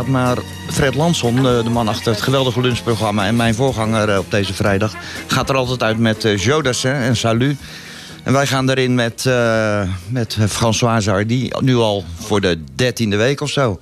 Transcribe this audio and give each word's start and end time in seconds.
Maar 0.00 0.38
Fred 0.70 0.94
Lanson, 0.94 1.36
eh, 1.36 1.64
de 1.64 1.70
man 1.70 1.88
achter 1.88 2.12
het 2.12 2.20
geweldige 2.20 2.60
lunchprogramma... 2.60 3.26
en 3.26 3.36
mijn 3.36 3.54
voorganger 3.54 4.08
eh, 4.08 4.18
op 4.18 4.30
deze 4.30 4.54
vrijdag, 4.54 4.94
gaat 5.26 5.48
er 5.48 5.56
altijd 5.56 5.82
uit 5.82 5.98
met 5.98 6.24
eh, 6.24 6.36
Jodassin 6.36 6.92
en 6.92 7.16
Salut. 7.16 7.56
En 8.22 8.32
wij 8.32 8.46
gaan 8.46 8.70
erin 8.70 8.94
met, 8.94 9.26
eh 9.26 9.82
met 10.08 10.36
François 10.48 11.06
Hardy, 11.06 11.50
nu 11.60 11.76
al 11.76 12.04
voor 12.18 12.40
de 12.40 12.64
dertiende 12.74 13.16
week 13.16 13.40
of 13.40 13.50
zo. 13.50 13.78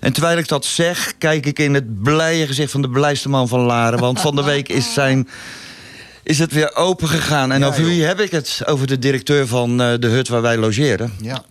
En 0.00 0.12
terwijl 0.12 0.38
ik 0.38 0.48
dat 0.48 0.64
zeg, 0.64 1.12
kijk 1.18 1.46
ik 1.46 1.58
in 1.58 1.74
het 1.74 2.02
blije 2.02 2.46
gezicht 2.46 2.70
van 2.72 2.82
de 2.82 2.88
blijste 2.88 3.28
man 3.28 3.48
van 3.48 3.60
Laren. 3.60 3.98
Want 3.98 4.20
van 4.20 4.36
de 4.36 4.44
week 4.44 4.68
is 4.68 4.92
zijn 4.94 5.28
is 6.22 6.38
het 6.38 6.52
weer 6.52 6.76
open 6.76 7.08
gegaan. 7.08 7.52
En 7.52 7.60
Ja, 7.60 7.66
over 7.66 7.84
wie 7.84 7.96
joh. 7.96 8.06
heb 8.06 8.20
ik 8.20 8.30
het? 8.30 8.62
Over 8.66 8.86
de 8.86 8.98
directeur 8.98 9.46
van 9.46 9.76
de 9.76 10.06
hut 10.06 10.28
waar 10.28 10.42
wij 10.42 10.56
logeren. 10.56 11.12
Ja. 11.20 11.44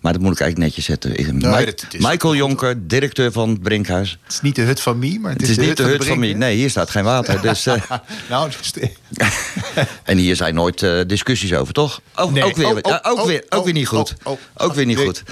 Maar 0.00 0.12
dat 0.12 0.22
moet 0.22 0.32
ik 0.32 0.40
eigenlijk 0.40 0.58
netjes 0.58 0.84
zetten. 0.84 1.10
Mike- 1.36 1.74
is- 1.90 2.06
Michael 2.06 2.34
Jonker, 2.36 2.86
directeur 2.86 3.32
van 3.32 3.48
het 3.48 3.62
Brinkhuis. 3.62 4.18
Het 4.24 4.32
is 4.32 4.40
niet 4.40 4.54
de 4.54 4.62
hut 4.62 4.80
van 4.80 4.98
Mie, 4.98 5.20
maar 5.20 5.32
het 5.32 5.40
Het 5.40 5.50
is, 5.50 5.56
is 5.58 5.66
niet 5.66 5.76
de 5.76 5.82
hut 5.82 6.04
van 6.04 6.18
mij. 6.18 6.32
Nee, 6.34 6.56
hier 6.56 6.70
staat 6.70 6.90
geen 6.90 7.04
water. 7.04 7.40
Dus, 7.42 7.66
eh, 7.66 7.74
nou, 8.28 8.50
dus 8.58 8.72
de- 8.72 8.90
en 10.04 10.16
hier 10.18 10.36
zijn 10.36 10.54
nooit 10.54 10.82
eh, 10.82 11.00
discussies 11.06 11.52
over, 11.54 11.72
toch? 11.74 12.00
Oh, 12.16 12.32
Nee. 12.32 12.44
ook, 12.44 12.56
weer, 12.56 12.66
Oh, 12.66 12.78
oh, 12.82 12.94
ook, 13.02 13.18
oh, 13.18 13.26
weer, 13.26 13.44
ook 13.48 13.58
oh, 13.58 13.64
weer 13.64 13.72
niet 13.74 13.86
goed. 13.88 14.14
ook 14.56 14.74
weer 14.74 14.86
niet 14.86 14.98
goed. 14.98 15.22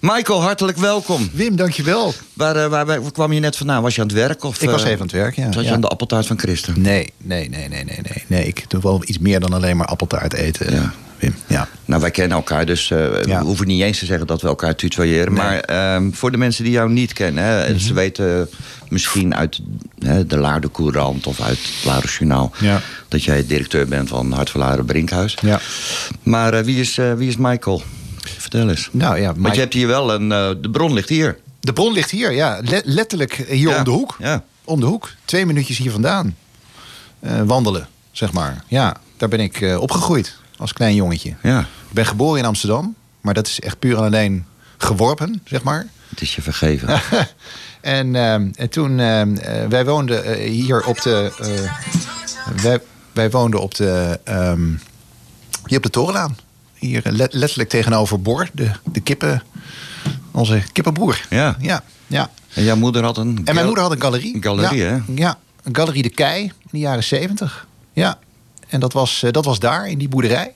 Michael, 0.00 0.42
hartelijk 0.42 0.78
welkom. 0.78 1.30
Wim, 1.32 1.56
dankjewel. 1.56 2.14
Waar, 2.32 2.56
eh, 2.56 2.66
waar, 2.66 2.86
waar 2.86 3.00
kwam 3.12 3.32
je 3.32 3.40
net 3.40 3.56
vandaan? 3.56 3.82
Was 3.82 3.94
je 3.94 4.00
aan 4.00 4.06
het 4.06 4.16
werk? 4.16 4.44
Of, 4.44 4.62
Ik 4.62 4.70
was 4.70 4.80
eh, 4.82 4.86
even 4.88 5.00
aan 5.00 5.06
het 5.06 5.14
werk, 5.16 5.36
ja. 5.36 5.52
Zat 5.52 5.64
je 5.64 5.70
aan 5.72 5.80
de 5.80 5.88
appeltaart 5.88 6.26
van 6.26 6.38
Christen? 6.38 6.80
Nee, 6.80 7.12
nee, 7.16 7.48
nee, 7.48 7.68
nee, 7.68 7.84
nee, 7.84 7.98
nee. 8.02 8.24
Nee, 8.26 8.46
ik 8.46 8.64
doe 8.70 8.80
wel 8.82 9.02
iets 9.04 9.18
meer 9.18 9.40
dan 9.40 9.52
alleen 9.52 9.76
maar 9.76 9.86
appeltaart 9.86 10.32
eten, 10.32 10.74
Ja. 10.74 10.92
Wim. 11.22 11.34
Ja. 11.46 11.68
Nou, 11.84 12.00
wij 12.00 12.10
kennen 12.10 12.36
elkaar, 12.36 12.66
dus 12.66 12.90
eh, 12.90 13.24
Ja. 13.24 13.38
we 13.38 13.44
hoeven 13.44 13.66
niet 13.66 13.82
eens 13.82 13.98
te 13.98 14.06
zeggen 14.06 14.26
dat 14.26 14.42
we 14.42 14.48
elkaar 14.48 14.74
tutoyeren. 14.76 15.32
Nee. 15.32 15.42
Maar 15.42 15.60
ehm, 15.60 16.10
voor 16.12 16.30
de 16.30 16.36
mensen 16.36 16.64
die 16.64 16.72
jou 16.72 16.90
niet 16.90 17.12
kennen, 17.12 17.44
hè, 17.44 17.68
Mhm. 17.70 17.78
ze 17.78 17.94
weten 17.94 18.48
misschien 18.88 19.34
uit 19.34 19.60
hè, 19.98 20.26
de 20.26 20.36
Laarde 20.38 20.70
Courant 20.70 21.26
of 21.26 21.40
uit 21.40 21.58
het 21.58 21.84
Laren 21.84 22.08
Journaal... 22.10 22.52
Ja. 22.60 22.80
dat 23.08 23.24
jij 23.24 23.46
directeur 23.46 23.88
bent 23.88 24.08
van 24.08 24.32
Hart 24.32 24.50
van 24.50 24.84
Brinkhuis. 24.84 25.36
Ja. 25.42 25.60
Maar 26.22 26.54
eh, 26.54 26.64
wie, 26.64 26.80
is, 26.80 26.98
eh, 26.98 27.12
wie 27.14 27.28
is 27.28 27.36
Michael? 27.36 27.82
Vertel 28.38 28.68
eens. 28.68 28.88
Nou 28.92 29.18
ja, 29.20 29.26
Want 29.26 29.36
Mike- 29.38 29.54
je 29.54 29.60
hebt 29.60 29.74
hier 29.74 29.86
wel 29.86 30.12
een... 30.14 30.28
de 30.28 30.68
bron 30.72 30.92
ligt 30.92 31.08
hier. 31.08 31.38
de 31.60 31.72
bron 31.72 31.92
ligt 31.92 32.10
hier, 32.10 32.32
ja. 32.32 32.60
Le- 32.64 32.82
letterlijk 32.84 33.44
hier 33.48 33.68
Ja, 33.70 33.78
om 33.78 33.84
de 33.84 33.90
hoek. 33.90 34.16
Ja. 34.18 34.42
Om 34.64 34.80
de 34.80 34.86
hoek. 34.86 35.10
Twee 35.24 35.46
minuutjes 35.46 35.78
hier 35.78 35.90
vandaan. 35.90 36.36
Wandelen, 37.44 37.88
zeg 38.12 38.32
maar. 38.32 38.64
Ja, 38.68 38.96
daar 39.16 39.28
ben 39.28 39.40
ik 39.40 39.76
opgegroeid 39.78 40.36
als 40.62 40.72
klein 40.72 40.94
jongetje. 40.94 41.34
ja, 41.42 41.60
Ik 41.60 41.66
ben 41.92 42.06
geboren 42.06 42.38
in 42.38 42.44
Amsterdam, 42.46 42.94
maar 43.20 43.34
dat 43.34 43.46
is 43.46 43.60
echt 43.60 43.78
puur 43.78 43.96
en 43.96 44.02
alleen 44.04 44.44
geworpen, 44.78 45.40
zeg 45.44 45.62
maar. 45.62 45.86
het 46.08 46.20
is 46.20 46.34
je 46.34 46.42
vergeven. 46.42 46.88
en, 47.80 48.14
ehm, 48.14 48.48
en 48.54 48.68
toen, 48.70 49.00
ehm, 49.00 49.36
eh, 49.36 49.66
wij 49.66 49.84
woonden 49.84 50.24
eh, 50.24 50.50
hier 50.50 50.84
op 50.86 51.00
de. 51.02 51.32
eh, 51.40 52.62
wij, 52.62 52.80
wij 53.12 53.30
woonden 53.30 53.60
op 53.60 53.74
de. 53.74 54.20
ehm, 54.24 54.68
hier 55.66 55.76
op 55.76 55.82
de 55.82 55.90
Torenlaan. 55.90 56.36
Hier 56.74 57.02
let- 57.04 57.32
letterlijk 57.34 57.68
tegenover 57.68 58.20
Bor, 58.22 58.48
de, 58.52 58.70
de 58.92 59.00
kippen. 59.00 59.42
Onze 60.30 60.62
kippenboer. 60.72 61.26
Ja. 61.30 61.56
Ja, 61.60 61.82
ja. 62.06 62.30
En 62.54 62.64
jouw 62.64 62.76
moeder 62.76 63.04
had 63.04 63.16
een... 63.16 63.40
En 63.44 63.54
mijn 63.54 63.66
moeder 63.66 63.84
had 63.84 63.92
een 63.92 64.00
galerie. 64.00 64.34
Een 64.34 64.42
galerie, 64.42 64.78
ja, 64.82 64.88
hè? 64.88 64.98
Ja, 65.14 65.38
een 65.62 65.76
galerie 65.76 66.02
De 66.02 66.08
Kei 66.10 66.42
in 66.44 66.52
de 66.70 66.78
jaren 66.78 67.04
zeventig. 67.04 67.66
Ja, 67.92 68.18
en 68.72 68.80
dat 68.80 68.92
was, 68.92 69.22
eh, 69.22 69.30
dat 69.30 69.44
was 69.44 69.58
daar, 69.58 69.88
in 69.88 69.98
die 69.98 70.08
boerderij. 70.08 70.52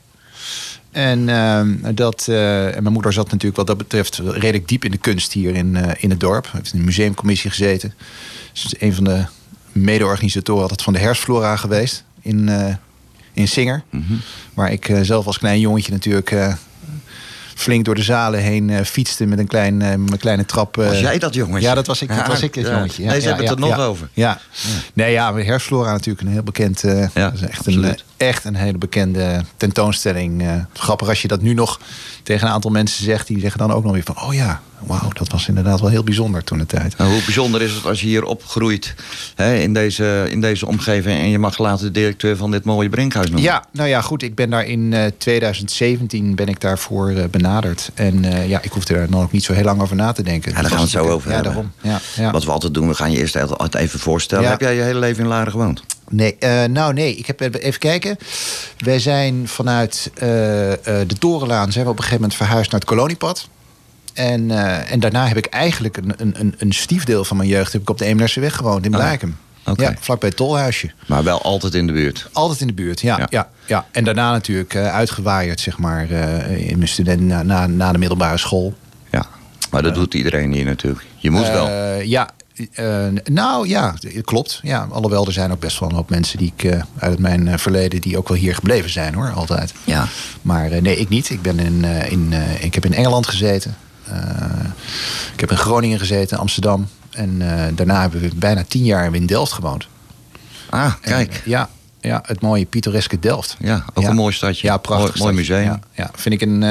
En, 0.90 1.28
ehm, 1.28 1.94
dat, 1.94 2.26
eh, 2.28 2.76
en 2.76 2.82
mijn 2.82 2.92
moeder 2.92 3.12
zat 3.12 3.30
natuurlijk 3.30 3.56
wat 3.56 3.66
dat 3.66 3.76
betreft 3.76 4.18
redelijk 4.18 4.68
diep 4.68 4.84
in 4.84 4.90
de 4.90 4.96
kunst 4.96 5.32
hier 5.32 5.54
in, 5.54 5.76
eh, 5.76 6.02
in 6.02 6.10
het 6.10 6.20
dorp. 6.20 6.48
Heeft 6.52 6.72
in 6.72 6.78
de 6.78 6.84
museumcommissie 6.84 7.50
gezeten. 7.50 7.94
Ze 8.52 8.66
is 8.66 8.80
een 8.80 8.94
van 8.94 9.04
de 9.04 9.24
mede-organisatoren 9.72 10.62
altijd 10.62 10.82
van 10.82 10.92
de 10.92 10.98
Hersflora 10.98 11.56
geweest 11.56 12.04
in, 12.20 12.50
in 13.32 13.48
Singer. 13.48 13.82
Mhm. 13.90 14.14
Waar 14.54 14.72
ik 14.72 14.98
zelf 15.02 15.26
als 15.26 15.38
klein 15.38 15.60
jongetje 15.60 15.92
natuurlijk 15.92 16.30
flink 17.56 17.84
door 17.84 17.94
de 17.94 18.02
zalen 18.02 18.40
heen 18.40 18.70
eh, 18.70 18.84
fietste 18.84 19.26
met 19.26 19.38
een, 19.38 19.46
klein, 19.46 19.82
eh, 19.82 19.94
met 19.94 20.12
een 20.12 20.18
kleine 20.18 20.44
trap. 20.44 20.78
eh. 20.78 20.86
Was 20.88 21.00
jij 21.00 21.18
dat 21.18 21.34
jongetje? 21.34 21.68
Ja, 21.68 21.74
dat 21.74 21.86
was 21.86 22.02
ik, 22.02 22.08
dat 22.08 22.26
was 22.26 22.42
ik 22.42 22.54
het 22.54 22.66
jongetje. 22.66 23.02
Ja, 23.02 23.10
Nee, 23.10 23.20
ze 23.20 23.26
hebben 23.26 23.46
het 23.46 23.54
er 23.54 23.60
nog 23.60 23.78
over. 23.78 24.08
Ja. 24.12 24.40
Nee, 24.92 25.12
ja, 25.12 25.30
maar 25.30 25.42
Hersflora 25.44 25.92
natuurlijk 25.92 26.26
een 26.26 26.32
heel 26.32 26.42
bekend... 26.42 26.84
eh, 26.84 27.06
Ja, 27.14 27.30
dat 27.30 27.32
is 27.34 27.40
echt 27.48 27.66
een, 27.66 27.84
eh, 27.84 27.90
echt 28.16 28.44
een 28.44 28.54
hele 28.54 28.78
bekende 28.78 29.44
tentoonstelling. 29.56 30.42
eh. 30.42 30.54
grappig 30.72 31.08
als 31.08 31.22
je 31.22 31.28
dat 31.28 31.42
nu 31.42 31.54
nog 31.54 31.80
tegen 32.22 32.46
een 32.46 32.52
aantal 32.52 32.70
mensen 32.70 33.04
zegt... 33.04 33.26
die 33.26 33.40
zeggen 33.40 33.58
dan 33.58 33.72
ook 33.72 33.84
nog 33.84 33.92
weer 33.92 34.02
van... 34.02 34.20
oh 34.22 34.34
ja, 34.34 34.60
wauw, 34.78 35.08
dat 35.12 35.28
was 35.30 35.48
inderdaad 35.48 35.80
wel 35.80 35.90
heel 35.90 36.04
bijzonder 36.04 36.44
toen 36.44 36.58
de 36.58 36.66
tijd. 36.66 36.96
Nou, 36.96 37.10
hoe 37.12 37.22
bijzonder 37.24 37.62
is 37.62 37.72
het 37.72 37.86
als 37.86 38.00
je 38.00 38.06
hier 38.06 38.24
opgroeit 38.24 38.94
hè, 39.34 39.54
in, 39.54 39.72
deze, 39.72 40.26
in 40.30 40.40
deze 40.40 40.66
omgeving... 40.66 41.18
en 41.18 41.28
je 41.28 41.38
mag 41.38 41.58
later 41.58 41.86
de 41.86 41.92
directeur 41.92 42.36
van 42.36 42.50
dit 42.50 42.64
mooie 42.64 42.88
Brinkhuis 42.88 43.26
noemen? 43.26 43.44
Ja, 43.44 43.64
nou 43.72 43.88
ja, 43.88 44.00
goed. 44.00 44.22
Ik 44.22 44.34
ben 44.34 44.50
daar 44.50 44.64
in 44.64 44.92
eh, 44.92 45.10
2017 45.18 46.34
ben 46.34 46.48
ik 46.48 46.60
daarvoor 46.60 47.10
eh, 47.10 47.24
benaderd. 47.30 47.90
En 47.94 48.24
eh, 48.24 48.48
ja, 48.48 48.62
ik 48.62 48.72
hoefde 48.72 48.94
daar 48.94 49.10
dan 49.10 49.22
ook 49.22 49.32
niet 49.32 49.44
zo 49.44 49.52
heel 49.52 49.64
lang 49.64 49.80
over 49.80 49.96
na 49.96 50.12
te 50.12 50.22
denken. 50.22 50.52
Ja, 50.52 50.60
daar 50.60 50.70
gaan 50.70 50.76
we 50.76 50.82
het 50.82 50.92
zo 50.92 51.08
over 51.08 51.28
ja, 51.28 51.34
hebben. 51.34 51.52
Daarom. 51.52 51.72
Ja, 51.82 52.22
ja. 52.22 52.30
Wat 52.30 52.44
we 52.44 52.50
altijd 52.50 52.74
doen, 52.74 52.88
we 52.88 52.94
gaan 52.94 53.10
je 53.10 53.18
eerst 53.18 53.36
even 53.70 53.98
voorstellen. 53.98 54.48
Heb 54.48 54.60
jij 54.60 54.74
je 54.74 54.82
hele 54.82 54.98
leven 54.98 55.22
in 55.22 55.28
Laren 55.28 55.52
gewoond? 55.52 55.82
Nee, 56.10 56.36
eh, 56.38 56.64
nou 56.64 56.92
nee, 56.92 57.16
ik 57.16 57.26
heb 57.26 57.40
even 57.40 57.80
kijken. 57.80 58.16
Wij 58.78 58.98
zijn 58.98 59.48
vanuit 59.48 60.10
eh, 60.14 60.72
eh, 60.72 60.78
de 61.08 61.18
Torenlaan 61.18 61.72
zijn 61.72 61.84
we 61.84 61.90
op 61.90 61.96
een 61.96 62.02
gegeven 62.02 62.22
moment 62.22 62.38
verhuisd 62.38 62.70
naar 62.70 62.80
het 62.80 62.88
koloniepad. 62.88 63.48
En, 64.14 64.50
en 64.88 65.00
daarna 65.00 65.26
heb 65.26 65.36
ik 65.36 65.46
eigenlijk 65.46 65.96
een, 65.96 66.14
een, 66.16 66.54
een, 66.58 66.72
stiefdeel 66.72 67.24
van 67.24 67.36
mijn 67.36 67.48
jeugd 67.48 67.72
heb 67.72 67.82
ik 67.82 67.90
op 67.90 67.98
de 67.98 68.04
Eemnerseweg 68.04 68.56
gewoond 68.56 68.84
in 68.84 68.94
Ah, 68.94 69.00
Blijkum. 69.00 69.36
oké. 69.66 69.82
Ja, 69.82 69.94
vlakbij 70.00 70.28
het 70.28 70.38
tolhuisje. 70.38 70.90
Maar 71.06 71.24
wel 71.24 71.42
altijd 71.42 71.74
in 71.74 71.86
de 71.86 71.92
buurt. 71.92 72.28
Altijd 72.32 72.60
in 72.60 72.66
de 72.66 72.72
buurt, 72.72 73.00
ja. 73.00 73.18
Ja. 73.18 73.26
ja. 73.30 73.50
ja, 73.66 73.86
En 73.90 74.04
daarna 74.04 74.30
natuurlijk 74.30 74.76
uitgewaaid, 74.76 75.60
zeg 75.60 75.78
maar, 75.78 76.10
in 76.50 76.76
mijn 76.76 76.88
student 76.88 77.20
na, 77.20 77.42
na, 77.42 77.66
na 77.66 77.92
de 77.92 77.98
middelbare 77.98 78.38
school. 78.38 78.74
Ja. 79.10 79.26
Maar 79.70 79.82
dat 79.82 79.94
doet 79.94 80.14
iedereen 80.14 80.52
hier 80.52 80.64
natuurlijk. 80.64 81.04
Je 81.16 81.30
moet 81.30 81.48
wel. 81.48 82.00
Ja, 82.00 82.30
eh, 82.72 83.06
nou 83.24 83.68
ja, 83.68 83.94
het 84.00 84.24
klopt. 84.24 84.60
Ja, 84.62 84.88
alhoewel 84.90 85.26
er 85.26 85.32
zijn 85.32 85.52
ook 85.52 85.60
best 85.60 85.80
wel 85.80 85.88
een 85.88 85.94
hoop 85.94 86.10
mensen 86.10 86.38
die 86.38 86.52
ik 86.56 86.64
eh, 86.64 86.82
uit 86.98 87.18
mijn 87.18 87.48
eh, 87.48 87.58
verleden 87.58 88.00
die 88.00 88.18
ook 88.18 88.28
wel 88.28 88.36
hier 88.36 88.54
gebleven 88.54 88.90
zijn 88.90 89.14
hoor, 89.14 89.30
altijd. 89.30 89.74
Ja. 89.84 90.08
Maar 90.42 90.82
nee, 90.82 90.96
ik 90.96 91.08
niet. 91.08 91.30
Ik, 91.30 91.42
ben 91.42 91.58
in, 91.58 91.84
in, 91.84 92.32
ik 92.60 92.74
heb 92.74 92.84
in 92.84 92.94
Engeland 92.94 93.26
gezeten. 93.26 93.76
Ik 95.32 95.40
heb 95.40 95.50
in 95.50 95.56
Groningen 95.56 95.98
gezeten, 95.98 96.38
Amsterdam. 96.38 96.88
En 97.10 97.38
daarna 97.74 98.00
hebben 98.00 98.20
we 98.20 98.30
bijna 98.36 98.64
tien 98.68 98.84
jaar 98.84 99.14
in 99.14 99.26
Delft 99.26 99.52
gewoond. 99.52 99.86
Ah, 100.70 100.92
kijk. 101.00 101.42
ja, 101.44 101.68
ja, 102.00 102.22
het 102.26 102.40
mooie 102.40 102.64
pittoreske 102.64 103.18
Delft. 103.18 103.56
Ja, 103.58 103.84
ook 103.94 104.04
een 104.04 104.14
mooi 104.14 104.34
stadje. 104.34 104.66
Ja, 104.66 104.76
prachtig. 104.76 105.18
Mooi- 105.18 105.34
museum. 105.34 105.64
Ja, 105.64 105.80
ja. 105.92 106.10
Vind 106.14 106.34
ik, 106.34 106.40
een, 106.40 106.62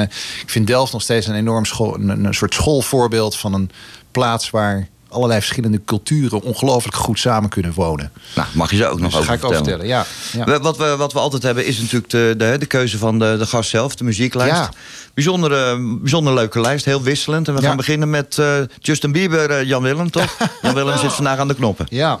ik 0.42 0.50
vind 0.50 0.66
Delft 0.66 0.92
nog 0.92 1.02
steeds 1.02 1.26
een 1.26 1.34
enorm 1.34 1.64
school, 1.64 1.94
een, 1.94 2.24
een 2.24 2.34
soort 2.34 2.54
schoolvoorbeeld 2.54 3.36
van 3.36 3.54
een 3.54 3.70
plaats 4.10 4.50
waar 4.50 4.88
allerlei 5.16 5.40
verschillende 5.40 5.80
culturen 5.84 6.42
ongelooflijk 6.42 6.96
goed 6.96 7.18
samen 7.18 7.48
kunnen 7.50 7.72
wonen. 7.72 8.12
Nou, 8.34 8.48
mag 8.52 8.70
je 8.70 8.76
ze 8.76 8.86
ook 8.88 9.00
nog 9.00 9.10
Dus 9.10 9.14
over 9.20 9.28
ga 9.28 9.34
ik 9.34 9.44
over 9.44 9.56
vertellen. 9.56 9.86
Ja, 9.86 10.06
Wat, 10.60 10.76
we, 10.76 10.96
wat 10.96 11.12
we 11.12 11.18
altijd 11.18 11.42
hebben 11.42 11.66
is 11.66 11.78
natuurlijk 11.80 12.10
de, 12.10 12.34
de, 12.38 12.56
de 12.58 12.66
keuze 12.66 12.98
van 12.98 13.18
de, 13.18 13.36
de 13.38 13.46
gast 13.46 13.70
zelf, 13.70 13.94
de 13.96 14.04
muzieklijst. 14.04 14.54
Ja. 14.56 14.70
Bijzonder, 15.14 15.78
bijzonder 16.00 16.34
leuke 16.34 16.60
lijst, 16.60 16.84
heel 16.84 17.02
wisselend. 17.02 17.48
En 17.48 17.54
we 17.54 17.60
Ja. 17.60 17.66
gaan 17.68 17.76
beginnen 17.76 18.10
met 18.10 18.38
eh, 18.38 18.54
Justin 18.78 19.12
Bieber, 19.12 19.50
eh, 19.50 19.64
Jan 19.64 19.82
Willem, 19.82 20.10
toch? 20.10 20.36
Jan 20.62 20.74
Willem 20.74 20.98
zit 20.98 21.12
vandaag 21.12 21.38
aan 21.38 21.48
de 21.48 21.54
knoppen. 21.54 21.86
ja. 21.90 22.20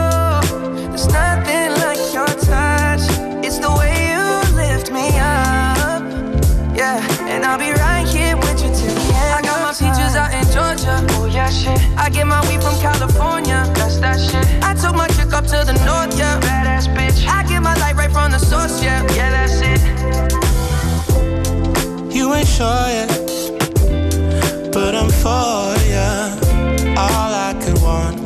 I'll 7.51 7.59
be 7.59 7.71
right 7.71 8.07
here 8.07 8.37
with 8.37 8.63
you 8.63 8.69
till 8.71 8.95
the 8.95 9.11
end. 9.11 9.35
I 9.35 9.41
got 9.41 9.59
my 9.59 9.73
peaches 9.73 10.15
out 10.15 10.31
in 10.31 10.45
Georgia. 10.55 11.05
Oh 11.19 11.25
yeah, 11.25 11.49
shit. 11.49 11.77
I 11.97 12.09
get 12.09 12.25
my 12.25 12.39
weed 12.47 12.63
from 12.63 12.79
California. 12.79 13.67
That's 13.75 13.97
that 13.99 14.21
shit. 14.21 14.47
I 14.63 14.73
took 14.73 14.95
my 14.95 15.09
chick 15.09 15.33
up 15.33 15.43
to 15.47 15.65
the 15.67 15.73
north, 15.83 16.17
yeah. 16.17 16.39
Badass 16.39 16.87
bitch. 16.95 17.27
I 17.27 17.43
get 17.43 17.61
my 17.61 17.75
light 17.75 17.95
right 17.97 18.09
from 18.09 18.31
the 18.31 18.39
source, 18.39 18.81
yeah. 18.81 19.03
Yeah, 19.17 19.31
that's 19.35 19.59
it. 19.59 19.81
You 22.15 22.33
ain't 22.35 22.47
sure 22.47 22.87
yet, 22.87 23.09
but 24.71 24.95
I'm 24.95 25.09
for 25.09 25.75
ya. 25.91 26.31
All 26.95 27.03
I 27.03 27.09
could 27.11 27.19
want, 27.27 27.40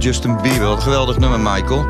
Justin 0.00 0.36
Bieber. 0.42 0.66
Wat 0.66 0.76
een 0.76 0.82
geweldig 0.82 1.18
nummer, 1.18 1.40
Michael. 1.40 1.86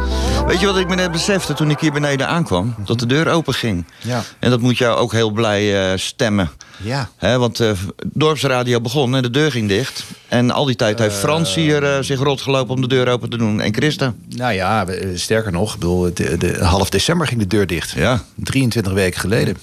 Weet 0.47 0.61
je 0.61 0.67
wat 0.67 0.77
ik 0.77 0.89
me 0.89 0.95
net 0.95 1.12
besefte 1.12 1.55
toen 1.55 1.71
ik 1.71 1.81
hier 1.81 1.93
beneden 1.93 2.29
aankwam? 2.29 2.75
Dat 2.85 2.99
de 2.99 3.07
deur 3.07 3.29
open 3.29 3.55
ging. 3.55 3.85
Ja. 3.99 4.23
En 4.39 4.51
dat 4.51 4.61
moet 4.61 4.79
jou 4.79 4.99
ook 4.99 5.12
heel 5.12 5.31
blij 5.31 5.93
eh, 5.93 5.99
stemmen. 5.99 6.51
Ja. 6.77 7.09
Want 7.19 7.61
eh 7.61 7.71
dorpsradio 8.12 8.81
begon 8.81 9.17
en 9.17 9.23
de 9.23 9.31
deur 9.31 9.51
ging 9.51 9.69
dicht. 9.69 10.05
En 10.29 10.51
al 10.51 10.65
die 10.65 10.77
tijd 10.77 10.99
heeft 10.99 11.17
Frans 11.17 11.55
hier 11.55 11.85
eh, 11.85 12.03
zich 12.03 12.19
rotgelopen 12.19 12.75
om 12.75 12.81
de 12.81 12.89
deur 12.89 13.09
open 13.09 13.31
te 13.31 13.37
doen. 13.37 13.61
En 13.61 13.75
Christa. 13.75 14.15
Nou 14.29 14.53
ja, 14.53 14.87
sterker 15.15 15.53
nog, 15.53 15.75
ik 15.75 15.79
bedoel, 15.79 16.15
de, 16.15 16.37
de, 16.37 16.65
half 16.65 16.91
december 16.91 17.27
ging 17.27 17.41
de 17.41 17.47
deur 17.47 17.67
dicht. 17.67 17.91
Ja. 17.91 18.23
23 18.35 18.93
weken 18.93 19.21
geleden. 19.21 19.57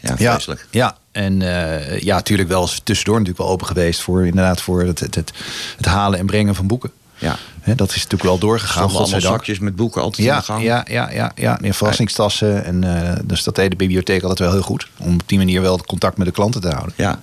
Ja, 0.00 0.14
Ja, 0.18 0.32
vreselijk. 0.32 0.66
ja. 0.70 0.96
en 1.12 1.42
eh, 1.42 1.98
ja, 2.00 2.14
natuurlijk 2.14 2.48
wel 2.48 2.60
eens 2.60 2.80
tussendoor 2.84 3.18
natuurlijk 3.18 3.42
wel 3.42 3.52
open 3.52 3.66
geweest 3.66 4.00
voor 4.00 4.26
inderdaad 4.26 4.60
voor 4.60 4.82
het, 4.82 5.00
het, 5.00 5.14
het, 5.14 5.32
het 5.76 5.86
halen 5.86 6.18
en 6.18 6.26
brengen 6.26 6.54
van 6.54 6.66
boeken. 6.66 6.90
Ja. 7.18 7.36
Dat 7.76 7.88
is 7.88 7.94
natuurlijk 7.94 8.22
wel 8.22 8.38
doorgegaan. 8.38 8.82
Allemaal 8.82 9.20
zakjes 9.20 9.58
met 9.58 9.76
boeken 9.76 10.02
altijd 10.02 10.26
in 10.26 10.32
Ja, 10.32 10.38
de 10.38 10.44
gang. 10.44 10.62
ja, 10.62 10.84
ja, 10.88 11.10
ja, 11.12 11.32
ja. 11.34 11.58
ja 11.62 11.72
verrassingstassen. 11.72 12.64
En, 12.64 12.84
eh, 12.84 13.16
dus 13.24 13.42
dat 13.42 13.54
deed 13.54 13.70
de 13.70 13.76
bibliotheek 13.76 14.22
altijd 14.22 14.38
wel 14.38 14.50
heel 14.52 14.62
goed. 14.62 14.88
Om 14.98 15.14
op 15.14 15.22
die 15.26 15.38
manier 15.38 15.60
wel 15.60 15.78
contact 15.78 16.16
met 16.16 16.26
de 16.26 16.32
klanten 16.32 16.60
te 16.60 16.68
houden. 16.68 16.92
Ja. 16.96 17.20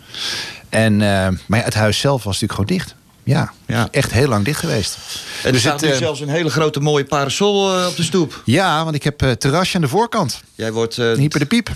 En, 0.70 0.94
eh, 0.94 1.28
maar 1.48 1.60
ja, 1.60 1.66
het 1.66 1.74
huis 1.74 2.00
zelf 2.00 2.24
was 2.24 2.40
natuurlijk 2.40 2.60
gewoon 2.60 2.78
dicht. 2.78 2.96
Ja, 3.25 3.51
Ja. 3.67 3.88
echt 3.91 4.12
heel 4.12 4.27
lang 4.27 4.46
dicht 4.46 4.60
geweest. 4.60 4.98
En 5.44 5.53
er 5.53 5.60
staat 5.60 5.74
het, 5.82 5.89
nu 5.89 5.96
eh, 5.96 5.98
zelfs 6.01 6.20
een 6.20 6.29
hele 6.29 6.50
grote 6.50 6.79
mooie 6.79 7.03
parasol 7.05 7.77
eh, 7.79 7.88
op 7.88 7.96
de 7.96 8.03
stoep. 8.03 8.41
Ja, 8.46 8.84
want 8.84 8.96
ik 8.96 9.03
heb 9.03 9.22
eh, 9.22 9.32
terrasje 9.32 9.75
aan 9.75 9.82
de 9.82 9.88
voorkant. 9.88 10.41
Jij 10.55 10.72
wordt 10.72 10.98
eh, 10.98 11.12
Hyper 11.13 11.39
de 11.39 11.46
piep. 11.46 11.70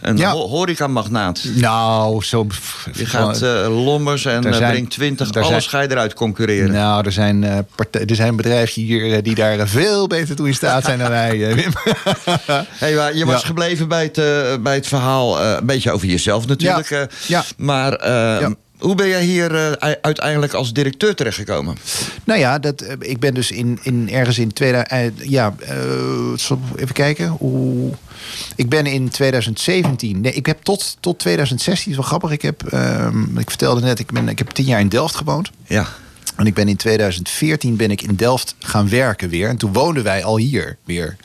een 0.00 0.16
Ja. 0.16 0.30
ho- 0.30 0.48
horecamagnaat. 0.48 1.40
Nou, 1.54 2.22
zo... 2.24 2.46
Je 2.92 3.06
gaat 3.06 3.40
lommers 3.68 4.24
en 4.24 4.42
zijn- 4.54 4.70
brengt 4.70 4.90
20. 4.90 5.28
er 5.28 5.34
Alles 5.36 5.48
zijn- 5.48 5.62
ga 5.62 5.80
je 5.80 5.90
eruit 5.90 6.14
concurreren. 6.14 6.72
Nou, 6.72 7.04
er 7.06 7.12
zijn, 7.12 7.66
partij- 7.74 8.04
er 8.06 8.14
zijn 8.16 8.36
bedrijven 8.36 8.82
hier 8.82 9.22
die 9.22 9.34
daar 9.34 9.68
veel 9.68 10.06
beter 10.06 10.36
toe 10.36 10.46
in 10.46 10.54
staat 10.54 10.84
zijn 10.84 10.98
dan 10.98 11.08
wij, 11.10 11.54
Wim. 11.54 11.72
Hey, 12.78 12.94
maar 12.94 13.14
je 13.16 13.24
was 13.26 13.40
Ja. 13.40 13.46
gebleven 13.46 13.88
bij 13.88 14.10
het, 14.12 14.62
bij 14.62 14.74
het 14.74 14.86
verhaal, 14.86 15.42
een 15.42 15.66
beetje 15.66 15.92
over 15.92 16.06
jezelf 16.06 16.46
natuurlijk. 16.46 16.88
Ja. 16.88 17.06
Ja. 17.26 17.44
Maar 17.56 17.92
eh, 17.92 18.40
Ja. 18.40 18.54
Hoe 18.84 18.94
ben 18.94 19.08
jij 19.08 19.24
hier 19.24 19.54
eh, 19.54 19.92
uiteindelijk 20.00 20.52
als 20.52 20.72
directeur 20.72 21.14
terechtgekomen? 21.14 21.76
Nou 22.24 22.40
ja, 22.40 22.58
dat, 22.58 22.80
eh, 22.80 22.94
ik 22.98 23.18
ben 23.18 23.34
dus 23.34 23.50
in, 23.50 23.78
in 23.82 24.10
ergens 24.10 24.38
in 24.38 24.52
2000. 24.52 25.20
eh, 25.20 25.28
ja, 25.28 25.54
even 26.76 26.92
kijken. 26.92 27.28
Hoe, 27.28 27.92
ik 28.56 28.68
ben 28.68 28.86
in 28.86 29.08
2017. 29.08 30.20
Nee, 30.20 30.32
ik 30.32 30.46
heb 30.46 30.62
tot, 30.62 30.96
tot 31.00 31.18
2016. 31.18 31.90
is 31.90 31.96
wel 31.96 32.06
grappig. 32.06 32.30
Ik 32.30 32.42
heb, 32.42 32.62
ehm, 32.62 33.38
ik 33.38 33.48
vertelde 33.48 33.80
net, 33.80 33.98
ik, 33.98 34.12
ben, 34.12 34.28
ik 34.28 34.38
heb 34.38 34.50
tien 34.50 34.64
jaar 34.64 34.80
in 34.80 34.88
Delft 34.88 35.14
gewoond. 35.14 35.50
Ja. 35.66 35.86
En 36.36 36.46
ik 36.46 36.54
ben 36.54 36.68
in 36.68 36.76
2014 36.76 37.76
ben 37.76 37.90
ik 37.90 38.02
in 38.02 38.16
Delft 38.16 38.54
gaan 38.58 38.88
werken 38.88 39.28
weer. 39.28 39.48
En 39.48 39.56
toen 39.56 39.72
woonden 39.72 40.02
wij 40.02 40.24
al 40.24 40.36
hier 40.36 40.76
weer. 40.84 41.16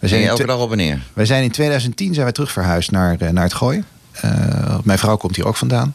We 0.00 0.08
zijn 0.08 0.24
elke 0.26 0.46
dag 0.46 0.58
op 0.58 0.70
en 0.70 0.76
neer? 0.76 1.02
wij 1.12 1.26
zijn 1.26 1.42
in 1.42 1.50
2010 1.50 2.12
zijn 2.12 2.24
wij 2.24 2.32
terug 2.34 2.52
verhuisd 2.52 2.90
naar, 2.90 3.32
naar 3.32 3.44
het 3.44 3.54
Gooien. 3.54 3.84
Eh, 4.12 4.78
mijn 4.84 4.98
vrouw 4.98 5.16
komt 5.16 5.36
hier 5.36 5.46
ook 5.46 5.56
vandaan. 5.56 5.94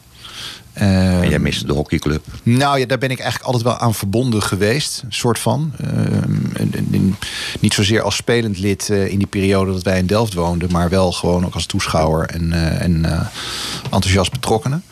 En 0.80 1.28
jij 1.28 1.38
miste 1.38 1.66
de 1.66 1.72
hockeyclub. 1.72 2.24
nou 2.42 2.78
ja, 2.78 2.86
daar 2.86 2.98
ben 2.98 3.10
ik 3.10 3.18
eigenlijk 3.18 3.46
altijd 3.46 3.64
wel 3.64 3.78
aan 3.78 3.94
verbonden 3.94 4.42
geweest. 4.42 5.02
Een 5.04 5.12
soort 5.12 5.38
van. 5.38 5.72
Ehm, 5.80 7.12
niet 7.60 7.74
zozeer 7.74 8.02
als 8.02 8.16
spelend 8.16 8.58
lid 8.58 8.90
eh, 8.90 9.06
in 9.06 9.18
die 9.18 9.26
periode 9.26 9.72
dat 9.72 9.82
wij 9.82 9.98
in 9.98 10.06
Delft 10.06 10.34
woonden. 10.34 10.72
Maar 10.72 10.88
wel 10.88 11.12
gewoon 11.12 11.44
ook 11.44 11.54
als 11.54 11.66
toeschouwer 11.66 12.26
en, 12.26 12.52
eh, 12.52 12.82
en 12.82 13.04
eh, 13.04 13.26
enthousiast 13.90 14.32
betrokkenen. 14.32 14.84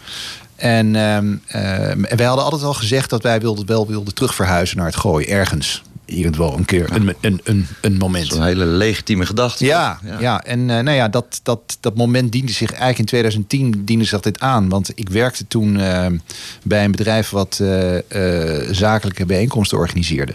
En 0.56 0.96
ehm, 0.96 1.36
ehm, 1.46 2.04
en 2.04 2.16
wij 2.16 2.26
hadden 2.26 2.44
altijd 2.44 2.62
al 2.62 2.74
gezegd 2.74 3.10
dat 3.10 3.22
wij 3.22 3.40
wilden, 3.40 3.66
wel 3.66 3.86
wilden 3.86 4.14
terugverhuizen 4.14 4.76
naar 4.76 4.86
het 4.86 4.96
Gooi. 4.96 5.26
Ergens. 5.26 5.82
Irgendwo 6.08 6.52
een 6.56 6.64
keer 6.64 6.92
een, 6.92 7.14
een, 7.20 7.40
een, 7.44 7.66
een 7.80 7.96
moment. 7.96 8.26
Zo'n 8.26 8.44
hele 8.44 8.64
legitieme 8.64 9.26
gedachte. 9.26 9.64
Ja, 9.64 10.00
ja. 10.20 10.44
en 10.44 10.70
eh, 10.70 10.82
nou 10.82 10.96
ja, 10.96 11.08
dat, 11.08 11.40
dat, 11.42 11.76
dat 11.80 11.96
moment 11.96 12.32
diende 12.32 12.52
zich 12.52 12.70
eigenlijk 12.70 12.98
in 12.98 13.04
2010 13.04 13.84
diende 13.84 14.04
zich 14.04 14.20
dit 14.20 14.40
aan. 14.40 14.68
Want 14.68 14.92
ik 14.94 15.08
werkte 15.08 15.46
toen 15.46 15.80
eh, 15.80 16.06
bij 16.62 16.84
een 16.84 16.90
bedrijf 16.90 17.30
wat 17.30 17.58
eh, 17.58 17.98
zakelijke 18.70 19.26
bijeenkomsten 19.26 19.78
organiseerde. 19.78 20.34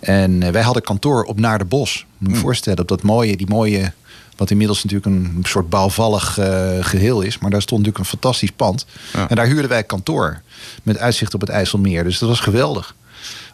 En 0.00 0.52
wij 0.52 0.62
hadden 0.62 0.82
kantoor 0.82 1.22
op 1.22 1.40
Naar 1.40 1.58
de 1.58 1.64
Bos. 1.64 2.06
Moet 2.18 2.30
je 2.30 2.36
je 2.36 2.42
voorstellen, 2.42 2.80
op 2.80 2.88
dat 2.88 3.02
mooie, 3.02 3.36
die 3.36 3.48
mooie, 3.48 3.92
wat 4.40 4.50
inmiddels 4.50 4.84
natuurlijk 4.84 5.06
een 5.06 5.42
soort 5.42 5.68
bouwvallig 5.68 6.38
eh, 6.38 6.70
geheel 6.80 7.20
is. 7.20 7.38
Maar 7.38 7.50
daar 7.50 7.62
stond 7.62 7.80
natuurlijk 7.80 8.04
een 8.04 8.18
fantastisch 8.18 8.50
pand. 8.50 8.86
Ja. 9.12 9.28
En 9.28 9.36
daar 9.36 9.46
huurden 9.46 9.68
wij 9.68 9.82
kantoor 9.82 10.40
met 10.82 10.98
uitzicht 10.98 11.34
op 11.34 11.40
het 11.40 11.50
IJsselmeer. 11.50 12.04
Dus 12.04 12.18
dat 12.18 12.28
was 12.28 12.40
geweldig. 12.40 12.94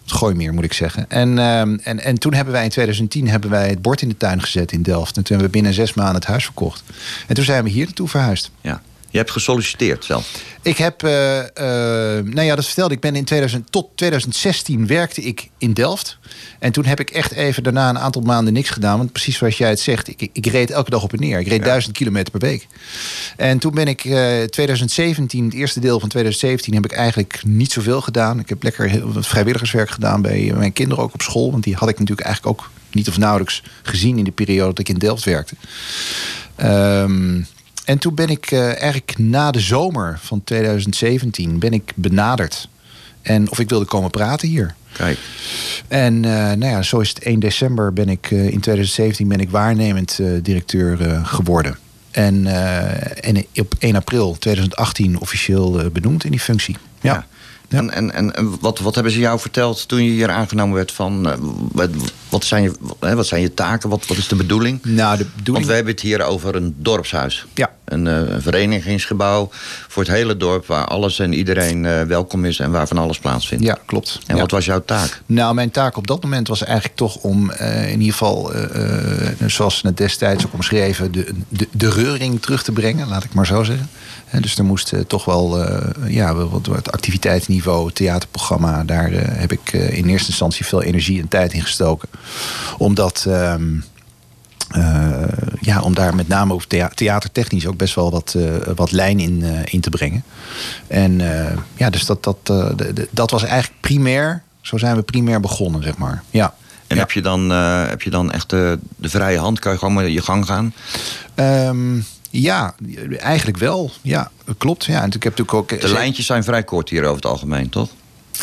Het 0.07 0.15
Gooimeer 0.15 0.55
moet 0.55 0.65
ik 0.65 0.73
zeggen. 0.73 1.11
En, 1.11 1.39
ehm, 1.39 1.77
en, 1.83 2.01
en 2.01 2.19
toen 2.19 2.35
hebben 2.35 2.53
wij 2.53 2.65
in 2.65 2.71
2010 2.71 3.29
hebben 3.29 3.51
wij 3.51 3.69
het 3.69 3.83
bord 3.83 4.03
in 4.03 4.09
de 4.09 4.17
tuin 4.17 4.43
gezet 4.43 4.73
in 4.73 4.83
Delft. 4.83 5.17
En 5.17 5.23
toen 5.23 5.37
hebben 5.37 5.47
we 5.47 5.53
binnen 5.53 5.75
zes 5.75 5.95
maanden 5.95 6.15
het 6.15 6.25
huis 6.25 6.45
verkocht. 6.45 6.83
En 7.27 7.35
toen 7.35 7.45
zijn 7.45 7.65
we 7.65 7.71
hier 7.71 7.85
naartoe 7.85 8.09
verhuisd. 8.09 8.51
Ja. 8.61 8.83
Je 9.17 9.23
hebt 9.23 9.35
gesolliciteerd 9.35 10.05
zelf. 10.05 10.31
Ik 10.63 10.77
heb, 10.77 11.03
eh, 11.03 11.11
nou 12.25 12.43
ja, 12.43 12.55
dat 12.55 12.65
vertelde 12.67 12.95
ik. 12.95 13.01
Ben 13.01 13.17
in 13.17 13.25
2000, 13.25 13.73
tot 13.73 13.89
2016 13.95 14.87
werkte 14.87 15.23
ik 15.23 15.49
in 15.59 15.73
Delft. 15.73 16.19
En 16.59 16.73
toen 16.73 16.85
heb 16.85 17.01
ik 17.01 17.11
echt 17.11 17.33
even 17.33 17.63
daarna 17.63 17.89
een 17.89 17.99
aantal 17.99 18.23
maanden 18.23 18.53
niks 18.53 18.71
gedaan. 18.71 18.99
Want 18.99 19.13
precies 19.13 19.37
zoals 19.37 19.59
jij 19.59 19.69
het 19.69 19.81
zegt, 19.81 20.09
ik, 20.09 20.29
ik 20.33 20.47
reed 20.47 20.71
elke 20.71 20.91
dag 20.91 21.03
op 21.03 21.13
en 21.13 21.21
neer. 21.21 21.39
Ik 21.39 21.49
reed 21.49 21.65
duizend 21.65 21.97
kilometer 21.97 22.31
per 22.31 22.41
week. 22.41 22.67
En 23.37 23.59
toen 23.59 23.75
ben 23.75 23.87
ik 23.87 24.05
eh 24.05 24.43
2017, 24.43 25.45
het 25.45 25.55
eerste 25.55 25.81
deel 25.81 26.01
van 26.01 26.09
2017, 26.09 26.75
heb 26.75 26.85
ik 26.85 26.93
eigenlijk 26.93 27.41
niet 27.45 27.73
zoveel 27.73 28.01
gedaan. 28.01 28.39
Ik 28.39 28.49
heb 28.49 28.63
lekker 28.63 28.89
heel 28.89 29.13
wat 29.13 29.27
vrijwilligerswerk 29.27 29.91
gedaan 29.91 30.23
bij 30.23 30.53
mijn 30.57 30.73
kinderen 30.73 31.05
ook 31.05 31.15
op 31.15 31.23
school. 31.23 31.51
Want 31.51 31.65
die 31.65 31.75
had 31.75 31.89
ik 31.89 31.99
natuurlijk 31.99 32.27
eigenlijk 32.27 32.61
ook 32.61 32.71
niet 32.93 33.09
of 33.09 33.19
nauwelijks 33.19 33.63
gezien 33.83 34.19
in 34.19 34.25
de 34.25 34.31
periode 34.31 34.69
dat 34.69 34.79
ik 34.79 34.89
in 34.89 34.99
Delft 34.99 35.25
werkte. 35.25 35.55
Ehm, 36.55 37.41
en 37.87 37.99
toen 37.99 38.15
ben 38.15 38.29
ik 38.29 38.51
eh, 38.51 38.67
eigenlijk 38.67 39.19
na 39.19 39.51
de 39.51 39.61
zomer 39.61 40.19
van 40.23 40.45
2017 40.45 41.59
ben 41.59 41.73
ik 41.73 41.93
benaderd. 41.95 42.69
En 43.23 43.51
of 43.51 43.59
ik 43.59 43.69
wilde 43.69 43.85
komen 43.85 44.11
praten 44.11 44.49
hier. 44.49 44.75
Kijk. 44.93 45.19
En 45.89 46.25
eh, 46.25 46.31
nou 46.31 46.67
ja, 46.67 46.83
zo 46.83 47.01
is 47.01 47.09
het 47.09 47.19
1 47.19 47.41
december 47.41 47.93
ben 47.93 48.09
ik 48.09 48.31
eh, 48.31 48.39
in 48.39 48.61
2017 48.61 49.29
ben 49.29 49.41
ik 49.41 49.51
waarnemend 49.51 50.21
directeur 50.43 51.25
geworden. 51.25 51.79
En, 52.11 52.47
en 53.23 53.47
op 53.55 53.75
1 53.79 53.97
april 53.97 54.37
2018 54.39 55.21
officieel 55.21 55.91
benoemd 55.93 56.25
in 56.25 56.31
die 56.31 56.41
functie. 56.41 56.77
Ja. 57.01 57.13
Ja. 57.13 57.27
En, 57.69 57.91
en, 57.91 58.13
en 58.13 58.35
en 58.35 58.61
wat, 58.61 58.79
wat 58.79 58.95
hebben 58.95 59.13
ze 59.13 59.19
jou 59.19 59.41
verteld 59.41 59.89
toen 59.89 60.05
je 60.05 60.11
hier 60.11 60.31
aangenomen 60.31 60.75
werd? 60.75 60.93
Van, 60.93 61.31
eh, 61.31 61.39
wat, 61.73 61.91
wat, 62.29 62.45
zijn 62.45 62.63
je, 62.63 62.73
wat 62.99 63.27
zijn 63.27 63.41
je 63.41 63.55
taken? 63.55 63.89
Wat, 63.89 64.07
wat 64.07 64.17
is 64.17 64.29
de 64.29 64.37
bedoeling? 64.37 64.85
Nou, 64.85 65.17
de 65.17 65.23
Want 65.23 65.37
bedoeling... 65.37 65.67
we 65.67 65.75
hebben 65.75 65.93
het 65.93 66.03
hier 66.03 66.23
over 66.23 66.55
een 66.55 66.75
dorpshuis. 66.79 67.47
Ja. 67.55 67.75
Een, 67.87 68.07
eh, 68.07 68.15
een 68.35 68.43
verenigingsgebouw 68.43 69.49
voor 69.89 70.03
het 70.03 70.13
hele 70.13 70.37
dorp... 70.37 70.67
waar 70.67 70.85
alles 70.85 71.19
en 71.19 71.33
iedereen 71.33 71.87
eh, 71.87 72.03
welkom 72.03 72.45
is 72.45 72.59
en 72.59 72.71
waar 72.71 72.87
van 72.89 72.99
alles 72.99 73.19
plaatsvindt. 73.19 73.65
Ja, 73.65 73.79
klopt. 73.87 74.19
En 74.27 74.35
Ja. 74.35 74.41
wat 74.41 74.51
was 74.51 74.65
jouw 74.65 74.83
taak? 74.85 75.23
Nou, 75.27 75.55
mijn 75.55 75.71
taak 75.71 75.97
op 75.97 76.07
dat 76.07 76.23
moment 76.23 76.49
was 76.49 76.65
eigenlijk 76.65 76.97
toch 76.97 77.17
om 77.17 77.51
eh, 77.51 77.91
in 77.91 77.99
ieder 78.01 78.13
geval, 78.13 78.53
zoals 79.47 79.83
het 79.83 79.97
destijds 79.97 80.47
ook 80.47 80.53
omschreven, 80.53 81.13
de, 81.13 81.33
de, 81.49 81.69
de 81.73 81.91
reuring 81.91 82.43
terug 82.43 82.63
te 82.63 82.73
brengen, 82.73 83.09
laat 83.09 83.25
ik 83.25 83.35
maar 83.35 83.47
zo 83.47 83.63
zeggen. 83.63 83.89
Dus 84.41 84.59
er 84.59 84.65
moest 84.65 84.93
toch 85.07 85.25
wel, 85.25 85.65
eh, 85.65 86.15
ja, 86.15 86.35
wat, 86.35 86.67
wat 86.67 86.93
activiteitsniveau, 86.93 87.93
theaterprogramma, 87.93 88.85
daar 88.85 89.11
heb 89.13 89.53
ik 89.53 89.73
in 89.73 90.09
eerste 90.09 90.29
instantie 90.29 90.65
veel 90.67 90.83
energie 90.83 91.21
en 91.21 91.29
tijd 91.29 91.53
in 91.53 91.63
gestoken. 91.63 92.09
Omdat. 92.79 93.25
ehm, 93.29 93.63
eh, 94.71 95.23
ja, 95.61 95.81
om 95.81 95.95
daar 95.95 96.15
met 96.15 96.29
name 96.29 96.59
thea- 96.69 96.91
theatertechnisch 96.95 97.67
ook 97.67 97.77
best 97.77 97.95
wel 97.95 98.11
wat, 98.11 98.35
eh, 98.37 98.75
wat 98.77 98.93
lijn 98.93 99.21
in, 99.21 99.43
eh, 99.43 99.61
in 99.65 99.81
te 99.81 99.91
brengen. 99.91 100.25
En 100.87 101.21
ja, 101.77 101.91
dus 101.91 102.07
dat, 102.07 102.25
dat, 102.25 102.53
dat 103.11 103.31
was 103.31 103.43
eigenlijk 103.45 103.81
primair. 103.81 104.43
Zo 104.61 104.77
zijn 104.79 104.97
we 104.97 105.03
primair 105.03 105.41
begonnen, 105.41 105.83
zeg 105.83 105.97
maar. 105.97 106.23
Ja. 106.31 106.55
En 106.87 106.97
Ja. 106.97 107.03
heb, 107.03 107.11
je 107.13 107.23
dan, 107.23 107.51
heb 107.89 108.03
je 108.03 108.11
dan 108.11 108.33
echt 108.33 108.51
de, 108.51 108.79
de 108.97 109.09
vrije 109.09 109.39
hand? 109.39 109.59
Kan 109.59 109.73
je 109.73 109.79
gewoon 109.79 109.95
maar 109.95 110.09
je 110.09 110.23
gang 110.23 110.47
gaan? 110.47 110.75
Ehm, 111.35 112.01
ja, 112.31 112.75
eigenlijk 113.19 113.59
wel. 113.59 113.91
Ja, 114.03 114.31
klopt. 114.59 114.85
Ja, 114.85 115.01
en 115.03 115.07
ik 115.13 115.23
heb 115.23 115.39
natuurlijk 115.39 115.55
ook. 115.73 115.81
De 115.81 115.89
lijntjes 115.93 116.27
zijn 116.27 116.45
vrij 116.45 116.63
kort 116.63 116.89
hier 116.89 117.03
over 117.03 117.17
het 117.17 117.27
algemeen, 117.27 117.69
toch? 117.69 117.89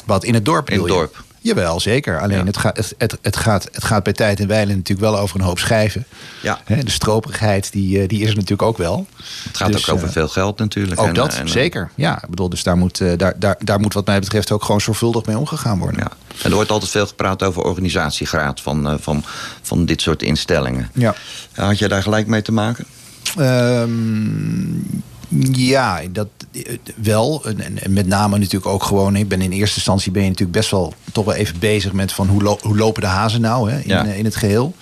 Wat 0.05 0.23
in 0.23 0.33
het 0.33 0.45
dorp? 0.45 0.69
In 0.69 0.77
het 0.79 0.87
dorp. 0.87 1.23
Jawel, 1.43 1.79
zeker. 1.79 2.21
Alleen 2.21 2.37
Ja. 2.37 2.45
het, 2.45 2.57
gaat, 2.57 2.77
het, 2.77 2.95
het, 2.97 3.17
het, 3.21 3.35
gaat, 3.35 3.69
het 3.71 3.83
gaat 3.83 4.03
bij 4.03 4.13
tijd 4.13 4.39
en 4.39 4.47
wijle 4.47 4.75
natuurlijk 4.75 5.11
wel 5.11 5.19
over 5.19 5.39
een 5.39 5.45
hoop 5.45 5.59
schijven. 5.59 6.05
Ja. 6.41 6.59
De 6.65 6.91
stroperigheid, 6.91 7.71
die, 7.71 8.01
eh, 8.01 8.07
die 8.07 8.21
is 8.21 8.29
er 8.29 8.35
natuurlijk 8.35 8.61
ook 8.61 8.77
wel. 8.77 9.07
Het 9.43 9.57
gaat 9.57 9.71
Dus, 9.71 9.89
ook 9.89 9.95
over 9.95 10.07
eh, 10.07 10.13
veel 10.13 10.27
geld 10.27 10.57
natuurlijk. 10.57 10.99
Ook 10.99 11.07
En, 11.07 11.13
dat, 11.13 11.33
eh, 11.33 11.39
en, 11.39 11.49
zeker. 11.49 11.89
Ja, 11.95 12.23
ik 12.23 12.29
bedoel, 12.29 12.49
dus 12.49 12.63
daar 12.63 12.77
moet, 12.77 12.97
daar, 13.17 13.33
daar, 13.39 13.55
daar 13.59 13.79
moet 13.79 13.93
wat 13.93 14.05
mij 14.05 14.19
betreft 14.19 14.51
ook 14.51 14.63
gewoon 14.63 14.81
zorgvuldig 14.81 15.25
mee 15.25 15.37
omgegaan 15.37 15.79
worden. 15.79 15.99
Ja. 15.99 16.11
En 16.43 16.49
er 16.49 16.55
wordt 16.55 16.71
altijd 16.71 16.91
veel 16.91 17.07
gepraat 17.07 17.43
over 17.43 17.63
organisatiegraad 17.63 18.61
van, 18.61 18.97
van, 19.01 19.23
van 19.61 19.85
dit 19.85 20.01
soort 20.01 20.21
instellingen. 20.21 20.89
Ja. 20.93 21.15
Had 21.51 21.79
jij 21.79 21.87
daar 21.87 22.03
gelijk 22.03 22.27
mee 22.27 22.41
te 22.41 22.51
maken? 22.51 22.85
Ehm, 23.37 23.89
ja, 25.51 26.01
dat 26.11 26.27
wel. 26.95 27.41
En, 27.45 27.59
en- 27.81 27.93
met 27.93 28.07
name 28.07 28.37
natuurlijk 28.37 28.65
ook 28.65 28.83
gewoon. 28.83 29.15
Ik 29.15 29.27
ben 29.27 29.41
in 29.41 29.51
eerste 29.51 29.75
instantie 29.75 30.11
ben 30.11 30.21
je 30.23 30.27
natuurlijk 30.29 30.57
best 30.57 30.71
wel 30.71 30.93
toch 31.11 31.25
wel 31.25 31.33
even 31.33 31.59
bezig 31.59 31.93
met 31.93 32.11
van 32.11 32.27
hoe, 32.27 32.41
lo- 32.43 32.59
hoe 32.61 32.77
lopen 32.77 33.01
de 33.01 33.07
hazen 33.07 33.41
nou 33.41 33.71
hè, 33.71 33.77
in, 33.77 33.83
Ja. 33.87 34.05
eh, 34.05 34.17
in 34.17 34.25
het 34.25 34.35
geheel. 34.35 34.75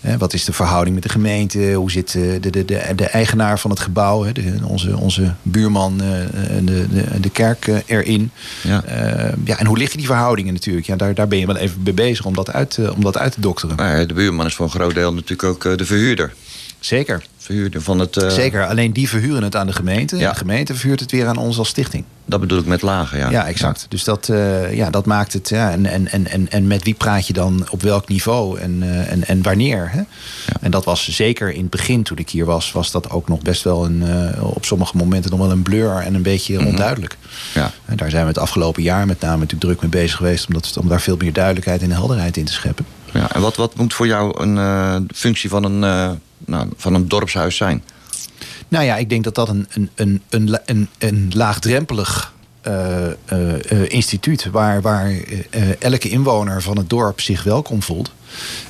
Hè, 0.00 0.18
wat 0.18 0.32
is 0.34 0.44
de 0.44 0.52
verhouding 0.52 0.94
met 0.94 1.04
de 1.04 1.08
gemeente? 1.10 1.72
Hoe 1.72 1.90
zit 1.90 2.14
eh, 2.14 2.22
de, 2.40 2.50
de, 2.50 2.64
de, 2.64 2.92
de 2.96 3.04
eigenaar 3.06 3.58
van 3.58 3.70
het 3.70 3.80
gebouw, 3.80 4.22
hè, 4.24 4.32
de, 4.32 4.54
onze, 4.64 4.96
onze 4.96 5.34
buurman, 5.42 6.00
eh, 6.02 6.08
de, 6.64 6.86
de, 6.88 7.20
de 7.20 7.30
kerk 7.30 7.66
eh, 7.68 7.76
erin? 7.86 8.30
Ja. 8.62 8.84
Eh, 8.84 9.32
ja, 9.44 9.58
en 9.58 9.66
hoe 9.66 9.78
liggen 9.78 9.98
die 9.98 10.06
verhoudingen 10.06 10.52
natuurlijk? 10.52 10.86
Ja, 10.86 10.96
daar, 10.96 11.14
daar 11.14 11.28
ben 11.28 11.38
je 11.38 11.46
wel 11.46 11.56
even 11.56 11.80
mee 11.84 11.92
bezig 11.94 12.24
om 12.24 12.34
dat 12.34 12.52
uit, 12.52 12.78
eh, 12.78 12.90
om 12.96 13.02
dat 13.02 13.18
uit 13.18 13.32
te 13.32 13.40
dokteren. 13.40 13.76
Nou 13.76 13.98
ja, 13.98 14.04
de 14.04 14.14
buurman 14.14 14.46
is 14.46 14.54
voor 14.54 14.64
een 14.64 14.70
groot 14.72 14.94
deel 14.94 15.12
natuurlijk 15.14 15.42
ook 15.44 15.64
eh, 15.64 15.76
de 15.76 15.84
verhuurder. 15.84 16.34
Zeker. 16.80 17.24
Verhuurder 17.48 17.82
van 17.82 17.98
het... 17.98 18.16
eh, 18.16 18.28
Zeker. 18.30 18.66
Alleen 18.66 18.92
die 18.92 19.08
verhuren 19.08 19.42
het 19.42 19.56
aan 19.56 19.66
de 19.66 19.72
gemeente. 19.72 20.16
Ja. 20.16 20.30
De 20.30 20.38
gemeente 20.38 20.74
verhuurt 20.74 21.00
het 21.00 21.10
weer 21.10 21.26
aan 21.26 21.36
ons 21.36 21.58
als 21.58 21.68
stichting. 21.68 22.04
Dat 22.24 22.40
bedoel 22.40 22.58
ik 22.58 22.66
met 22.66 22.82
lagen, 22.82 23.18
ja. 23.18 23.30
Ja, 23.30 23.46
exact. 23.46 23.86
Dus 23.88 24.04
dat, 24.04 24.28
eh, 24.28 24.74
ja, 24.74 24.90
dat 24.90 25.06
maakt 25.06 25.32
het. 25.32 25.48
Ja, 25.48 25.70
en, 25.70 25.86
en, 25.86 26.08
en, 26.08 26.26
en, 26.30 26.50
en 26.50 26.66
met 26.66 26.84
wie 26.84 26.94
praat 26.94 27.26
je 27.26 27.32
dan 27.32 27.66
op 27.70 27.82
welk 27.82 28.08
niveau 28.08 28.58
en, 28.58 28.82
eh, 28.82 29.12
en, 29.12 29.26
en 29.26 29.42
wanneer? 29.42 29.90
Hè? 29.92 30.02
En 30.60 30.70
dat 30.70 30.84
was 30.84 31.08
zeker 31.08 31.52
in 31.52 31.60
het 31.60 31.70
begin 31.70 32.02
toen 32.02 32.18
ik 32.18 32.30
hier 32.30 32.44
was, 32.44 32.72
was 32.72 32.90
dat 32.90 33.10
ook 33.10 33.28
nog 33.28 33.40
best 33.42 33.62
wel 33.62 33.84
een, 33.84 34.04
op 34.42 34.64
sommige 34.64 34.96
momenten 34.96 35.30
nog 35.30 35.40
wel 35.40 35.50
een 35.50 35.62
blur 35.62 35.96
en 35.96 36.14
een 36.14 36.22
beetje 36.22 36.66
onduidelijk. 36.66 37.16
Ja. 37.54 37.70
En 37.84 37.96
daar 37.96 38.10
zijn 38.10 38.22
we 38.22 38.28
het 38.28 38.38
afgelopen 38.38 38.82
jaar 38.82 39.06
met 39.06 39.20
name 39.20 39.38
natuurlijk 39.38 39.60
druk 39.60 39.80
mee 39.80 40.02
bezig 40.02 40.16
geweest 40.16 40.46
om, 40.46 40.54
dat, 40.54 40.76
om 40.80 40.88
daar 40.88 41.00
veel 41.00 41.16
meer 41.16 41.32
duidelijkheid 41.32 41.82
en 41.82 41.90
helderheid 41.90 42.36
in 42.36 42.44
te 42.44 42.52
scheppen. 42.52 42.86
Ja, 43.12 43.32
en 43.32 43.40
wat, 43.40 43.56
wat 43.56 43.76
moet 43.76 43.94
voor 43.94 44.06
jou 44.06 44.42
een 44.42 45.08
functie 45.14 45.48
van 45.50 45.64
een, 45.64 46.18
nou, 46.48 46.68
van 46.76 46.94
een 46.94 47.08
dorpshuis 47.08 47.56
zijn? 47.56 47.82
Nou 48.68 48.84
ja, 48.84 48.96
ik 48.96 49.08
denk 49.08 49.24
dat 49.24 49.34
dat 49.34 49.48
een, 49.48 49.66
een, 49.70 49.90
een, 49.94 50.22
een, 50.28 50.58
een, 50.64 50.88
een 50.98 51.32
laagdrempelig 51.34 52.32
eh, 52.60 53.06
eh, 53.06 53.70
eh, 53.70 53.88
instituut 53.88 54.50
waar, 54.50 54.80
waar 54.80 55.12
elke 55.78 56.08
inwoner 56.08 56.62
van 56.62 56.76
het 56.76 56.90
dorp 56.90 57.20
zich 57.20 57.42
welkom 57.42 57.82
voelt. 57.82 58.12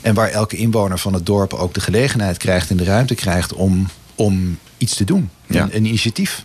En 0.00 0.14
waar 0.14 0.30
elke 0.30 0.56
inwoner 0.56 0.98
van 0.98 1.14
het 1.14 1.26
dorp 1.26 1.54
ook 1.54 1.74
de 1.74 1.80
gelegenheid 1.80 2.36
krijgt 2.36 2.70
en 2.70 2.76
de 2.76 2.84
ruimte 2.84 3.14
krijgt 3.14 3.52
om, 3.52 3.88
om 4.14 4.58
iets 4.78 4.96
te 4.96 5.04
doen. 5.04 5.30
Ja. 5.46 5.62
Een, 5.62 5.76
een 5.76 5.84
initiatief 5.84 6.44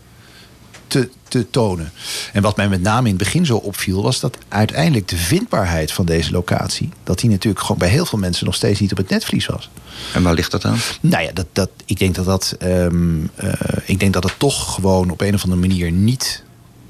te, 0.94 1.10
te 1.28 1.50
tonen. 1.50 1.92
En 2.34 2.42
wat 2.42 2.58
mij 2.58 2.70
met 2.70 2.82
name 2.82 3.10
in 3.10 3.16
het 3.16 3.24
begin 3.24 3.46
zo 3.46 3.58
opviel, 3.58 4.04
was 4.04 4.20
dat 4.20 4.38
uiteindelijk 4.48 5.08
de 5.08 5.18
vindbaarheid 5.18 5.92
van 5.92 6.06
deze 6.06 6.32
locatie, 6.32 6.90
dat 7.04 7.20
die 7.20 7.30
natuurlijk 7.30 7.62
gewoon 7.62 7.78
bij 7.78 7.90
heel 7.90 8.06
veel 8.06 8.20
mensen 8.20 8.46
nog 8.46 8.56
steeds 8.56 8.80
niet 8.80 8.92
op 8.92 8.98
het 8.98 9.10
netvlies 9.10 9.46
was. 9.46 9.70
En 10.14 10.24
waar 10.24 10.34
ligt 10.34 10.52
dat 10.52 10.66
aan? 10.66 10.78
Nou 11.02 11.24
ja, 11.24 11.32
dat, 11.32 11.46
dat, 11.52 11.70
ik, 11.86 12.00
denk 12.00 12.16
dat 12.16 12.26
dat, 12.26 12.56
ehm, 12.60 13.26
eh, 13.36 13.52
ik 13.86 14.00
denk 14.00 14.14
dat 14.14 14.24
het 14.24 14.34
toch 14.38 14.74
gewoon 14.74 15.10
op 15.10 15.22
een 15.22 15.34
of 15.34 15.44
andere 15.44 15.68
manier 15.68 15.92
niet 15.92 16.44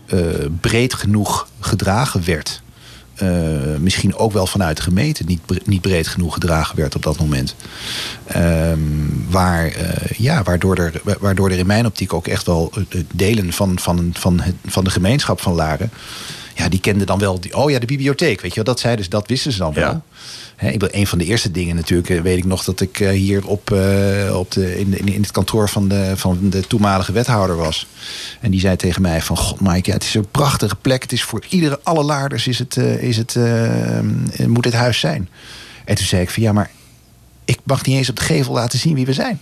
eh, 0.05 0.19
breed 0.61 0.93
genoeg 0.93 1.47
gedragen 1.59 2.25
werd. 2.25 2.61
Eh, 3.23 3.79
misschien 3.79 4.15
ook 4.15 4.31
wel 4.33 4.47
vanuit 4.47 4.77
de 4.77 4.83
gemeente 4.83 5.23
niet, 5.25 5.39
niet 5.65 5.81
breed 5.81 6.07
genoeg 6.07 6.33
gedragen 6.33 6.75
werd 6.77 6.95
op 6.95 7.03
dat 7.03 7.19
moment. 7.19 7.55
Ehm, 8.25 8.79
waar, 9.29 9.65
eh, 9.67 10.11
ja, 10.17 10.43
waardoor, 10.43 10.75
er, 10.77 11.01
wa- 11.03 11.15
waardoor 11.19 11.49
er 11.51 11.57
in 11.57 11.65
mijn 11.65 11.85
optiek 11.85 12.13
ook 12.13 12.27
echt 12.27 12.45
wel 12.45 12.71
eh, 12.89 12.99
delen 13.13 13.53
van, 13.53 13.79
van, 13.79 14.09
van, 14.13 14.39
het- 14.41 14.55
van 14.65 14.83
de 14.83 14.89
gemeenschap 14.89 15.41
van 15.41 15.53
Laren 15.53 15.91
ja, 16.55 16.69
die 16.69 16.79
kenden 16.79 17.07
dan 17.07 17.19
wel... 17.19 17.39
Die, 17.39 17.55
oh 17.55 17.69
ja, 17.71 17.79
de 17.79 17.85
bibliotheek, 17.85 18.41
weet 18.41 18.49
je 18.49 18.55
wel. 18.55 18.73
Dat 18.73 18.79
zeiden 18.79 19.03
ze, 19.03 19.09
dat 19.09 19.27
wisten 19.27 19.51
ze 19.51 19.57
dan 19.57 19.73
wel. 19.73 19.83
Ja. 19.91 20.01
Ik 20.59 20.79
ben 20.79 20.97
een 20.97 21.07
van 21.07 21.17
de 21.17 21.25
eerste 21.25 21.51
dingen 21.51 21.75
natuurlijk, 21.75 22.09
eh, 22.09 22.21
weet 22.21 22.37
ik 22.37 22.45
nog 22.45 22.63
dat 22.63 22.81
ik 22.81 22.99
eh, 22.99 23.09
hier 23.09 23.47
op, 23.47 23.71
eh, 23.71 24.37
op 24.37 24.51
de, 24.51 24.79
in, 24.79 24.97
in, 24.99 25.07
in 25.07 25.21
het 25.21 25.31
kantoor 25.31 25.69
van 25.69 25.87
de, 25.87 26.13
van 26.15 26.49
de 26.49 26.67
toenmalige 26.67 27.11
wethouder 27.11 27.55
was. 27.55 27.87
En 28.41 28.51
die 28.51 28.59
zei 28.59 28.75
tegen 28.75 29.01
mij 29.01 29.21
van, 29.21 29.37
god 29.37 29.61
Mike, 29.61 29.91
het 29.91 30.03
is 30.03 30.13
een 30.13 30.27
prachtige 30.31 30.75
plek. 30.75 31.01
Het 31.01 31.11
is 31.11 31.23
voor 31.23 31.43
iedere, 31.49 31.79
alle 31.83 32.03
laarders 32.03 32.47
is 32.47 32.59
het, 32.59 32.77
is 32.77 33.17
het, 33.17 33.37
moet 34.47 34.63
dit 34.63 34.73
huis 34.73 34.99
zijn. 34.99 35.29
En 35.85 35.95
toen 35.95 36.05
zei 36.05 36.21
ik 36.21 36.29
van, 36.29 36.43
ja, 36.43 36.51
maar 36.51 36.71
ik 37.45 37.59
mag 37.63 37.85
niet 37.85 37.97
eens 37.97 38.09
op 38.09 38.15
de 38.15 38.23
gevel 38.23 38.53
laten 38.53 38.79
zien 38.79 38.95
wie 38.95 39.05
we 39.05 39.13
zijn. 39.13 39.41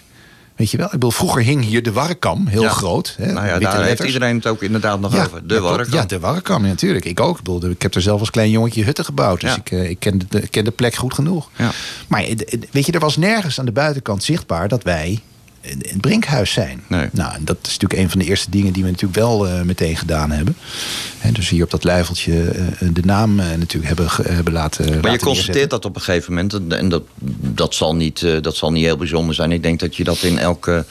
Weet 0.61 0.71
je 0.71 0.77
wel? 0.77 0.85
Ik 0.85 0.91
bedoel, 0.91 1.11
vroeger 1.11 1.41
hing 1.43 1.63
hier 1.63 1.83
de 1.83 1.91
warrekam, 1.91 2.47
heel 2.47 2.61
Ja. 2.61 2.69
groot. 2.69 3.15
Hè, 3.17 3.31
Nou 3.33 3.47
ja, 3.47 3.59
daar 3.59 3.83
heeft 3.83 4.03
iedereen 4.03 4.35
het 4.35 4.47
ook 4.47 4.61
inderdaad 4.61 4.99
nog 4.99 5.13
Ja, 5.15 5.23
over. 5.23 5.47
De 5.47 5.53
ja, 5.53 5.59
warrekam. 5.61 5.93
Ja, 5.93 6.05
de 6.05 6.19
warrekam, 6.19 6.61
natuurlijk. 6.61 7.05
Ik 7.05 7.19
ook. 7.19 7.37
Ik, 7.37 7.43
bedoel, 7.43 7.69
ik 7.69 7.81
heb 7.81 7.95
er 7.95 8.01
zelf 8.01 8.19
als 8.19 8.29
klein 8.29 8.49
jongetje 8.49 8.83
hutten 8.83 9.05
gebouwd. 9.05 9.41
Dus 9.41 9.55
ik, 9.55 9.71
eh, 9.71 9.89
ik 9.89 9.99
ken, 9.99 10.21
de, 10.29 10.41
ik 10.41 10.51
ken 10.51 10.63
de 10.63 10.71
plek 10.71 10.95
goed 10.95 11.13
genoeg. 11.13 11.49
Ja. 11.55 11.71
Maar 12.07 12.23
eh, 12.23 12.35
weet 12.71 12.85
je, 12.85 12.91
er 12.91 12.99
was 12.99 13.17
nergens 13.17 13.59
aan 13.59 13.65
de 13.65 13.71
buitenkant 13.71 14.23
zichtbaar 14.23 14.67
dat 14.67 14.83
wij 14.83 15.19
een 15.61 15.81
een 15.91 15.99
brinkhuis 15.99 16.51
zijn. 16.51 16.83
Nee. 16.87 17.07
Nou, 17.11 17.33
en 17.33 17.45
dat 17.45 17.57
is 17.61 17.71
natuurlijk 17.71 18.01
een 18.01 18.09
van 18.09 18.19
de 18.19 18.25
eerste 18.25 18.49
dingen 18.49 18.73
die 18.73 18.83
we 18.83 18.89
natuurlijk 18.89 19.19
wel 19.19 19.47
eh, 19.47 19.61
meteen 19.61 19.97
gedaan 19.97 20.31
hebben. 20.31 20.55
Dus 21.33 21.49
hier 21.49 21.63
op 21.63 21.71
dat 21.71 21.83
luifeltje 21.83 22.47
eh, 22.47 22.87
de 22.93 23.01
naam 23.03 23.39
eh, 23.39 23.45
natuurlijk 23.57 23.87
hebben, 23.87 24.33
hebben 24.33 24.53
laten 24.53 24.99
Maar 25.01 25.11
je 25.11 25.19
constateert 25.19 25.69
dat 25.69 25.85
op 25.85 25.95
een 25.95 26.01
gegeven 26.01 26.33
moment. 26.33 26.73
en- 26.73 26.89
dat, 26.89 27.03
dat, 27.39 27.75
zal 27.75 27.95
niet, 27.95 28.25
dat 28.41 28.55
zal 28.55 28.71
niet 28.71 28.83
heel 28.83 28.97
bijzonder 28.97 29.35
zijn. 29.35 29.51
Ik 29.51 29.63
denk 29.63 29.79
dat 29.79 29.95
je 29.95 30.03
dat 30.03 30.21
in 30.21 30.37
elke 30.37 30.85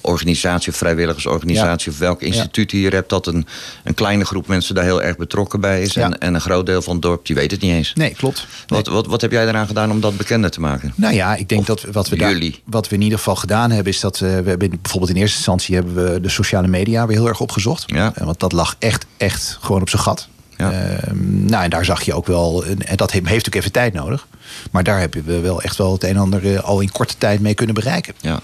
organisatie, 0.00 0.72
of 0.72 0.78
vrijwilligersorganisatie... 0.78 1.92
of 1.92 1.98
welk 1.98 2.22
instituut 2.22 2.70
hier 2.70 2.92
hebt... 2.92 3.08
dat 3.08 3.26
een, 3.26 3.46
een 3.84 3.94
kleine 3.94 4.24
groep 4.24 4.46
mensen 4.46 4.74
daar 4.74 4.84
heel 4.84 5.02
erg 5.02 5.16
betrokken 5.16 5.60
bij 5.60 5.82
is. 5.82 5.94
Ja. 5.94 6.04
En, 6.04 6.18
en 6.18 6.34
een 6.34 6.40
groot 6.40 6.66
deel 6.66 6.82
van 6.82 6.92
het 6.92 7.02
dorp, 7.02 7.26
die 7.26 7.36
weet 7.36 7.50
het 7.50 7.60
niet 7.60 7.72
eens. 7.72 7.92
Nee, 7.94 8.14
klopt. 8.14 8.46
Nee. 8.46 8.82
Wat, 8.82 8.86
wat, 8.94 9.06
wat 9.06 9.20
heb 9.20 9.30
jij 9.30 9.48
eraan 9.48 9.66
gedaan 9.66 9.90
om 9.90 10.00
dat 10.00 10.16
bekender 10.16 10.50
te 10.50 10.60
maken? 10.60 10.92
Nou 10.96 11.14
ja, 11.14 11.34
ik 11.34 11.48
denk 11.48 11.66
dat 11.66 11.84
wat 11.92 12.08
we, 12.08 12.16
daar, 12.16 12.50
wat 12.64 12.88
we 12.88 12.94
in 12.94 13.02
ieder 13.02 13.18
geval 13.18 13.36
gedaan 13.36 13.70
hebben, 13.70 13.92
is 13.92 14.00
dat 14.00 14.09
we, 14.18 14.42
we 14.42 14.48
hebben 14.48 14.70
bijvoorbeeld 14.70 15.10
in 15.12 15.16
eerste 15.16 15.36
instantie 15.36 15.74
hebben 15.74 15.94
we 15.94 16.20
de 16.20 16.28
sociale 16.28 16.68
media 16.68 17.06
weer 17.06 17.16
heel 17.16 17.28
erg 17.28 17.40
opgezocht. 17.40 17.84
Ja. 17.86 18.12
Eh, 18.14 18.24
Want 18.24 18.40
dat 18.40 18.52
lag 18.52 18.76
echt, 18.78 19.06
echt 19.16 19.58
gewoon 19.60 19.80
op 19.80 19.88
zijn 19.88 20.02
gat. 20.02 20.28
Ja. 20.56 20.72
Ehm, 20.72 21.44
nou, 21.44 21.64
en 21.64 21.70
daar 21.70 21.84
zag 21.84 22.02
je 22.02 22.14
ook 22.14 22.26
wel, 22.26 22.64
en 22.64 22.76
dat 22.76 23.10
heeft, 23.10 23.28
heeft 23.28 23.46
natuurlijk 23.46 23.54
even 23.54 23.72
tijd 23.72 23.92
nodig. 23.92 24.26
Maar 24.70 24.84
daar 24.84 24.98
hebben 24.98 25.24
we 25.24 25.40
wel 25.40 25.62
echt 25.62 25.76
wel 25.76 25.92
het 25.92 26.02
een 26.02 26.08
en 26.08 26.16
ander 26.16 26.54
eh, 26.54 26.62
al 26.62 26.80
in 26.80 26.92
korte 26.92 27.14
tijd 27.18 27.40
mee 27.40 27.54
kunnen 27.54 27.74
bereiken. 27.74 28.14
Ja. 28.20 28.40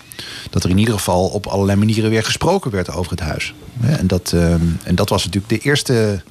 Dat 0.51 0.65
er 0.65 0.71
in 0.71 0.79
ieder 0.79 0.95
geval 0.95 1.27
op 1.27 1.47
allerlei 1.47 1.79
manieren 1.79 2.11
weer 2.11 2.25
gesproken 2.25 2.71
werd 2.71 2.91
over 2.93 3.11
het 3.11 3.21
huis. 3.21 3.55
En 3.81 4.07
dat, 4.07 4.33
ehm, 4.35 4.61
en 4.83 4.95
dat 4.95 5.09
was 5.09 5.25
natuurlijk 5.25 5.63
de 5.63 5.69
eerste 5.69 6.23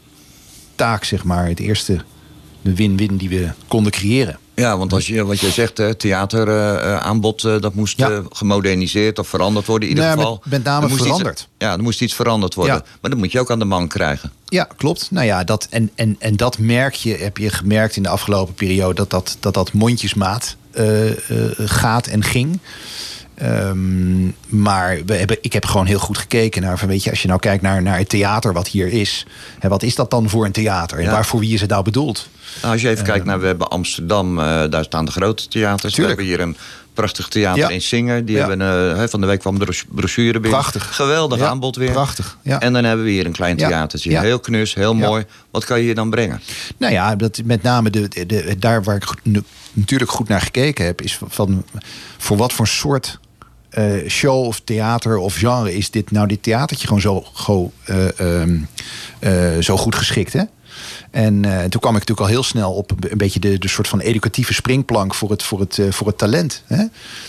taak, 0.75 1.03
zeg 1.03 1.23
maar. 1.23 1.47
Het 1.47 1.59
eerste 1.59 1.99
de 2.61 2.75
win-win 2.75 3.17
die 3.17 3.29
we 3.29 3.49
konden 3.67 3.91
creëren. 3.91 4.37
Ja, 4.55 4.77
want 4.77 4.93
als 4.93 5.07
je, 5.07 5.25
wat 5.25 5.39
je 5.39 5.49
zegt, 5.51 5.79
eh, 5.79 5.89
theateraanbod, 5.89 7.41
dat 7.41 7.73
moest 7.73 7.97
Ja. 7.97 8.09
eh, 8.11 8.19
gemoderniseerd 8.29 9.19
of 9.19 9.27
veranderd 9.27 9.65
worden. 9.65 9.89
In 9.89 9.95
ieder 9.95 10.09
Nou, 10.09 10.17
geval. 10.19 10.39
met- 10.43 10.51
met 10.51 10.63
name 10.63 10.83
Er 10.83 10.89
moest 10.89 11.01
veranderd. 11.03 11.39
Iets, 11.39 11.47
ja, 11.57 11.71
er 11.71 11.81
moest 11.83 12.01
iets 12.01 12.13
veranderd 12.15 12.53
worden. 12.53 12.75
Ja. 12.75 12.83
Maar 13.01 13.09
dat 13.11 13.19
moet 13.19 13.31
je 13.31 13.39
ook 13.39 13.51
aan 13.51 13.59
de 13.59 13.65
man 13.65 13.87
krijgen. 13.87 14.31
Ja, 14.45 14.67
klopt. 14.77 15.07
Nou 15.11 15.25
ja, 15.25 15.43
dat, 15.43 15.67
en, 15.69 15.91
en, 15.95 16.15
en 16.19 16.35
dat 16.35 16.57
merk 16.59 16.93
je, 16.93 17.13
heb 17.15 17.37
je 17.37 17.49
gemerkt 17.49 17.95
in 17.95 18.03
de 18.03 18.09
afgelopen 18.09 18.53
periode, 18.53 18.93
dat 18.93 19.09
dat, 19.09 19.37
dat, 19.39 19.53
dat 19.53 19.73
mondjesmaat 19.73 20.55
eh, 20.71 21.09
eh, 21.11 21.17
gaat 21.57 22.07
en 22.07 22.23
ging. 22.23 22.59
Ehm, 23.35 24.25
maar 24.47 24.99
we 25.05 25.13
hebben, 25.15 25.37
ik 25.41 25.53
heb 25.53 25.65
gewoon 25.65 25.85
heel 25.85 25.99
goed 25.99 26.17
gekeken 26.17 26.61
naar 26.61 26.77
van 26.79 26.87
weet 26.87 27.03
je, 27.03 27.09
als 27.09 27.21
je 27.21 27.27
nou 27.27 27.39
kijkt 27.39 27.63
naar, 27.63 27.81
naar 27.81 27.97
het 27.97 28.09
theater 28.09 28.53
wat 28.53 28.67
hier 28.67 28.87
is, 28.87 29.25
hè, 29.59 29.69
wat 29.69 29.83
is 29.83 29.95
dat 29.95 30.09
dan 30.11 30.29
voor 30.29 30.45
een 30.45 30.51
theater 30.51 30.97
en 30.97 31.03
Ja. 31.03 31.11
waarvoor 31.11 31.39
wie 31.39 31.53
is 31.53 31.61
het 31.61 31.69
nou 31.69 31.83
bedoeld? 31.83 32.27
Nou, 32.61 32.73
als 32.73 32.81
je 32.81 32.89
even 32.89 33.05
kijkt 33.05 33.25
naar, 33.25 33.39
we 33.39 33.45
hebben 33.45 33.67
Amsterdam, 33.67 34.39
eh, 34.39 34.63
daar 34.69 34.83
staan 34.83 35.05
de 35.05 35.11
grote 35.11 35.47
theaters. 35.47 35.95
We 35.95 36.05
hebben 36.05 36.25
hier 36.25 36.39
een 36.39 36.57
prachtig 36.93 37.27
theater 37.27 37.61
Ja. 37.61 37.69
in 37.69 37.81
Singer. 37.81 38.25
Die 38.25 38.35
Ja. 38.35 38.47
hebben, 38.47 38.97
eh, 38.97 39.07
van 39.07 39.21
de 39.21 39.27
week 39.27 39.39
kwam 39.39 39.59
de 39.59 39.83
brochure 39.89 40.31
binnen. 40.31 40.49
Prachtig. 40.49 40.95
Geweldig 40.95 41.39
Ja, 41.39 41.47
aanbod 41.47 41.75
weer. 41.75 41.91
prachtig, 41.91 42.37
ja. 42.41 42.59
En 42.59 42.73
dan 42.73 42.83
hebben 42.83 43.05
we 43.05 43.11
hier 43.11 43.25
een 43.25 43.31
klein 43.31 43.57
theatertje. 43.57 44.09
Ja. 44.09 44.21
Heel 44.21 44.39
knus, 44.39 44.73
heel 44.73 44.95
mooi. 44.95 45.25
Wat 45.51 45.65
kan 45.65 45.77
je 45.77 45.83
hier 45.83 45.95
dan 45.95 46.09
brengen? 46.09 46.41
Nou 46.77 46.93
ja, 46.93 47.15
dat 47.15 47.41
met 47.45 47.61
name 47.63 47.89
de, 47.89 48.07
de, 48.07 48.25
de- 48.25 48.55
daar 48.59 48.83
waar 48.83 48.95
ik 48.95 49.03
natuurlijk 49.73 50.11
goed 50.11 50.27
naar 50.27 50.41
gekeken 50.41 50.85
heb, 50.85 51.01
is 51.01 51.17
van, 51.17 51.27
van 51.31 51.65
voor 52.17 52.37
wat 52.37 52.53
voor 52.53 52.67
soort 52.67 53.19
eh, 53.75 54.09
show 54.09 54.45
of 54.45 54.59
theater 54.59 55.17
of 55.17 55.35
genre 55.35 55.75
is 55.75 55.91
dit 55.91 56.11
nou 56.11 56.27
dit 56.27 56.43
theatertje 56.43 56.87
gewoon 56.87 57.01
zo, 57.01 57.25
go, 57.33 57.71
eh, 57.85 58.19
ehm, 58.19 58.57
eh, 59.19 59.61
zo 59.61 59.77
goed 59.77 59.95
geschikt, 59.95 60.33
hè? 60.33 60.43
En 61.11 61.41
toen 61.41 61.81
kwam 61.81 61.95
ik 61.95 61.99
natuurlijk 61.99 62.19
al 62.19 62.27
heel 62.27 62.43
snel 62.43 62.73
op 62.73 62.91
een 63.09 63.17
beetje 63.17 63.39
de, 63.39 63.57
de 63.57 63.67
soort 63.67 63.87
van 63.87 63.99
educatieve 63.99 64.53
springplank 64.53 65.15
voor 65.15 65.29
het, 65.29 65.43
voor 65.43 65.59
het, 65.59 65.79
voor 65.89 66.07
het 66.07 66.17
talent. 66.17 66.63
Hè? 66.65 66.85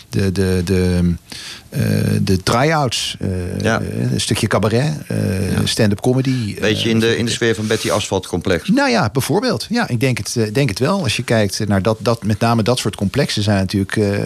De, 0.08 0.32
de, 0.32 0.62
de, 0.64 1.14
de 2.22 2.42
try-outs, 2.42 3.16
eh, 3.20 3.28
Ja. 3.60 3.80
een 4.12 4.20
stukje 4.20 4.46
cabaret, 4.46 4.92
eh, 5.06 5.16
stand-up 5.64 6.00
comedy. 6.00 6.56
Weet 6.60 6.82
je, 6.82 6.88
eh, 6.88 6.94
in 6.94 7.00
de, 7.00 7.16
in 7.16 7.24
de 7.24 7.30
sfeer 7.30 7.54
van 7.54 7.66
Betty 7.66 7.90
Asphalt 7.90 8.26
Complex. 8.26 8.68
nou 8.68 8.90
ja, 8.90 9.10
bijvoorbeeld. 9.12 9.66
Ja, 9.70 9.88
ik 9.88 10.00
denk 10.00 10.18
het, 10.18 10.36
eh, 10.36 10.52
denk 10.52 10.68
het 10.68 10.78
wel. 10.78 11.02
Als 11.02 11.16
je 11.16 11.22
kijkt 11.22 11.68
naar 11.68 11.82
dat, 11.82 11.96
dat, 12.00 12.24
met 12.24 12.40
name 12.40 12.62
dat 12.62 12.78
soort 12.78 12.96
complexen 12.96 13.42
zijn 13.42 13.58
natuurlijk. 13.58 13.96
eh, 13.96 14.18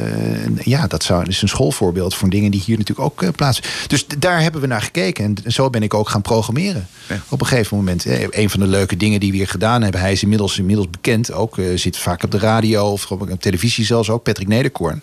ja, 0.64 0.86
dat 0.86 1.02
zou, 1.02 1.24
is 1.28 1.42
een 1.42 1.48
schoolvoorbeeld 1.48 2.14
voor 2.14 2.28
dingen 2.30 2.50
die 2.50 2.62
hier 2.64 2.78
natuurlijk 2.78 3.08
ook 3.08 3.22
eh, 3.22 3.28
plaatsen. 3.36 3.64
Dus 3.86 4.06
daar 4.18 4.42
hebben 4.42 4.60
we 4.60 4.66
naar 4.66 4.82
gekeken. 4.82 5.24
En 5.44 5.52
zo 5.52 5.70
ben 5.70 5.82
ik 5.82 5.94
ook 5.94 6.08
gaan 6.08 6.22
programmeren. 6.22 6.86
Ja. 7.08 7.20
Op 7.28 7.40
een 7.40 7.46
gegeven 7.46 7.76
moment. 7.76 8.06
Eh, 8.06 8.26
een 8.30 8.50
van 8.50 8.60
de 8.60 8.66
leuke 8.66 8.96
dingen 8.96 9.20
die 9.20 9.30
we 9.30 9.36
hier 9.36 9.48
gedaan 9.48 9.82
hebben. 9.82 10.00
Hij 10.00 10.12
is 10.12 10.22
inmiddels, 10.22 10.58
inmiddels 10.58 10.90
bekend. 10.90 11.32
Ook 11.32 11.58
eh, 11.58 11.64
zit 11.74 11.96
vaak 11.96 12.22
op 12.22 12.30
de 12.30 12.38
radio 12.38 12.90
of 12.90 13.10
op 13.10 13.40
televisie 13.40 13.84
zelfs 13.84 14.10
ook. 14.10 14.22
Patrick 14.22 14.48
Nederkoorn. 14.48 15.00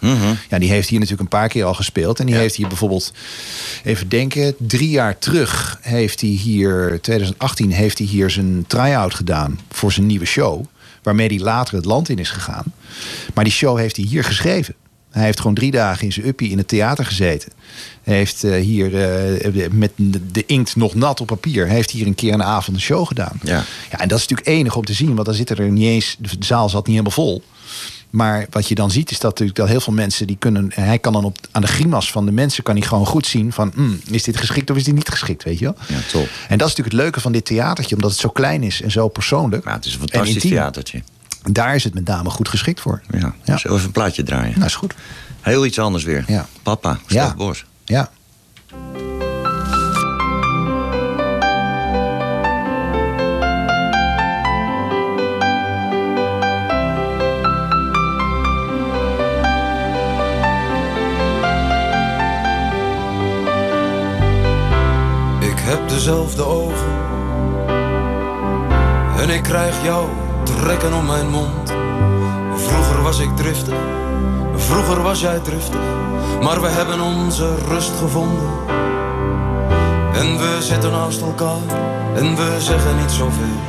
Ja, 0.50 0.60
die 0.60 0.70
heeft 0.70 0.90
hier 0.90 1.00
natuurlijk 1.00 1.32
een 1.32 1.40
paar 1.40 1.48
keer 1.50 1.64
al 1.64 1.74
gespeeld. 1.74 2.20
En 2.20 2.26
die 2.26 2.36
heeft 2.38 2.56
hier 2.56 2.68
bijvoorbeeld, 2.68 3.14
even 3.84 4.10
denken, 4.10 4.56
drie 4.58 4.90
jaar 4.90 5.18
terug 5.18 5.80
heeft 5.82 6.22
hij 6.22 6.30
hier, 6.30 7.00
2018 7.02 7.72
heeft 7.72 7.98
hij 7.98 8.08
hier 8.08 8.30
zijn 8.30 8.66
try-out 8.68 9.14
gedaan 9.14 9.60
voor 9.70 9.92
zijn 9.92 10.06
nieuwe 10.06 10.26
show. 10.26 10.66
Waarmee 11.04 11.28
hij 11.28 11.40
later 11.40 11.76
het 11.76 11.86
land 11.86 12.10
in 12.10 12.20
is 12.20 12.30
gegaan. 12.30 12.74
Maar 13.34 13.44
die 13.44 13.54
show 13.54 13.78
heeft 13.78 13.96
hij 13.96 14.06
hier 14.06 14.24
geschreven. 14.24 14.76
Hij 15.12 15.26
heeft 15.26 15.40
gewoon 15.40 15.56
drie 15.56 15.72
dagen 15.72 16.06
in 16.06 16.14
zijn 16.14 16.28
uppie 16.28 16.50
in 16.50 16.58
het 16.58 16.68
theater 16.68 17.06
gezeten. 17.06 17.52
Hij 18.04 18.16
heeft 18.16 18.44
eh, 18.44 18.62
hier 18.62 18.86
eh, 18.96 19.72
met 19.72 19.92
de 20.32 20.46
inkt 20.46 20.76
nog 20.76 20.96
nat 20.96 21.22
op 21.22 21.28
papier... 21.28 21.68
heeft 21.68 21.92
hier 21.92 22.08
een 22.08 22.16
keer 22.16 22.34
een 22.34 22.44
avond 22.44 22.78
een 22.78 22.84
show 22.84 23.08
gedaan. 23.08 23.40
Ja. 23.44 23.64
Ja, 23.92 24.00
en 24.00 24.08
dat 24.08 24.20
is 24.20 24.28
natuurlijk 24.28 24.58
enig 24.58 24.76
om 24.76 24.86
te 24.86 24.94
zien, 24.94 25.14
want 25.14 25.26
dan 25.26 25.36
zitten 25.36 25.58
er 25.58 25.70
niet 25.70 25.88
eens, 25.88 26.16
de 26.20 26.30
zaal 26.40 26.70
zat 26.70 26.88
niet 26.88 26.96
helemaal 26.96 27.26
vol. 27.26 27.44
Maar 28.10 28.46
wat 28.50 28.68
je 28.68 28.76
dan 28.76 28.92
ziet 28.92 29.12
is 29.12 29.20
dat 29.20 29.30
natuurlijk 29.30 29.58
dat 29.58 29.68
heel 29.68 29.80
veel 29.80 29.94
mensen 29.94 30.28
die 30.28 30.36
kunnen, 30.40 30.72
hij 30.74 31.00
kan 31.00 31.14
dan 31.14 31.24
op 31.24 31.38
aan 31.52 31.62
de 31.62 31.68
grimas 31.68 32.12
van 32.12 32.26
de 32.26 32.32
mensen 32.32 32.64
kan 32.64 32.76
hij 32.76 32.86
gewoon 32.88 33.06
goed 33.06 33.26
zien 33.26 33.54
van, 33.54 33.72
hmm, 33.76 34.00
is 34.10 34.24
dit 34.24 34.38
geschikt 34.38 34.70
of 34.70 34.78
is 34.78 34.84
dit 34.84 34.94
niet 34.94 35.10
geschikt, 35.10 35.44
weet 35.44 35.60
je 35.60 35.66
wel? 35.66 35.76
Ja, 35.88 35.98
top. 36.12 36.28
En 36.48 36.58
dat 36.58 36.68
is 36.68 36.76
natuurlijk 36.76 36.78
het 36.78 36.94
leuke 36.94 37.20
van 37.22 37.32
dit 37.32 37.46
theatertje, 37.46 37.96
omdat 37.96 38.12
het 38.12 38.20
zo 38.20 38.30
klein 38.30 38.64
is 38.64 38.82
en 38.82 38.92
zo 38.92 39.08
persoonlijk. 39.08 39.66
Ja, 39.66 39.74
het 39.74 39.86
is 39.86 39.94
een 39.94 40.02
en 40.02 40.10
fantastisch 40.10 40.42
theatertje. 40.42 41.02
Daar 41.52 41.76
is 41.76 41.84
het 41.84 41.94
met 41.94 42.06
name 42.08 42.30
goed 42.30 42.50
geschikt 42.50 42.80
voor. 42.80 43.02
Ja. 43.12 43.18
Ja. 43.18 43.58
Zullen 43.58 43.62
we 43.62 43.74
even 43.74 43.86
een 43.86 43.92
plaatje 43.92 44.24
draaien? 44.24 44.54
Nou, 44.54 44.66
is 44.66 44.76
goed. 44.76 44.94
Heel 45.42 45.66
iets 45.66 45.80
anders 45.80 46.04
weer. 46.04 46.24
Ja. 46.28 46.48
Papa, 46.64 47.00
Ja. 47.08 47.26
Stef 47.26 47.36
Bos. 47.36 47.66
Ja. 47.86 48.12
Dezelfde 66.08 66.44
ogen 66.44 66.96
en 69.18 69.30
ik 69.30 69.44
krijg 69.44 69.84
jou 69.84 70.08
trekken 70.44 70.94
om 70.94 71.06
mijn 71.06 71.30
mond. 71.30 71.74
Vroeger 72.56 73.02
was 73.02 73.20
ik 73.20 73.36
driftig, 73.36 73.76
vroeger 74.56 75.02
was 75.02 75.22
jij 75.22 75.40
driftig, 75.40 75.80
maar 76.42 76.62
we 76.62 76.68
hebben 76.68 77.02
onze 77.02 77.56
rust 77.68 77.92
gevonden. 78.00 78.50
En 80.14 80.38
we 80.38 80.58
zitten 80.60 80.92
naast 80.92 81.22
elkaar 81.22 81.78
en 82.16 82.36
we 82.36 82.56
zeggen 82.60 82.98
niet 82.98 83.12
zoveel. 83.12 83.60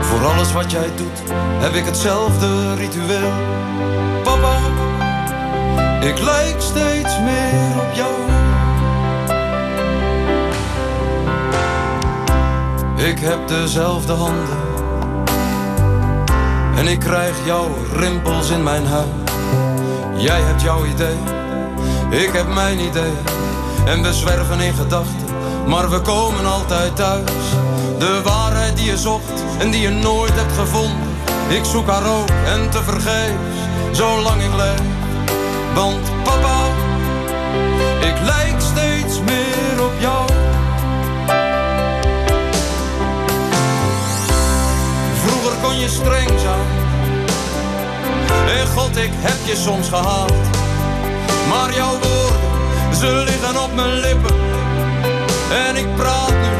Voor 0.00 0.24
alles 0.24 0.52
wat 0.52 0.70
jij 0.70 0.90
doet 0.96 1.22
heb 1.36 1.74
ik 1.74 1.84
hetzelfde 1.84 2.74
ritueel. 2.74 3.32
Papa, 4.22 4.56
ik 6.00 6.18
lijk 6.18 6.60
steeds 6.60 7.18
meer 7.18 7.80
op 7.80 7.94
jou. 7.94 8.33
Ik 13.04 13.18
heb 13.18 13.48
dezelfde 13.48 14.12
handen. 14.12 14.58
En 16.76 16.86
ik 16.86 16.98
krijg 16.98 17.36
jouw 17.44 17.68
rimpels 17.92 18.50
in 18.50 18.62
mijn 18.62 18.86
huid. 18.86 19.30
Jij 20.16 20.40
hebt 20.40 20.62
jouw 20.62 20.84
idee, 20.84 21.16
ik 22.10 22.32
heb 22.32 22.54
mijn 22.54 22.78
idee. 22.78 23.12
En 23.86 24.02
we 24.02 24.12
zwerven 24.12 24.60
in 24.60 24.74
gedachten, 24.74 25.26
maar 25.66 25.90
we 25.90 26.00
komen 26.00 26.46
altijd 26.46 26.96
thuis. 26.96 27.30
De 27.98 28.20
waarheid 28.24 28.76
die 28.76 28.86
je 28.86 28.98
zocht 28.98 29.44
en 29.58 29.70
die 29.70 29.80
je 29.80 29.90
nooit 29.90 30.34
hebt 30.34 30.52
gevonden. 30.52 31.08
Ik 31.48 31.64
zoek 31.64 31.88
haar 31.88 32.06
ook 32.06 32.28
en 32.28 32.70
te 32.70 32.82
vergeefs, 32.82 33.58
zolang 33.92 34.42
ik 34.42 34.54
leef. 34.56 34.80
Want 35.74 36.22
papa, 36.22 36.64
ik 38.00 38.20
lijk 38.20 38.53
je 45.78 45.88
streng. 45.88 46.30
En 48.58 48.66
God, 48.66 48.96
ik 48.96 49.10
heb 49.12 49.36
je 49.44 49.56
soms 49.56 49.88
gehaald. 49.88 50.32
Maar 51.48 51.74
jouw 51.74 51.92
woorden, 51.92 52.96
ze 52.96 53.06
liggen 53.06 53.62
op 53.62 53.74
mijn 53.74 53.92
lippen. 53.92 54.36
En 55.66 55.76
ik 55.76 55.96
praat 55.96 56.32
nu 56.32 56.52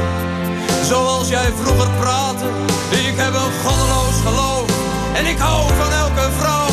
zoals 0.85 1.29
jij 1.29 1.53
vroeger 1.63 1.91
praatte. 2.01 2.45
Ik 2.91 3.17
heb 3.17 3.35
een 3.35 3.53
goddeloos 3.65 4.19
geloof 4.27 4.69
en 5.15 5.27
ik 5.27 5.39
hou 5.39 5.73
van 5.73 5.93
elke 5.93 6.29
vrouw. 6.39 6.69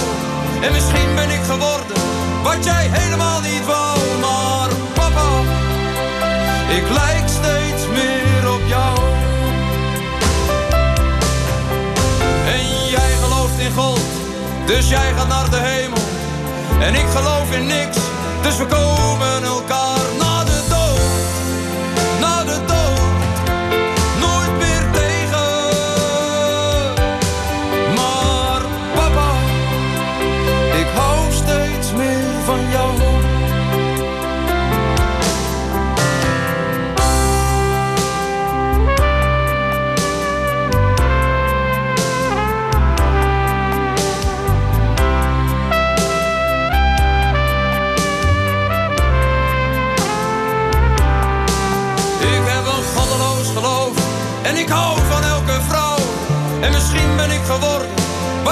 En 0.61 0.71
misschien 0.71 1.15
ben 1.15 1.29
ik 1.29 1.41
geworden 1.43 1.97
wat 2.43 2.65
jij 2.65 2.89
helemaal 2.91 3.41
niet 3.41 3.65
wou. 3.65 3.90
Dus 14.75 14.89
jij 14.89 15.13
gaat 15.13 15.27
naar 15.27 15.49
de 15.49 15.57
hemel. 15.59 16.01
En 16.79 16.95
ik 16.95 17.05
geloof 17.15 17.51
in 17.51 17.65
niks, 17.67 17.97
dus 18.41 18.57
we 18.57 18.65
komen 18.65 19.43
elkaar 19.43 19.80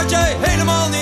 wat 0.01 0.09
jij 0.09 0.37
helemaal 0.39 0.89
niet 0.89 0.98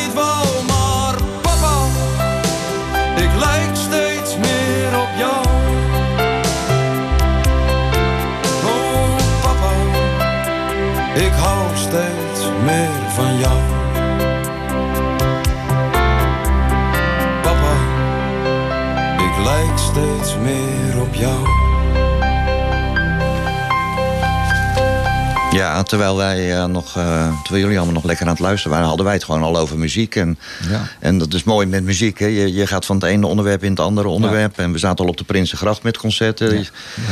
terwijl 25.88 26.17
wij 26.17 26.56
eh, 26.58 26.65
nog, 26.65 26.97
eh, 26.97 27.28
terwijl 27.43 27.63
jullie 27.63 27.78
allemaal 27.78 27.93
nog 27.93 28.04
lekker 28.04 28.26
aan 28.26 28.32
het 28.32 28.41
luisteren 28.41 28.71
waren, 28.71 28.88
hadden 28.88 29.06
wij 29.06 29.13
het 29.15 29.23
gewoon 29.23 29.43
al 29.43 29.58
over 29.58 29.78
muziek. 29.78 30.15
En, 30.15 30.38
Ja. 30.69 30.88
en 31.00 31.17
dat 31.17 31.34
is 31.34 31.43
mooi 31.43 31.67
met 31.67 31.84
muziek. 31.84 32.19
Hè? 32.19 32.26
Je, 32.26 32.54
je 32.54 32.67
gaat 32.67 32.86
van 32.86 32.95
het 32.95 33.06
ene 33.06 33.28
onderwerp 33.28 33.63
in 33.63 33.69
het 33.69 33.80
andere 33.80 34.08
onderwerp. 34.08 34.58
En 34.60 34.71
we 34.71 34.78
zaten 34.78 35.06
al 35.06 35.12
op 35.12 35.17
de 35.17 35.23
Prinsengracht 35.23 35.84
met 35.84 35.97
concerten. 35.97 36.58
Je, 36.58 36.63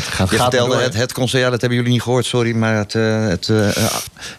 gaat- 0.10 0.30
je 0.30 0.36
gaat 0.38 0.50
vertelde 0.50 0.78
het, 0.82 0.94
het 0.94 1.14
concert, 1.14 1.44
ja, 1.44 1.50
dat 1.50 1.60
hebben 1.60 1.78
jullie 1.78 1.94
niet 1.94 2.02
gehoord, 2.02 2.26
sorry. 2.26 2.56
Maar 2.56 2.76
het, 2.76 2.96
eh, 2.96 3.28
het, 3.28 3.50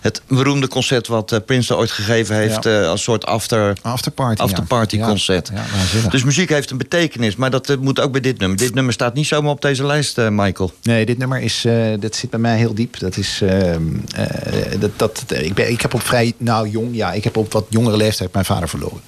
het 0.00 0.22
beroemde 0.28 0.68
concert 0.68 1.06
wat 1.06 1.32
eh, 1.32 1.38
Prinsen 1.46 1.76
ooit 1.76 1.90
gegeven 1.90 2.36
heeft 2.36 2.64
Ja. 2.64 2.80
eh, 2.82 2.88
als 2.88 3.02
soort 3.02 3.26
after, 3.26 3.76
Afterparty. 3.82 4.42
afterparty 4.42 4.96
Ja. 4.96 5.06
concert. 5.06 5.50
Ja. 5.54 6.10
Dus 6.10 6.24
muziek 6.24 6.48
heeft 6.48 6.70
een 6.70 6.78
betekenis, 6.78 7.36
maar 7.36 7.50
dat 7.50 7.70
eh, 7.70 7.76
moet 7.76 8.00
ook 8.00 8.12
bij 8.12 8.20
dit 8.20 8.38
nummer. 8.38 8.58
Dit 8.58 8.74
nummer 8.74 8.92
staat 8.92 9.14
niet 9.14 9.26
zomaar 9.26 9.50
op 9.50 9.60
deze 9.60 9.84
lijst, 9.86 10.16
Michael. 10.30 10.72
Nee, 10.82 11.06
dit 11.06 11.18
nummer 11.18 11.40
is, 11.40 11.66
dat 12.00 12.14
zit 12.14 12.30
bij 12.30 12.40
mij 12.40 12.56
heel 12.56 12.74
diep. 12.74 12.98
Dat 12.98 13.16
is, 13.16 13.40
ehm, 13.42 13.82
eh, 14.14 14.80
dat, 14.80 14.90
dat, 14.96 15.24
ik, 15.28 15.54
ben, 15.54 15.70
ik 15.70 15.80
heb 15.80 15.94
op 15.94 16.02
vrij, 16.02 16.32
nou 16.36 16.68
jong, 16.68 16.96
ja, 16.96 17.12
ik 17.12 17.24
heb 17.24 17.36
op 17.36 17.52
wat 17.52 17.66
jongere 17.68 17.96
leeftijd 17.96 18.32
mijn 18.32 18.44
vader 18.44 18.68
verloren. 18.68 19.00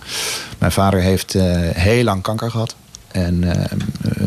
Mijn 0.59 0.72
vader 0.72 1.00
heeft 1.00 1.33
heel 1.72 2.04
lang 2.04 2.22
kanker 2.22 2.50
gehad. 2.50 2.74
En 3.09 3.44
ehm, 3.44 3.78
eh, 4.16 4.22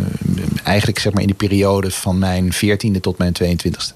eigenlijk 0.63 0.99
zeg 0.99 1.12
maar 1.13 1.21
in 1.21 1.27
die 1.27 1.36
periode 1.36 1.91
van 1.91 2.17
mijn 2.19 2.54
14e 2.54 2.99
tot 3.01 3.17
mijn 3.17 3.34
22e. 3.34 3.93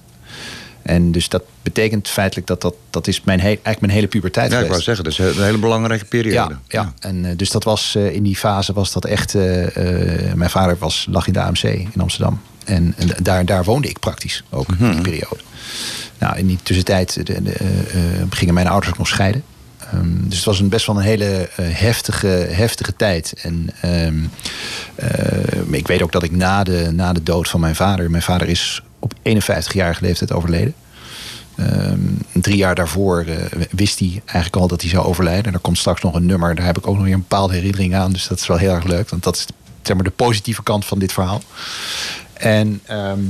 En 0.86 1.12
dus 1.12 1.28
dat 1.28 1.42
betekent 1.62 2.08
feitelijk 2.08 2.46
dat 2.46 2.60
dat, 2.60 2.74
dat 2.90 3.06
is 3.06 3.20
mijn 3.24 3.38
he- 3.40 3.46
eigenlijk 3.46 3.80
mijn 3.80 3.92
hele 3.92 4.06
puberteit 4.06 4.50
Ja, 4.50 4.58
ik 4.58 4.64
geweest. 4.64 4.84
wou 4.86 4.96
zeggen, 4.96 5.04
dat 5.04 5.30
is 5.34 5.36
een 5.38 5.44
hele 5.44 5.58
belangrijke 5.58 6.04
periode. 6.04 6.54
Ja, 6.68 6.82
ja. 6.82 6.92
en 7.08 7.24
eh, 7.24 7.36
dus 7.36 7.50
dat 7.50 7.64
was 7.64 7.94
eh, 7.94 8.14
in 8.14 8.22
die 8.22 8.36
fase 8.36 8.72
was 8.72 8.92
dat 8.92 9.04
echt. 9.04 9.34
eh, 9.34 9.42
mijn 10.34 10.50
vader 10.50 10.76
was, 10.78 11.06
lag 11.10 11.26
in 11.26 11.32
de 11.32 11.40
AMC 11.40 11.62
in 11.62 11.90
Amsterdam. 12.00 12.40
En, 12.64 12.94
en 12.96 13.08
daar, 13.22 13.44
daar 13.44 13.64
woonde 13.64 13.88
ik 13.88 13.98
praktisch 13.98 14.42
ook 14.50 14.68
in 14.78 14.90
die 14.90 15.00
periode. 15.00 15.40
Nou, 16.18 16.36
in 16.38 16.46
die 16.46 16.58
tussentijd 16.62 17.26
de, 17.26 17.42
de, 17.42 17.54
gingen 18.30 18.54
mijn 18.54 18.66
ouders 18.68 18.92
ook 18.92 18.98
nog 18.98 19.08
scheiden. 19.08 19.42
Ehm, 19.92 20.06
dus 20.28 20.36
het 20.36 20.44
was 20.46 20.60
een 20.60 20.68
best 20.68 20.86
wel 20.86 20.96
een 20.96 21.02
hele 21.02 21.48
heftige, 21.60 22.26
heftige 22.50 22.96
tijd. 22.96 23.32
En 23.42 23.70
ehm, 23.80 24.14
eh, 24.94 25.60
ik 25.70 25.86
weet 25.86 26.02
ook 26.02 26.12
dat 26.12 26.22
ik 26.22 26.30
na 26.36 26.64
de, 26.64 26.88
na 26.92 27.12
de 27.12 27.22
dood 27.22 27.48
van 27.48 27.60
mijn 27.60 27.74
vader... 27.76 28.10
Mijn 28.10 28.22
vader 28.22 28.48
is 28.48 28.82
op 29.12 29.14
51-jarige 29.22 30.04
leeftijd 30.04 30.32
overleden. 30.32 30.74
Ehm, 31.56 32.00
drie 32.32 32.56
jaar 32.56 32.74
daarvoor 32.74 33.24
eh, 33.26 33.66
wist 33.70 33.98
hij 33.98 34.22
eigenlijk 34.24 34.56
al 34.56 34.68
dat 34.68 34.80
hij 34.80 34.90
zou 34.90 35.06
overlijden. 35.06 35.44
En 35.44 35.52
er 35.52 35.58
komt 35.58 35.78
straks 35.78 36.02
nog 36.02 36.14
een 36.14 36.26
nummer, 36.26 36.54
daar 36.54 36.66
heb 36.66 36.78
ik 36.78 36.86
ook 36.86 36.94
nog 36.94 37.04
weer 37.04 37.14
een 37.14 37.20
bepaalde 37.28 37.54
herinnering 37.54 37.94
aan. 37.94 38.12
Dus 38.12 38.26
dat 38.26 38.38
is 38.38 38.46
wel 38.46 38.56
heel 38.56 38.74
erg 38.74 38.84
leuk, 38.84 39.10
want 39.10 39.22
dat 39.22 39.36
is 39.36 39.46
zeg 39.82 39.96
maar, 39.96 40.04
de 40.04 40.10
positieve 40.10 40.62
kant 40.62 40.84
van 40.84 40.98
dit 40.98 41.12
verhaal. 41.12 41.42
En, 42.32 42.80
ehm, 42.86 43.20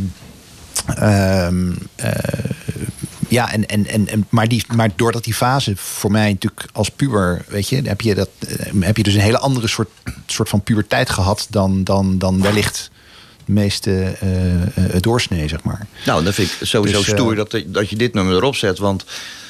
ehm, 0.87 1.73
eh, 1.95 2.11
ja, 3.29 3.53
en, 3.53 3.67
en, 3.67 4.09
en, 4.09 4.27
maar, 4.29 4.49
die, 4.49 4.65
maar 4.75 4.91
doordat 4.97 5.25
die 5.25 5.35
fase 5.35 5.77
voor 5.77 6.11
mij 6.11 6.31
natuurlijk 6.33 6.67
als 6.73 6.91
puber, 6.91 7.45
weet 7.49 7.69
je, 7.69 7.83
heb 7.85 8.01
je, 8.01 8.15
dat, 8.15 8.29
eh, 8.49 8.73
heb 8.81 8.97
je 8.97 9.03
dus 9.03 9.15
een 9.15 9.21
hele 9.21 9.39
andere 9.39 9.67
soort, 9.67 9.89
soort 10.27 10.49
van 10.49 10.63
puberteit 10.63 11.11
gehad 11.11 11.47
dan, 11.51 11.85
dan, 11.85 12.19
dan 12.19 12.43
wellicht 12.43 12.91
meeste 13.49 14.03
eh, 14.21 15.01
doorsnee, 15.01 15.49
zeg 15.49 15.63
maar. 15.63 15.87
Nou, 16.07 16.25
dat 16.25 16.35
vind 16.35 16.49
ik 16.51 16.67
sowieso 16.67 16.99
Dus, 16.99 17.09
eh, 17.09 17.15
stoer 17.15 17.35
dat, 17.35 17.63
dat 17.67 17.91
je 17.91 17.97
dit 17.97 18.15
nummer 18.15 18.35
erop 18.35 18.57
zet. 18.57 18.79
Want 18.79 19.05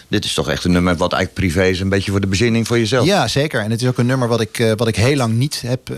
dit 0.09 0.25
is 0.25 0.35
toch 0.35 0.49
echt 0.51 0.65
een 0.65 0.73
nummer 0.73 0.97
wat 0.97 1.13
eigenlijk 1.13 1.47
privé 1.53 1.69
is. 1.69 1.81
Een 1.81 1.89
beetje 1.89 2.11
voor 2.11 2.21
de 2.21 2.27
bezinning 2.27 2.67
voor 2.67 2.79
jezelf. 2.79 3.07
Ja, 3.07 3.29
zeker. 3.29 3.61
En 3.61 3.71
het 3.71 3.83
is 3.83 3.89
ook 3.89 3.99
een 3.99 4.07
nummer 4.07 4.29
wat 4.29 4.41
ik, 4.41 4.75
wat 4.77 4.89
ik 4.89 4.97
heel 4.97 5.17
lang 5.17 5.35
niet 5.35 5.63
heb 5.67 5.89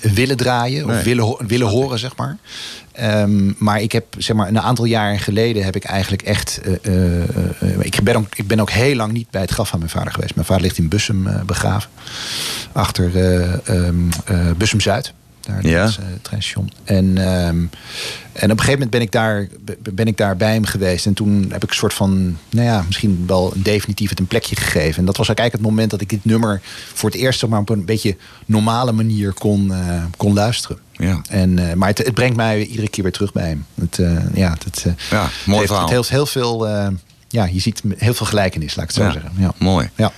willen 0.00 0.36
draaien. 0.36 0.86
Nee. 0.86 0.96
Of 0.98 1.02
willen, 1.04 1.24
ho- 1.24 1.38
willen 1.46 1.66
horen, 1.68 1.98
zeg 1.98 2.16
maar. 2.16 2.36
Ehm, 2.92 3.52
maar 3.58 3.80
ik 3.82 3.92
heb, 3.92 4.04
zeg 4.18 4.36
maar, 4.36 4.48
een 4.48 4.60
aantal 4.60 4.84
jaren 4.84 5.18
geleden 5.18 5.64
heb 5.64 5.76
ik 5.76 5.84
eigenlijk 5.84 6.22
echt... 6.22 6.60
ik, 7.80 8.00
ben 8.02 8.16
ook, 8.16 8.26
ik 8.34 8.46
ben 8.46 8.60
ook 8.60 8.70
heel 8.70 8.94
lang 8.94 9.12
niet 9.12 9.30
bij 9.30 9.40
het 9.40 9.50
graf 9.50 9.68
van 9.68 9.78
mijn 9.78 9.90
vader 9.90 10.12
geweest. 10.12 10.34
Mijn 10.34 10.46
vader 10.46 10.62
ligt 10.62 10.78
in 10.78 10.88
Bussum 10.88 11.28
begraven. 11.46 11.90
Achter 12.72 13.16
eh 13.16 13.68
ehm, 13.68 13.94
Ja. 15.62 15.84
eh, 15.84 15.92
het 15.96 16.24
treinstation. 16.24 16.70
En, 16.84 17.18
ehm, 17.18 17.56
en 18.32 18.50
op 18.50 18.58
een 18.58 18.64
gegeven 18.64 18.72
moment 18.72 18.90
ben 18.90 19.00
ik, 19.00 19.12
daar, 19.12 19.48
ben 19.94 20.06
ik 20.06 20.16
daar 20.16 20.36
bij 20.36 20.52
hem 20.52 20.64
geweest. 20.64 21.06
En 21.06 21.14
toen 21.14 21.46
heb 21.50 21.62
ik 21.62 21.68
een 21.70 21.76
soort 21.76 21.94
van, 21.94 22.36
nou 22.50 22.66
ja, 22.66 22.82
misschien 22.86 23.24
wel 23.26 23.52
definitief 23.56 24.10
het 24.10 24.18
een 24.18 24.26
plekje 24.26 24.56
gegeven. 24.56 24.98
En 24.98 25.04
dat 25.04 25.16
was 25.16 25.26
eigenlijk 25.28 25.56
het 25.58 25.70
moment 25.70 25.90
dat 25.90 26.00
ik 26.00 26.08
dit 26.08 26.24
nummer 26.24 26.60
voor 26.94 27.10
het 27.10 27.18
eerst 27.18 27.38
zeg 27.38 27.50
maar, 27.50 27.60
op 27.60 27.68
een 27.68 27.84
beetje 27.84 28.16
normale 28.46 28.92
manier 28.92 29.32
kon, 29.32 29.72
eh, 29.74 30.02
kon 30.16 30.34
luisteren. 30.34 30.78
Ja. 30.92 31.20
En, 31.28 31.58
eh, 31.68 31.74
maar 31.74 31.88
het, 31.88 31.98
het 31.98 32.14
brengt 32.14 32.36
mij 32.36 32.64
iedere 32.64 32.88
keer 32.88 33.02
weer 33.02 33.12
terug 33.12 33.32
bij 33.32 33.48
hem. 33.48 33.64
Het, 33.74 33.96
ja, 34.34 34.56
het, 34.64 34.84
Ja, 35.10 35.22
het 35.22 35.32
mooi 35.46 35.58
heeft, 35.58 35.66
verhaal. 35.70 35.86
Het 35.86 35.96
heeft 35.96 36.08
heel 36.08 36.26
veel, 36.26 36.66
ja, 37.28 37.44
je 37.44 37.60
ziet 37.60 37.82
heel 37.96 38.14
veel 38.14 38.26
gelijkenis, 38.26 38.74
laat 38.76 38.90
ik 38.90 38.94
het 38.94 39.00
zo 39.00 39.06
Ja, 39.06 39.12
zeggen. 39.12 39.32
Ja. 39.36 39.52
Mooi. 39.58 39.90
Ja. 39.94 40.12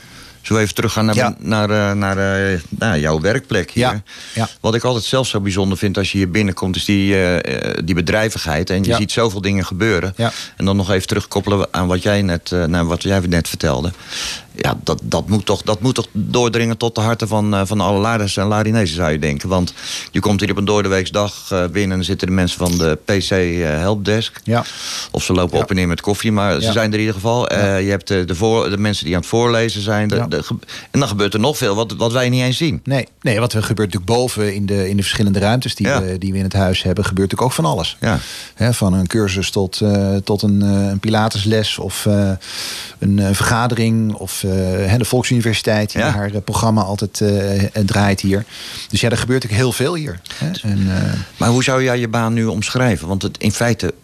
Zullen 0.48 0.62
we 0.62 0.68
even 0.68 0.82
teruggaan 0.82 1.04
naar, 1.04 1.14
Ja. 1.14 1.34
naar, 1.38 1.70
eh, 1.70 1.92
naar 1.96 2.18
eh, 2.52 2.60
nou, 2.68 3.00
jouw 3.00 3.20
werkplek 3.20 3.70
hier? 3.70 3.84
Ja, 3.84 4.02
ja. 4.34 4.48
Wat 4.60 4.74
ik 4.74 4.84
altijd 4.84 5.04
zelf 5.04 5.26
zo 5.26 5.40
bijzonder 5.40 5.78
vind 5.78 5.98
als 5.98 6.12
je 6.12 6.18
hier 6.18 6.30
binnenkomt... 6.30 6.76
is 6.76 6.84
die, 6.84 7.22
eh, 7.22 7.82
die 7.84 7.94
bedrijvigheid. 7.94 8.70
En 8.70 8.84
je 8.84 8.94
ziet 8.94 9.12
zoveel 9.12 9.40
dingen 9.40 9.66
gebeuren. 9.66 10.12
Ja. 10.16 10.32
En 10.56 10.64
dan 10.64 10.76
nog 10.76 10.90
even 10.90 11.06
terugkoppelen 11.06 11.68
aan 11.70 11.86
wat 11.86 12.02
jij 12.02 12.22
net, 12.22 12.50
naar 12.66 12.86
wat 12.86 13.02
jij 13.02 13.20
net 13.20 13.48
vertelde. 13.48 13.92
Ja, 14.60 14.78
dat, 14.84 15.00
dat, 15.02 15.28
moet 15.28 15.46
toch, 15.46 15.62
dat 15.62 15.80
moet 15.80 15.94
toch 15.94 16.06
doordringen 16.12 16.76
tot 16.76 16.94
de 16.94 17.00
harten 17.00 17.28
van, 17.28 17.54
eh, 17.54 17.60
van 17.64 17.80
alle 17.80 17.98
Laarders 17.98 18.36
en 18.36 18.46
Larinezen, 18.46 18.96
zou 18.96 19.10
je 19.10 19.18
denken. 19.18 19.48
Want 19.48 19.74
je 20.10 20.20
komt 20.20 20.40
hier 20.40 20.50
op 20.50 20.56
een 20.56 20.64
doordeweeksdag 20.64 21.50
eh, 21.50 21.64
binnen 21.66 21.98
en 21.98 22.04
zitten 22.04 22.26
de 22.26 22.32
mensen 22.32 22.58
van 22.58 22.78
de 22.78 22.98
PC 23.04 23.30
eh, 23.30 23.68
Helpdesk. 23.68 24.40
Ja. 24.44 24.64
Of 25.10 25.22
ze 25.22 25.32
lopen 25.32 25.56
Ja. 25.56 25.62
op 25.62 25.70
en 25.70 25.76
neer 25.76 25.88
met 25.88 26.00
koffie, 26.00 26.32
maar 26.32 26.60
ze 26.60 26.72
zijn 26.72 26.88
er 26.88 26.94
in 26.94 27.00
ieder 27.00 27.14
geval. 27.14 27.52
Je 27.54 27.90
hebt 27.90 28.08
de, 28.08 28.24
de, 28.24 28.34
voor, 28.34 28.70
de 28.70 28.78
mensen 28.78 29.04
die 29.04 29.14
aan 29.14 29.20
het 29.20 29.28
voorlezen 29.28 29.82
zijn. 29.82 30.08
De, 30.08 30.16
en 30.90 31.00
dan 31.00 31.08
gebeurt 31.08 31.34
er 31.34 31.40
nog 31.40 31.56
veel 31.56 31.74
wat, 31.74 31.94
wat 31.96 32.12
wij 32.12 32.28
niet 32.28 32.42
eens 32.42 32.56
zien. 32.56 32.80
Nee, 32.84 33.08
nee, 33.20 33.40
wat 33.40 33.52
er 33.52 33.62
gebeurt 33.62 33.92
natuurlijk 33.92 34.20
boven 34.20 34.54
in 34.54 34.66
de, 34.66 34.88
in 34.88 34.96
de 34.96 35.02
verschillende 35.02 35.38
ruimtes 35.38 35.74
die, 35.74 35.86
we, 35.86 36.16
die 36.18 36.32
we 36.32 36.38
in 36.38 36.44
het 36.44 36.52
huis 36.52 36.82
hebben, 36.82 37.04
gebeurt 37.04 37.30
natuurlijk 37.30 37.58
ook 37.58 37.64
van 37.64 37.72
alles. 37.72 37.96
Ja. 38.00 38.18
Van 38.72 38.92
een 38.92 39.06
cursus 39.06 39.50
tot, 39.50 39.80
tot 40.24 40.42
een, 40.42 40.62
eh, 40.62 40.88
een 40.88 40.98
Pilatesles 40.98 41.78
of 41.78 42.06
een 42.98 43.34
vergadering 43.34 44.14
of 44.14 44.44
de 44.98 45.04
Volksuniversiteit 45.04 45.92
die 45.92 46.00
Ja. 46.00 46.10
haar 46.10 46.32
eh, 46.34 46.40
programma 46.44 46.82
altijd 46.82 47.20
eh, 47.20 47.62
eh, 47.64 47.68
draait 47.86 48.20
hier. 48.20 48.44
Dus 48.90 49.00
ja, 49.00 49.10
er 49.10 49.16
gebeurt 49.18 49.42
natuurlijk 49.42 49.62
heel 49.68 49.72
veel 49.86 49.94
hier. 49.94 50.20
Hè? 50.34 50.50
En, 50.62 50.78
eh, 50.96 51.12
Maar 51.36 51.48
hoe 51.48 51.62
zou 51.62 51.82
jij 51.82 51.98
je 51.98 52.08
baan 52.08 52.32
nu 52.32 52.44
omschrijven? 52.46 53.08
Want 53.08 53.22
het, 53.22 53.38
in 53.38 53.52
feite, 53.52 53.94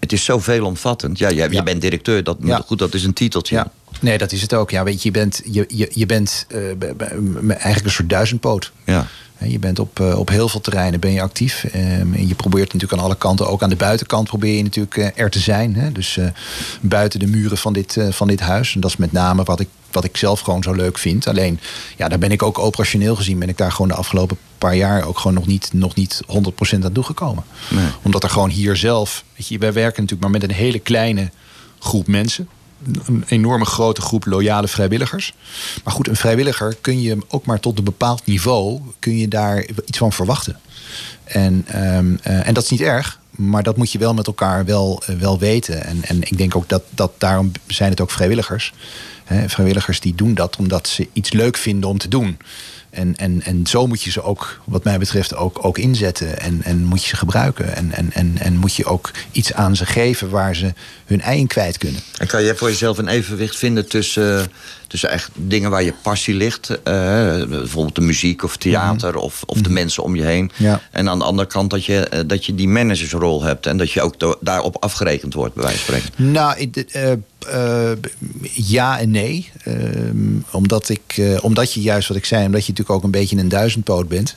het 0.00 0.12
is 0.12 0.24
zo 0.24 0.38
veelomvattend. 0.38 1.18
Ja, 1.18 1.28
je, 1.28 1.34
je 1.34 1.48
Ja. 1.50 1.62
bent 1.62 1.80
directeur, 1.80 2.24
dat, 2.24 2.36
goed, 2.66 2.78
dat 2.78 2.94
is 2.94 3.04
een 3.04 3.12
titeltje. 3.12 3.54
ja, 3.56 3.70
nee, 4.00 4.18
dat 4.18 4.32
is 4.32 4.42
het 4.42 4.54
ook. 4.54 4.70
Ja, 4.70 4.84
weet 4.84 5.02
je, 5.02 5.08
je 5.08 5.18
bent, 5.18 5.40
je, 5.44 5.64
je, 5.68 5.90
je 5.92 6.06
bent 6.06 6.46
eh, 6.48 6.60
eigenlijk 7.48 7.84
een 7.84 7.90
soort 7.90 8.10
duizendpoot. 8.10 8.72
Ja. 8.84 9.06
Je 9.44 9.58
bent 9.58 9.78
op, 9.78 10.00
eh, 10.00 10.18
op 10.18 10.28
heel 10.28 10.48
veel 10.48 10.60
terreinen 10.60 11.00
ben 11.00 11.12
je 11.12 11.22
actief. 11.22 11.64
Ehm, 11.64 12.14
en 12.14 12.28
je 12.28 12.34
probeert 12.34 12.72
natuurlijk 12.72 13.00
aan 13.00 13.06
alle 13.06 13.16
kanten, 13.16 13.48
ook 13.48 13.62
aan 13.62 13.68
de 13.68 13.76
buitenkant, 13.76 14.28
probeer 14.28 14.56
je 14.56 14.62
natuurlijk 14.62 14.96
eh, 14.96 15.08
er 15.14 15.30
te 15.30 15.38
zijn. 15.38 15.90
Dus 15.92 16.18
buiten 16.80 17.20
de 17.20 17.26
muren 17.26 17.58
van 17.58 17.72
dit, 17.72 17.96
van 18.10 18.28
dit 18.28 18.40
huis. 18.40 18.74
En 18.74 18.80
dat 18.80 18.90
is 18.90 18.96
met 18.96 19.12
name 19.12 19.42
wat 19.42 19.60
ik, 19.60 19.68
wat 19.90 20.04
ik 20.04 20.16
zelf 20.16 20.40
gewoon 20.40 20.62
zo 20.62 20.72
leuk 20.72 20.98
vind. 20.98 21.26
Alleen, 21.26 21.60
ja, 21.96 22.08
daar 22.08 22.18
ben 22.18 22.32
ik 22.32 22.42
ook 22.42 22.58
operationeel 22.58 23.16
gezien, 23.16 23.38
ben 23.38 23.48
ik 23.48 23.56
daar 23.56 23.72
gewoon 23.72 23.88
de 23.88 23.94
afgelopen 23.94 24.38
paar 24.58 24.76
jaar 24.76 25.06
ook 25.06 25.18
gewoon 25.18 25.34
nog 25.34 25.46
niet, 25.46 25.70
nog 25.72 25.94
niet 25.94 26.20
100% 26.26 26.84
aan 26.84 26.92
toegekomen. 26.92 27.44
Nee. 27.70 27.86
Omdat 28.02 28.22
er 28.22 28.30
gewoon 28.30 28.50
hier 28.50 28.76
zelf, 28.76 29.24
weet 29.36 29.48
je, 29.48 29.58
wij 29.58 29.72
werken 29.72 30.02
natuurlijk 30.02 30.30
maar 30.30 30.40
met 30.40 30.50
een 30.50 30.56
hele 30.56 30.78
kleine 30.78 31.30
groep 31.78 32.06
mensen. 32.06 32.48
Een 33.06 33.24
enorme 33.28 33.64
grote 33.64 34.00
groep 34.00 34.26
loyale 34.26 34.68
vrijwilligers. 34.68 35.34
Maar 35.84 35.92
goed, 35.92 36.08
een 36.08 36.16
vrijwilliger 36.16 36.76
kun 36.80 37.00
je 37.00 37.18
ook 37.28 37.46
maar 37.46 37.60
tot 37.60 37.78
een 37.78 37.84
bepaald 37.84 38.26
niveau 38.26 38.80
kun 38.98 39.16
je 39.16 39.28
daar 39.28 39.66
iets 39.86 39.98
van 39.98 40.12
verwachten. 40.12 40.60
En, 41.24 41.64
ehm, 41.66 42.16
eh, 42.22 42.46
en 42.46 42.54
dat 42.54 42.62
is 42.62 42.70
niet 42.70 42.80
erg, 42.80 43.20
maar 43.30 43.62
dat 43.62 43.76
moet 43.76 43.92
je 43.92 43.98
wel 43.98 44.14
met 44.14 44.26
elkaar 44.26 44.64
wel, 44.64 45.02
eh, 45.06 45.16
wel 45.16 45.38
weten. 45.38 45.84
En, 45.84 46.04
en 46.04 46.22
ik 46.22 46.38
denk 46.38 46.56
ook 46.56 46.68
dat, 46.68 46.82
dat 46.90 47.12
daarom 47.18 47.52
zijn 47.66 47.90
het 47.90 48.00
ook 48.00 48.10
vrijwilligers. 48.10 48.72
Hè, 49.24 49.48
vrijwilligers 49.48 50.00
die 50.00 50.14
doen 50.14 50.34
dat 50.34 50.56
omdat 50.56 50.88
ze 50.88 51.08
iets 51.12 51.32
leuk 51.32 51.56
vinden 51.56 51.90
om 51.90 51.98
te 51.98 52.08
doen. 52.08 52.38
En, 52.98 53.16
en, 53.16 53.42
en 53.42 53.66
zo 53.66 53.86
moet 53.86 54.02
je 54.02 54.10
ze 54.10 54.22
ook, 54.22 54.60
wat 54.64 54.84
mij 54.84 54.98
betreft, 54.98 55.34
ook, 55.34 55.64
ook 55.64 55.78
inzetten. 55.78 56.40
En, 56.40 56.60
en 56.62 56.84
moet 56.84 57.02
je 57.02 57.08
ze 57.08 57.16
gebruiken. 57.16 57.76
En, 57.76 57.92
en, 57.92 58.12
en, 58.12 58.34
en 58.38 58.56
moet 58.56 58.74
je 58.74 58.84
ook 58.84 59.10
iets 59.32 59.52
aan 59.52 59.76
ze 59.76 59.86
geven 59.86 60.30
waar 60.30 60.56
ze 60.56 60.72
hun 61.06 61.20
ei 61.20 61.38
in 61.38 61.46
kwijt 61.46 61.78
kunnen. 61.78 62.00
En 62.18 62.26
kan 62.26 62.42
je 62.42 62.54
voor 62.54 62.68
jezelf 62.68 62.98
een 62.98 63.08
evenwicht 63.08 63.56
vinden 63.56 63.88
tussen, 63.88 64.50
tussen 64.88 65.10
echt 65.10 65.30
dingen 65.34 65.70
waar 65.70 65.82
je 65.82 65.94
passie 66.02 66.34
ligt? 66.34 66.68
eh, 66.68 67.48
bijvoorbeeld 67.48 67.94
de 67.94 68.00
muziek 68.00 68.42
of 68.42 68.56
theater 68.56 69.16
of, 69.16 69.42
of 69.46 69.60
de 69.60 69.70
mensen 69.70 70.02
om 70.02 70.16
je 70.16 70.22
heen. 70.22 70.50
Ja. 70.56 70.80
En 70.90 71.08
aan 71.08 71.18
de 71.18 71.24
andere 71.24 71.48
kant 71.48 71.70
dat 71.70 71.84
je, 71.84 72.08
eh, 72.08 72.20
dat 72.26 72.46
je 72.46 72.54
die 72.54 72.68
managersrol 72.68 73.42
hebt. 73.42 73.66
En 73.66 73.76
dat 73.76 73.90
je 73.90 74.02
ook 74.02 74.36
daarop 74.40 74.76
afgerekend 74.80 75.34
wordt, 75.34 75.54
bij 75.54 75.64
wijze 75.64 75.78
van 75.78 75.94
spreken. 75.94 76.32
Nou, 76.32 76.70
eh, 76.90 77.92
ja 78.54 78.98
en 78.98 79.10
nee. 79.10 79.50
Ehm, 79.64 80.16
omdat, 80.50 80.88
ik, 80.88 81.22
omdat 81.40 81.72
je 81.72 81.80
juist, 81.80 82.08
wat 82.08 82.16
ik 82.16 82.24
zei, 82.24 82.46
omdat 82.46 82.66
je 82.66 82.70
natuurlijk 82.70 82.96
ook 82.98 83.04
een 83.04 83.10
beetje 83.20 83.36
een 83.36 83.48
duizendpoot 83.48 84.08
bent, 84.08 84.36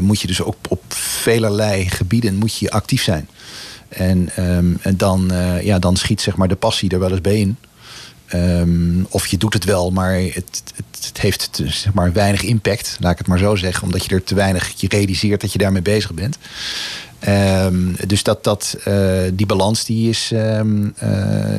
moet 0.00 0.20
je 0.20 0.26
dus 0.26 0.42
ook 0.42 0.56
op 0.68 0.82
velerlei 0.88 1.88
gebieden 1.88 2.34
moet 2.34 2.56
je 2.56 2.70
actief 2.70 3.02
zijn. 3.02 3.28
En, 3.88 4.28
ehm, 4.36 4.72
en 4.80 4.96
dan, 4.96 5.32
ja, 5.62 5.78
dan 5.78 5.96
schiet 5.96 6.20
zeg 6.20 6.36
maar, 6.36 6.48
de 6.48 6.56
passie 6.56 6.90
er 6.90 6.98
wel 6.98 7.10
eens 7.10 7.20
bij 7.20 7.38
in. 7.38 7.56
Ehm, 8.26 9.04
of 9.08 9.26
je 9.26 9.36
doet 9.36 9.52
het 9.52 9.64
wel, 9.64 9.90
maar 9.90 10.14
het, 10.14 10.62
het, 10.74 11.04
het 11.06 11.20
heeft 11.20 11.62
zeg 11.64 11.92
maar, 11.92 12.12
weinig 12.12 12.42
impact, 12.42 12.96
laat 13.00 13.12
ik 13.12 13.18
het 13.18 13.26
maar 13.26 13.38
zo 13.38 13.56
zeggen. 13.56 13.82
Omdat 13.82 14.04
je 14.04 14.14
er 14.14 14.24
te 14.24 14.34
weinig 14.34 14.72
je 14.76 14.88
realiseert 14.88 15.40
dat 15.40 15.52
je 15.52 15.58
daarmee 15.58 15.82
bezig 15.82 16.14
bent. 16.14 16.38
Ehm, 17.18 17.92
dus 18.06 18.22
dat, 18.22 18.44
dat, 18.44 18.76
eh, 18.84 19.20
die 19.32 19.46
balans 19.46 19.84
die 19.84 20.08
is, 20.08 20.30
ehm, 20.32 20.88
eh, 20.96 21.08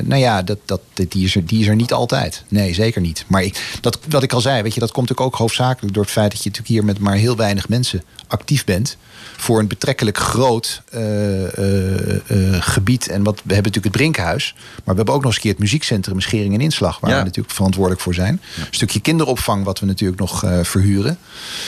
nou 0.04 0.20
ja, 0.20 0.42
dat, 0.42 0.58
dat, 0.64 0.80
die, 0.94 1.24
is 1.24 1.36
er, 1.36 1.46
die 1.46 1.60
is 1.60 1.66
er 1.66 1.76
niet 1.76 1.92
altijd. 1.92 2.44
Nee, 2.48 2.74
zeker 2.74 3.00
niet. 3.00 3.24
Maar 3.26 3.42
ik, 3.42 3.78
dat, 3.80 3.98
wat 4.08 4.22
ik 4.22 4.32
al 4.32 4.40
zei, 4.40 4.62
weet 4.62 4.74
je, 4.74 4.80
dat 4.80 4.92
komt 4.92 5.08
natuurlijk 5.08 5.34
ook 5.34 5.40
hoofdzakelijk 5.40 5.94
door 5.94 6.02
het 6.02 6.12
feit 6.12 6.30
dat 6.30 6.42
je 6.42 6.50
natuurlijk 6.50 6.74
hier 6.74 6.84
met 6.84 6.98
maar 6.98 7.16
heel 7.16 7.36
weinig 7.36 7.68
mensen 7.68 8.02
actief 8.28 8.64
bent. 8.64 8.96
Voor 9.36 9.58
een 9.58 9.66
betrekkelijk 9.66 10.18
groot 10.18 10.82
eh, 10.90 11.58
eh, 11.58 12.10
eh, 12.26 12.62
gebied. 12.62 13.08
En 13.08 13.22
wat, 13.22 13.34
we 13.34 13.54
hebben 13.54 13.72
natuurlijk 13.72 13.84
het 13.84 13.92
Brinkhuis. 13.92 14.54
Maar 14.56 14.94
we 14.94 14.94
hebben 14.94 15.14
ook 15.14 15.22
nog 15.22 15.26
eens 15.26 15.34
een 15.36 15.42
keer 15.42 15.50
het 15.50 15.60
muziekcentrum 15.60 16.20
Schering 16.20 16.54
en 16.54 16.60
Inslag. 16.60 17.00
Waar 17.00 17.10
Ja. 17.10 17.18
we 17.18 17.24
natuurlijk 17.24 17.54
verantwoordelijk 17.54 18.02
voor 18.02 18.14
zijn. 18.14 18.40
Een 18.58 18.66
stukje 18.70 19.00
kinderopvang 19.00 19.64
wat 19.64 19.80
we 19.80 19.86
natuurlijk 19.86 20.20
nog 20.20 20.44
verhuren. 20.62 21.18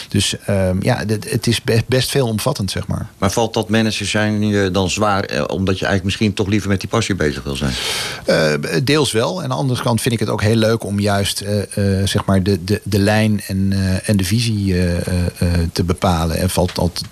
Dus 0.09 0.37
ehm, 0.39 0.77
ja, 0.83 1.05
het 1.07 1.47
is 1.47 1.63
best, 1.63 1.87
best 1.87 2.11
veelomvattend, 2.11 2.71
zeg 2.71 2.87
maar. 2.87 3.09
Maar 3.19 3.31
valt 3.31 3.55
dat 3.55 3.69
manager 3.69 4.07
zijn 4.07 4.49
je 4.49 4.71
dan 4.71 4.91
zwaar, 4.91 5.47
omdat 5.47 5.79
je 5.79 5.85
eigenlijk 5.85 6.05
misschien 6.05 6.35
toch 6.35 6.47
liever 6.47 6.69
met 6.69 6.81
die 6.81 6.89
passie 6.89 7.15
bezig 7.15 7.43
wil 7.43 7.57
zijn? 7.57 7.73
Deels 8.85 9.13
wel. 9.13 9.37
En 9.37 9.43
aan 9.43 9.49
de 9.49 9.55
andere 9.55 9.83
kant 9.83 10.01
vind 10.01 10.15
ik 10.15 10.21
het 10.21 10.29
ook 10.29 10.43
heel 10.43 10.57
leuk 10.57 10.85
om 10.85 11.01
juist 11.01 11.45
zeg 12.05 12.25
maar 12.25 12.43
de, 12.43 12.65
de, 12.65 12.81
de 12.85 12.99
lijn 12.99 13.41
en, 13.47 13.73
en 14.05 14.17
de 14.17 14.25
visie 14.25 14.75
te 15.73 15.85
bepalen. 15.85 16.37
En 16.37 16.50
valt 16.51 16.79
altijd 16.79 17.07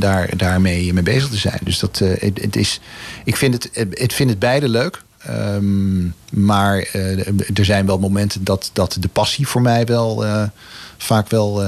daar, 0.00 0.36
daarmee 0.36 0.92
mee 0.92 1.02
bezig 1.02 1.28
te 1.28 1.36
zijn. 1.36 1.60
Dus 1.62 1.78
dat, 1.78 2.00
eh, 2.00 2.08
het, 2.20 2.42
het 2.42 2.56
is, 2.56 2.80
ik 3.24 3.36
vind 3.36 3.54
het, 3.54 3.88
het, 3.90 4.12
vind 4.12 4.30
het 4.30 4.38
beide 4.38 4.68
leuk. 4.68 5.02
Ehm, 5.18 6.04
maar 6.30 6.78
eh, 6.78 7.26
er 7.54 7.64
zijn 7.64 7.86
wel 7.86 7.98
momenten 7.98 8.44
dat, 8.44 8.70
dat 8.72 8.96
de 9.00 9.08
passie 9.08 9.46
voor 9.46 9.62
mij 9.62 9.84
wel 9.84 10.24
eh, 10.24 10.42
vaak 10.96 11.28
wel, 11.28 11.62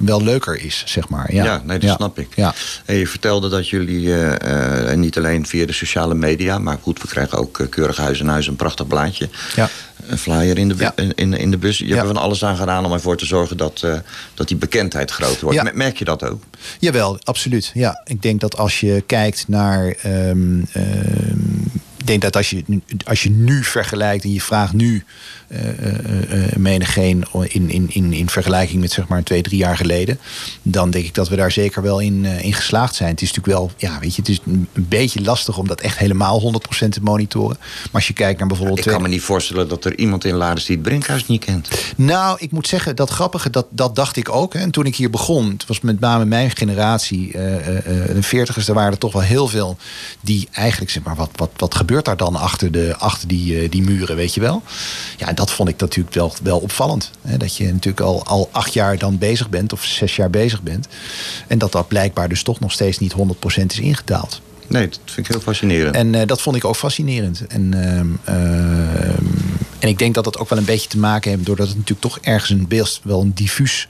wel 0.00 0.22
leuker 0.22 0.60
is, 0.64 0.82
zeg 0.86 1.08
maar. 1.08 1.34
Ja, 1.34 1.44
Ja, 1.44 1.62
nee, 1.64 1.78
dat 1.78 1.94
snap 1.96 2.18
ik. 2.18 2.28
Ja. 2.34 2.54
En 2.84 2.94
je 2.94 3.06
vertelde 3.06 3.48
dat 3.48 3.68
jullie, 3.68 4.14
eh, 4.14 4.96
niet 4.96 5.16
alleen 5.18 5.46
via 5.46 5.66
de 5.66 5.72
sociale 5.72 6.14
media... 6.14 6.58
maar 6.58 6.78
goed, 6.82 7.02
we 7.02 7.08
krijgen 7.08 7.38
ook 7.38 7.58
eh, 7.60 7.68
keurig 7.68 7.96
huis 7.96 8.20
en 8.20 8.28
huis 8.28 8.46
een 8.46 8.56
prachtig 8.56 8.86
blaadje. 8.86 9.28
Ja. 9.56 9.68
Een 10.06 10.18
flyer 10.18 10.58
in 10.58 10.68
de, 10.68 10.74
Ja. 10.78 10.92
in, 10.96 11.32
in, 11.32 11.50
de 11.50 11.58
bus. 11.58 11.78
Je 11.78 11.86
hebt 11.86 12.00
er 12.00 12.06
van 12.06 12.16
alles 12.16 12.44
aan 12.44 12.56
gedaan 12.56 12.84
om 12.84 12.92
ervoor 12.92 13.16
te 13.16 13.26
zorgen 13.26 13.56
dat, 13.56 13.86
dat 14.34 14.48
die 14.48 14.56
bekendheid 14.56 15.10
groter 15.10 15.44
wordt. 15.44 15.74
Merk 15.74 15.96
je 15.98 16.04
dat 16.04 16.22
ook? 16.24 16.42
Jawel, 16.78 17.18
absoluut. 17.22 17.70
Ja, 17.74 18.00
ik 18.04 18.22
denk 18.22 18.40
dat 18.40 18.56
als 18.56 18.80
je 18.80 19.02
kijkt 19.06 19.44
naar. 19.48 19.86
ehm, 20.02 20.60
ehm, 20.72 21.38
ik 21.96 22.06
denk 22.06 22.22
dat 22.22 22.36
als 22.36 22.50
je, 22.50 22.64
als 23.04 23.22
je 23.22 23.30
nu 23.30 23.64
vergelijkt 23.64 24.24
en 24.24 24.32
je 24.32 24.40
vraagt 24.40 24.72
nu 24.72 25.04
menigeen 26.56 27.24
in, 27.48 27.70
in, 27.70 27.86
in, 27.88 28.12
in 28.12 28.28
vergelijking 28.28 28.80
met 28.80 28.92
zeg 28.92 29.08
maar 29.08 29.22
twee, 29.22 29.42
drie 29.42 29.58
jaar 29.58 29.76
geleden, 29.76 30.18
dan 30.62 30.90
denk 30.90 31.04
ik 31.04 31.14
dat 31.14 31.28
we 31.28 31.36
daar 31.36 31.52
zeker 31.52 31.82
wel 31.82 31.98
in, 31.98 32.24
eh, 32.24 32.44
in 32.44 32.52
geslaagd 32.52 32.94
zijn. 32.94 33.10
Het 33.10 33.22
is 33.22 33.32
natuurlijk 33.32 33.58
wel, 33.58 33.70
ja, 33.76 33.98
weet 34.00 34.14
je, 34.14 34.20
het 34.20 34.30
is 34.30 34.40
een 34.46 34.68
beetje 34.74 35.22
lastig 35.22 35.58
om 35.58 35.68
dat 35.68 35.80
echt 35.80 35.98
helemaal 35.98 36.40
100% 36.40 36.92
te 36.92 37.00
monitoren. 37.02 37.56
Maar 37.58 37.88
als 37.92 38.06
je 38.06 38.12
kijkt 38.12 38.38
naar 38.38 38.48
bijvoorbeeld. 38.48 38.78
Ik 38.78 38.84
kan 38.84 39.02
me 39.02 39.08
niet 39.08 39.22
voorstellen 39.22 39.68
dat 39.68 39.84
er 39.84 39.98
iemand 39.98 40.24
in 40.24 40.34
Lades 40.34 40.64
die 40.64 40.76
het 40.76 40.84
Brinkhuis 40.84 41.26
niet 41.26 41.44
kent. 41.44 41.68
Nou, 41.96 42.36
ik 42.40 42.52
moet 42.52 42.68
zeggen, 42.68 42.96
dat 42.96 43.10
grappige, 43.10 43.50
dat, 43.50 43.66
dat 43.70 43.96
dacht 43.96 44.16
ik 44.16 44.28
ook. 44.28 44.52
Hè. 44.52 44.60
En 44.60 44.70
toen 44.70 44.86
ik 44.86 44.96
hier 44.96 45.10
begon, 45.10 45.50
het 45.50 45.66
was 45.66 45.80
met 45.80 46.00
name 46.00 46.24
mijn 46.24 46.50
generatie, 46.50 47.32
eh, 47.32 47.56
eh, 47.56 47.76
eh, 47.76 48.14
de 48.14 48.22
veertigers, 48.22 48.68
er 48.68 48.74
waren 48.74 48.92
er 48.92 48.98
toch 48.98 49.12
wel 49.12 49.22
heel 49.22 49.48
veel 49.48 49.76
die 50.20 50.48
eigenlijk, 50.52 50.90
zeg 50.90 51.02
maar, 51.02 51.16
wat, 51.16 51.30
wat, 51.36 51.50
wat 51.56 51.74
gebeurt 51.74 52.04
daar 52.04 52.16
dan 52.16 52.36
achter, 52.36 52.72
de, 52.72 52.96
achter 52.98 53.28
die, 53.28 53.60
eh, 53.60 53.70
die 53.70 53.82
muren, 53.82 54.16
weet 54.16 54.34
je 54.34 54.40
wel? 54.40 54.62
Ja, 55.16 55.32
dat 55.40 55.50
vond 55.50 55.68
ik 55.68 55.80
natuurlijk 55.80 56.14
wel, 56.14 56.32
wel 56.42 56.58
opvallend. 56.58 57.10
Hè. 57.22 57.36
Dat 57.36 57.56
je 57.56 57.64
natuurlijk 57.64 58.00
al, 58.00 58.26
al 58.26 58.48
acht 58.52 58.72
jaar 58.72 58.98
dan 58.98 59.18
bezig 59.18 59.48
bent, 59.48 59.72
of 59.72 59.84
zes 59.84 60.16
jaar 60.16 60.30
bezig 60.30 60.62
bent. 60.62 60.88
En 61.46 61.58
dat 61.58 61.72
dat 61.72 61.88
blijkbaar 61.88 62.28
dus 62.28 62.42
toch 62.42 62.60
nog 62.60 62.72
steeds 62.72 62.98
niet 62.98 63.12
100% 63.12 63.16
is 63.66 63.78
ingedaald. 63.78 64.40
Nee, 64.66 64.88
dat 64.88 64.98
vind 65.04 65.26
ik 65.26 65.32
heel 65.32 65.42
fascinerend. 65.42 65.94
En 65.94 66.14
eh, 66.14 66.26
dat 66.26 66.42
vond 66.42 66.56
ik 66.56 66.64
ook 66.64 66.76
fascinerend. 66.76 67.46
En, 67.46 67.74
ehm, 67.74 68.08
ehm, 68.24 69.24
en 69.78 69.88
ik 69.88 69.98
denk 69.98 70.14
dat 70.14 70.24
dat 70.24 70.38
ook 70.38 70.48
wel 70.48 70.58
een 70.58 70.64
beetje 70.64 70.88
te 70.88 70.98
maken 70.98 71.30
heeft... 71.30 71.46
doordat 71.46 71.66
het 71.66 71.76
natuurlijk 71.76 72.06
toch 72.06 72.18
ergens 72.20 72.50
een 72.50 72.68
beeld, 72.68 73.00
wel 73.02 73.20
een 73.20 73.34
diffuus, 73.34 73.88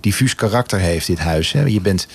diffuus 0.00 0.34
karakter 0.34 0.78
heeft, 0.78 1.06
dit 1.06 1.18
huis. 1.18 1.52
Hè. 1.52 1.64
Je 1.64 1.80
bent, 1.80 2.06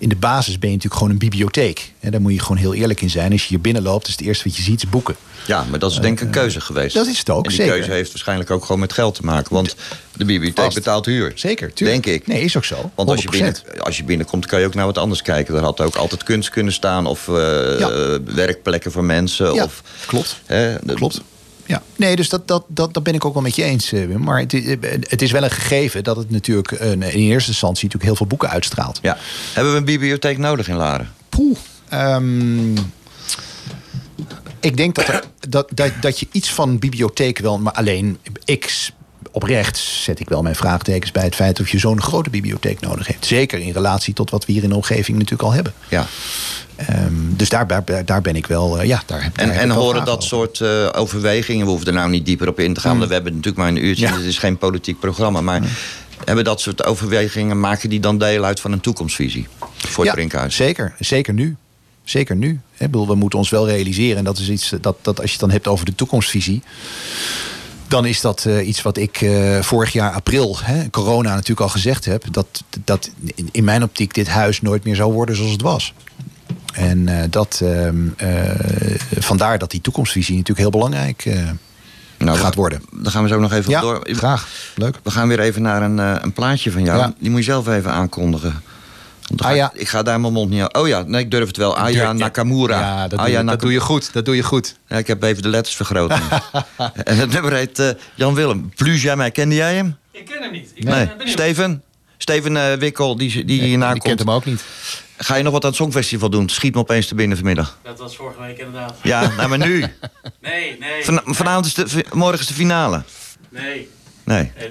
in 0.00 0.08
de 0.08 0.16
basis 0.16 0.58
ben 0.58 0.68
je 0.70 0.74
natuurlijk 0.76 1.02
gewoon 1.02 1.10
een 1.12 1.28
bibliotheek. 1.28 1.92
Hè. 1.98 2.10
Daar 2.10 2.20
moet 2.20 2.32
je 2.32 2.40
gewoon 2.40 2.56
heel 2.56 2.74
eerlijk 2.74 3.00
in 3.00 3.10
zijn. 3.10 3.32
Als 3.32 3.42
je 3.42 3.48
hier 3.48 3.60
binnenloopt, 3.60 4.06
is 4.06 4.12
het 4.12 4.20
eerste 4.20 4.44
wat 4.48 4.56
je 4.56 4.62
ziet, 4.62 4.82
is 4.82 4.88
boeken. 4.88 5.16
Ja, 5.46 5.64
maar 5.70 5.78
dat 5.78 5.90
is 5.90 5.98
denk 5.98 6.20
ik 6.20 6.26
een 6.26 6.32
keuze 6.32 6.60
geweest. 6.60 6.94
dat 6.94 7.06
is 7.06 7.18
het 7.18 7.30
ook, 7.30 7.42
En 7.44 7.48
die 7.50 7.58
zeker. 7.58 7.72
keuze 7.74 7.90
heeft 7.90 8.08
waarschijnlijk 8.10 8.50
ook 8.50 8.64
gewoon 8.64 8.80
met 8.80 8.92
geld 8.92 9.14
te 9.14 9.22
maken. 9.22 9.54
Want 9.54 9.76
de 10.16 10.24
bibliotheek 10.24 10.74
betaalt 10.74 11.06
huur. 11.06 11.32
Zeker, 11.34 11.72
tuurlijk. 11.72 12.02
Denk 12.04 12.16
ik. 12.20 12.26
Nee, 12.26 12.42
is 12.44 12.56
ook 12.56 12.64
zo. 12.64 12.90
Want 12.94 13.08
als 13.08 13.22
je, 13.22 13.26
100%. 13.28 13.30
binnen, 13.30 13.54
als 13.84 13.96
je 13.96 14.04
binnenkomt, 14.04 14.46
kan 14.46 14.60
je 14.60 14.66
ook 14.66 14.74
naar 14.74 14.86
wat 14.86 14.98
anders 14.98 15.22
kijken. 15.22 15.54
Er 15.54 15.62
had 15.62 15.80
ook 15.80 15.96
altijd 15.96 16.22
kunst 16.22 16.50
kunnen 16.50 16.72
staan 16.72 17.06
of 17.06 17.28
eh, 17.28 17.34
Ja. 17.78 17.90
eh, 17.90 18.16
werkplekken 18.24 18.92
voor 18.92 19.04
mensen. 19.04 19.54
Ja, 19.54 19.64
of, 19.64 19.82
klopt. 20.06 20.36
Hè, 20.46 20.74
de- 20.82 20.94
Klopt. 20.94 21.20
Ja, 21.70 21.82
nee, 21.96 22.16
dus 22.16 22.28
dat, 22.28 22.48
dat, 22.48 22.64
dat, 22.68 22.94
dat 22.94 23.02
ben 23.02 23.14
ik 23.14 23.24
ook 23.24 23.32
wel 23.34 23.42
met 23.42 23.56
je 23.56 23.62
eens, 23.64 23.92
eh, 23.92 24.06
Wim. 24.06 24.20
Maar 24.22 24.38
het, 24.40 24.52
is- 24.52 24.76
het 25.08 25.22
is 25.22 25.30
wel 25.30 25.42
een 25.42 25.50
gegeven 25.50 26.04
dat 26.04 26.16
het 26.16 26.30
natuurlijk 26.30 26.72
eh, 26.72 26.90
in 26.92 27.00
eerste 27.00 27.50
instantie 27.50 27.84
natuurlijk 27.84 28.04
heel 28.04 28.16
veel 28.16 28.26
boeken 28.26 28.48
uitstraalt. 28.50 28.98
Ja. 29.02 29.16
Hebben 29.52 29.72
we 29.72 29.78
een 29.78 29.84
bibliotheek 29.84 30.38
nodig 30.38 30.68
in 30.68 30.76
Laren? 30.76 31.08
Poeh. 31.28 31.56
Ehm, 31.88 32.72
ik 34.60 34.76
denk 34.76 34.94
dat, 34.94 35.08
er, 35.08 35.22
dat, 35.48 35.70
dat, 35.74 35.92
dat 36.00 36.18
je 36.20 36.26
iets 36.32 36.50
van 36.52 36.78
bibliotheek 36.78 37.38
wel... 37.38 37.58
maar 37.58 37.72
alleen 37.72 38.18
ik 38.44 38.90
oprecht 39.30 39.76
zet 39.76 40.20
ik 40.20 40.28
wel 40.28 40.42
mijn 40.42 40.54
vraagtekens 40.56 41.10
bij 41.12 41.24
het 41.24 41.34
feit... 41.34 41.60
of 41.60 41.68
je 41.68 41.78
zo'n 41.78 42.02
grote 42.02 42.30
bibliotheek 42.30 42.80
nodig 42.80 43.06
hebt. 43.06 43.26
Zeker 43.26 43.58
in 43.58 43.72
relatie 43.72 44.14
tot 44.14 44.30
wat 44.30 44.44
we 44.46 44.52
hier 44.52 44.62
in 44.62 44.68
de 44.68 44.74
omgeving 44.74 45.16
natuurlijk 45.18 45.42
al 45.48 45.52
hebben. 45.52 45.72
Ja. 45.88 46.06
Ehm, 46.76 47.12
dus 47.36 47.48
daar, 47.48 47.66
daar, 47.66 48.04
daar 48.04 48.20
ben 48.22 48.36
ik 48.36 48.46
wel... 48.46 48.78
eh, 48.80 48.86
ja, 48.86 49.02
daar 49.06 49.30
daar 49.34 49.46
En, 49.48 49.58
en 49.58 49.70
horen 49.70 50.04
dat 50.04 50.16
over. 50.16 50.28
soort 50.28 50.60
eh, 50.60 50.88
overwegingen, 50.92 51.64
we 51.64 51.70
hoeven 51.70 51.88
er 51.88 51.92
nou 51.94 52.10
niet 52.10 52.26
dieper 52.26 52.48
op 52.48 52.60
in 52.60 52.74
te 52.74 52.80
gaan, 52.80 52.96
want 52.96 53.08
we 53.08 53.14
hebben 53.14 53.32
natuurlijk 53.32 53.58
maar 53.62 53.68
een 53.68 53.84
uurtje, 53.84 54.06
Ja. 54.06 54.16
het 54.16 54.24
is 54.24 54.38
geen 54.38 54.58
politiek 54.58 55.00
programma, 55.00 55.40
maar 55.40 55.62
hebben 56.24 56.44
dat 56.44 56.60
soort 56.60 56.84
overwegingen, 56.84 57.60
maken 57.60 57.88
die 57.88 58.00
dan 58.00 58.18
deel 58.18 58.44
uit 58.44 58.60
van 58.60 58.72
een 58.72 58.80
toekomstvisie 58.80 59.46
voor 59.76 60.04
het 60.04 60.12
ja, 60.12 60.12
Brinkhuis? 60.12 60.54
Zeker, 60.56 60.94
zeker 60.98 61.34
nu. 61.34 61.56
Zeker 62.04 62.36
nu. 62.36 62.60
Hè, 62.76 62.84
Ik 62.84 62.90
bedoel, 62.90 63.06
we 63.06 63.14
moeten 63.14 63.38
ons 63.38 63.50
wel 63.50 63.66
realiseren. 63.68 64.16
En 64.16 64.24
dat 64.24 64.38
is 64.38 64.48
iets 64.48 64.72
dat, 64.80 64.96
dat 65.02 65.16
als 65.20 65.24
je 65.26 65.30
het 65.32 65.40
dan 65.40 65.50
hebt 65.50 65.66
over 65.66 65.84
de 65.86 65.94
toekomstvisie. 65.94 66.62
Dan 67.90 68.06
is 68.06 68.20
dat 68.20 68.44
eh, 68.44 68.68
iets 68.68 68.82
wat 68.82 68.96
ik 68.96 69.20
eh, 69.20 69.60
vorig 69.60 69.92
jaar 69.92 70.12
april, 70.12 70.56
hè, 70.62 70.90
corona 70.90 71.30
natuurlijk 71.30 71.60
al 71.60 71.68
gezegd 71.68 72.04
heb. 72.04 72.24
Dat, 72.30 72.62
dat 72.84 73.10
in, 73.52 73.64
mijn 73.64 73.82
optiek 73.82 74.14
dit 74.14 74.28
huis 74.28 74.60
nooit 74.60 74.84
meer 74.84 74.94
zou 74.94 75.12
worden 75.12 75.36
zoals 75.36 75.52
het 75.52 75.62
was. 75.62 75.94
En 76.72 77.08
eh, 77.08 77.24
dat, 77.30 77.60
ehm, 77.62 77.96
eh, 78.16 79.00
vandaar 79.18 79.58
dat 79.58 79.70
die 79.70 79.80
toekomstvisie 79.80 80.36
natuurlijk 80.36 80.58
heel 80.60 80.70
belangrijk 80.70 81.30
Nou, 82.18 82.38
gaat 82.38 82.54
worden. 82.54 82.82
Daar 82.92 83.12
gaan 83.12 83.22
we 83.22 83.28
zo 83.28 83.40
nog 83.40 83.52
even 83.52 83.70
Ja, 83.70 83.80
door. 83.80 84.00
graag. 84.02 84.48
Leuk. 84.74 85.00
We 85.02 85.10
gaan 85.10 85.28
weer 85.28 85.40
even 85.40 85.62
naar 85.62 85.82
een, 85.82 85.98
een 85.98 86.32
plaatje 86.32 86.70
van 86.70 86.84
jou. 86.84 86.98
Ja. 86.98 87.14
Die 87.18 87.30
moet 87.30 87.38
je 87.38 87.44
zelf 87.44 87.68
even 87.68 87.90
aankondigen. 87.90 88.62
Ga 89.36 89.48
Aya. 89.48 89.70
ik, 89.74 89.80
ik 89.80 89.88
ga 89.88 90.02
daar 90.02 90.20
mijn 90.20 90.32
mond 90.32 90.50
niet 90.50 90.60
aan. 90.60 90.74
Oh 90.74 90.88
ja, 90.88 91.02
nee, 91.02 91.20
ik 91.22 91.30
durf 91.30 91.46
het 91.46 91.56
wel. 91.56 91.76
Aya 91.76 92.02
Ja, 92.02 92.12
Nakamura. 92.12 92.80
Ja, 92.80 93.00
dat, 93.00 93.10
doe, 93.10 93.18
Aya 93.18 93.42
dat 93.42 93.60
doe 93.60 93.72
je 93.72 93.80
goed. 93.80 94.12
Dat 94.12 94.24
doe 94.24 94.36
je 94.36 94.42
goed. 94.42 94.76
Ja, 94.88 94.96
ik 94.96 95.06
heb 95.06 95.22
even 95.22 95.42
de 95.42 95.48
letters 95.48 95.76
vergroot. 95.76 96.10
en 97.04 97.16
het 97.16 97.32
nummer 97.32 97.52
heet 97.52 97.78
eh, 97.78 97.88
Jan 98.14 98.34
Willem. 98.34 98.72
Plus 98.76 99.02
jamais. 99.02 99.32
Kende 99.32 99.54
jij 99.54 99.74
hem? 99.74 99.96
Ik 100.10 100.24
ken 100.24 100.42
hem 100.42 100.52
niet. 100.52 100.70
Ik 100.74 100.84
Nee. 100.84 101.06
ben 101.06 101.16
benieuwd. 101.16 101.28
Steven? 101.38 101.82
Steven 102.18 102.56
eh, 102.56 102.78
Wikkel, 102.78 103.16
die, 103.16 103.44
die 103.44 103.62
hierna 103.62 103.86
Ik 103.86 104.00
kent 104.00 104.04
komt. 104.04 104.18
hem 104.18 104.30
ook 104.30 104.44
niet. 104.44 104.62
Ga 105.16 105.34
je 105.34 105.42
nog 105.42 105.52
wat 105.52 105.62
aan 105.62 105.68
het 105.68 105.78
Songfestival 105.78 106.30
doen? 106.30 106.48
Schiet 106.48 106.74
me 106.74 106.80
opeens 106.80 107.06
te 107.06 107.14
binnen 107.14 107.36
vanmiddag. 107.36 107.78
Dat 107.82 107.98
was 107.98 108.16
vorige 108.16 108.40
week 108.40 108.58
inderdaad. 108.58 108.94
Ja, 109.02 109.28
nou, 109.36 109.48
maar 109.48 109.58
nu. 109.58 109.84
Nee, 110.40 110.76
nee. 110.78 111.04
Van, 111.04 111.20
vanavond 111.24 111.66
is 111.66 111.74
de, 111.74 112.04
morgen 112.12 112.40
is 112.40 112.46
de 112.46 112.54
finale. 112.54 113.02
Nee. 113.48 113.88
Nee. 114.24 114.52
Eh, 114.56 114.64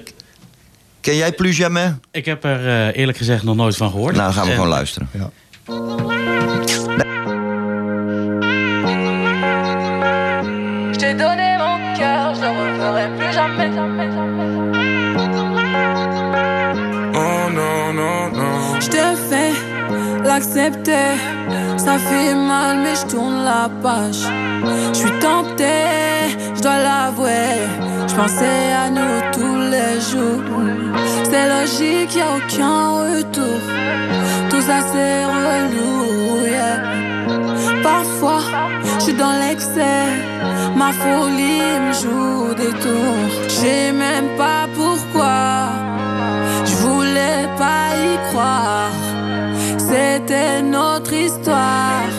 Ken 1.01 1.15
jij 1.15 1.31
Plus 1.31 1.57
jamais? 1.57 1.91
Ik 2.11 2.25
heb 2.25 2.43
er 2.43 2.67
eh, 2.67 2.97
eerlijk 2.99 3.17
gezegd 3.17 3.43
nog 3.43 3.55
nooit 3.55 3.77
van 3.77 3.89
gehoord. 3.91 4.15
Nou, 4.15 4.25
dan 4.25 4.33
gaan 4.33 4.43
we 4.43 4.49
En- 4.49 4.55
gewoon 4.55 4.69
luisteren. 4.71 5.09
Ja. 5.11 5.29
Je 10.91 10.97
t'ai 10.97 11.13
donné 11.15 11.57
mon 11.57 11.77
cœur, 11.97 12.33
je 12.35 12.41
le 12.41 12.49
referai 12.61 13.07
plus 13.17 13.33
jamais. 13.33 13.69
Oh 17.13 17.49
no, 17.59 17.91
no, 17.99 18.29
no. 18.39 18.49
Je 18.79 18.89
te 18.89 19.05
fais 19.29 19.53
l'accepter. 20.23 21.09
Ça 21.77 21.97
fait 21.97 22.33
mal, 22.35 22.77
mais 22.83 22.95
je 23.01 23.05
tourne 23.07 23.43
la 23.43 23.69
page. 23.83 24.21
Je 24.93 24.97
suis 24.99 25.19
tentée, 25.19 26.35
je 26.55 26.61
dois 26.61 26.77
l'avouer. 26.89 27.55
Je 28.09 28.15
pensais 28.15 28.61
à 28.83 28.89
nous 28.89 29.18
les 29.75 29.99
jours. 30.09 30.43
C'est 31.23 31.47
logique, 31.55 32.15
y 32.15 32.21
a 32.21 32.31
aucun 32.37 32.81
retour. 33.01 33.61
Tout 34.49 34.61
ça 34.61 34.77
c'est 34.91 35.25
relou, 35.25 36.45
yeah. 36.45 36.99
Parfois, 37.83 38.41
je 38.97 39.03
suis 39.05 39.13
dans 39.13 39.33
l'excès. 39.43 40.07
Ma 40.75 40.91
folie 40.91 41.61
me 41.85 41.93
joue 41.93 42.53
des 42.55 42.73
tours. 42.83 43.29
Je 43.45 43.49
sais 43.49 43.91
même 43.91 44.29
pas 44.37 44.67
pourquoi. 44.75 45.69
Je 46.65 46.75
voulais 46.85 47.47
pas 47.57 47.87
y 48.09 48.29
croire. 48.29 48.91
C'était 49.77 50.61
notre 50.61 51.13
histoire. 51.13 52.09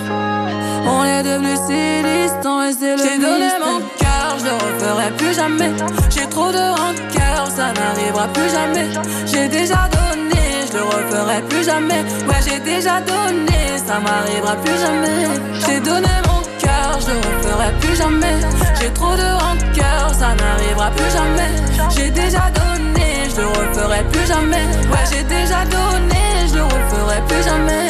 On 0.86 1.04
est 1.04 1.22
devenus 1.22 1.60
si 1.66 2.02
distants 2.02 2.62
et 2.62 2.72
c'est 2.72 2.96
le 2.96 3.02
J'ai 3.02 3.18
donné 3.18 3.48
mon 3.60 3.80
cœur, 3.98 4.36
je 4.38 4.44
le 4.44 4.52
referai 4.52 5.10
plus 5.16 5.34
jamais. 5.34 5.70
J'ai 6.10 6.26
trop 6.26 6.50
de 6.50 6.64
rancœur, 6.80 7.19
ça 7.60 7.72
n'arrivera 7.78 8.26
plus 8.36 8.50
jamais. 8.58 8.88
J'ai 9.30 9.46
déjà 9.48 9.80
donné, 9.98 10.42
je 10.66 10.72
le 10.78 10.84
referai 10.94 11.40
plus 11.50 11.64
jamais. 11.70 12.02
Ouais, 12.28 12.40
j'ai 12.46 12.58
déjà 12.72 12.94
donné, 13.12 13.60
ça 13.86 13.96
m'arrivera 14.04 14.54
plus 14.64 14.78
jamais. 14.84 15.20
J'ai 15.64 15.78
donné 15.88 16.14
mon 16.28 16.40
cœur, 16.64 16.90
je 17.04 17.10
le 17.12 17.20
referai 17.28 17.70
plus 17.82 17.96
jamais. 18.02 18.36
J'ai 18.78 18.90
trop 18.98 19.14
de 19.22 19.28
rancœur, 19.44 20.04
ça 20.20 20.30
n'arrivera 20.40 20.90
plus 20.98 21.10
jamais. 21.18 21.52
J'ai 21.94 22.10
déjà 22.22 22.44
donné, 22.60 23.08
je 23.30 23.40
le 23.42 23.48
referai 23.58 24.02
plus 24.12 24.26
jamais. 24.32 24.66
Ouais, 24.92 25.04
j'ai 25.10 25.24
déjà 25.36 25.60
donné, 25.76 26.22
je 26.48 26.54
le 26.60 26.64
referai 26.64 27.20
plus 27.28 27.42
jamais. 27.50 27.88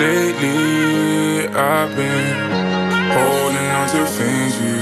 Lately, 0.00 1.48
I've 1.68 1.92
been 1.98 2.36
holding 3.14 3.70
on 3.80 3.86
to 3.92 4.02
things 4.16 4.56
you. 4.62 4.77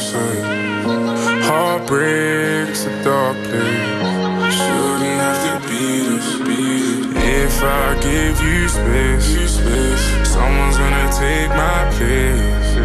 Heartbreak's 1.57 2.85
a 2.85 3.03
dark 3.03 3.35
place. 3.49 4.57
Shouldn't 4.57 5.21
have 5.25 5.41
to 5.47 5.69
be 5.71 5.85
this. 6.05 6.29
Be 6.47 6.65
this. 7.15 7.25
If 7.45 7.63
I 7.63 7.95
give 8.09 8.37
you 8.45 8.69
space, 8.69 9.29
you 9.33 9.49
space, 9.49 10.05
someone's 10.29 10.77
gonna 10.77 11.09
take 11.17 11.49
my 11.65 11.81
place. 11.97 12.77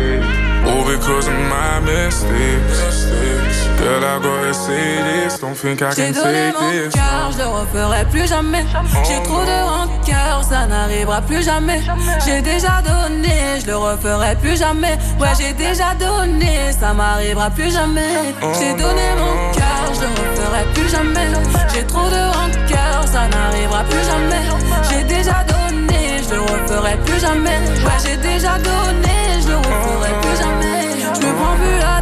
All 0.69 0.85
because 0.87 1.27
of 1.27 1.37
my 1.51 1.81
mistakes. 1.81 3.40
Girl, 3.81 4.03
I 4.05 4.19
gotta 4.21 4.53
say 4.53 5.01
this. 5.07 5.39
Don't 5.39 5.55
think 5.55 5.81
I 5.81 5.89
J'ai 5.95 6.11
can 6.13 6.21
donné 6.21 6.51
mon 6.53 6.69
this. 6.69 6.93
cœur, 6.93 7.31
je 7.31 7.37
le 7.39 7.47
referai 7.47 8.05
plus 8.11 8.27
jamais. 8.27 8.63
J'ai 9.07 9.23
trop 9.23 9.43
de 9.43 9.57
rancœur, 9.73 10.43
ça 10.47 10.67
n'arrivera 10.67 11.21
plus 11.21 11.43
jamais. 11.43 11.81
J'ai 12.23 12.41
déjà 12.41 12.81
donné, 12.85 13.59
je 13.61 13.65
le 13.65 13.77
referai 13.77 14.35
plus 14.35 14.55
jamais. 14.57 14.97
Ouais, 15.19 15.29
j'ai 15.39 15.53
déjà 15.53 15.95
donné, 15.95 16.71
ça 16.79 16.93
m'arrivera 16.93 17.49
plus 17.49 17.71
jamais. 17.73 18.13
J'ai 18.59 18.73
donné 18.73 19.07
mon 19.17 19.51
cœur, 19.51 19.83
je 19.95 20.01
le 20.01 20.09
referai 20.21 20.63
plus 20.75 20.89
jamais. 20.89 21.27
J'ai 21.73 21.83
trop 21.85 22.07
de 22.07 22.21
rancœur, 22.37 23.07
ça 23.07 23.27
n'arrivera 23.33 23.83
plus 23.85 24.05
jamais. 24.05 24.43
J'ai 24.89 25.03
déjà 25.05 25.43
donné, 25.53 26.21
je 26.29 26.35
le 26.35 26.41
referai 26.41 26.97
plus 27.05 27.19
jamais. 27.19 27.57
Ouais, 27.83 27.99
j'ai 28.03 28.17
déjà 28.17 28.59
donné, 28.59 29.15
je 29.41 29.47
le 29.49 29.57
referai 29.57 30.13
plus 30.21 30.37
jamais. 30.37 30.77
Je 31.15 31.25
me 31.27 31.33
prends 31.33 31.55
plus 31.55 31.77
vrai, 31.81 32.00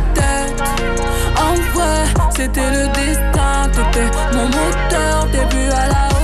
c'était 2.39 2.71
le 2.71 2.87
destin. 2.93 3.69
T'étais 3.73 4.09
mon 4.33 4.45
moteur, 4.45 5.27
plus 5.49 5.69
à 5.71 5.87
la 5.87 6.18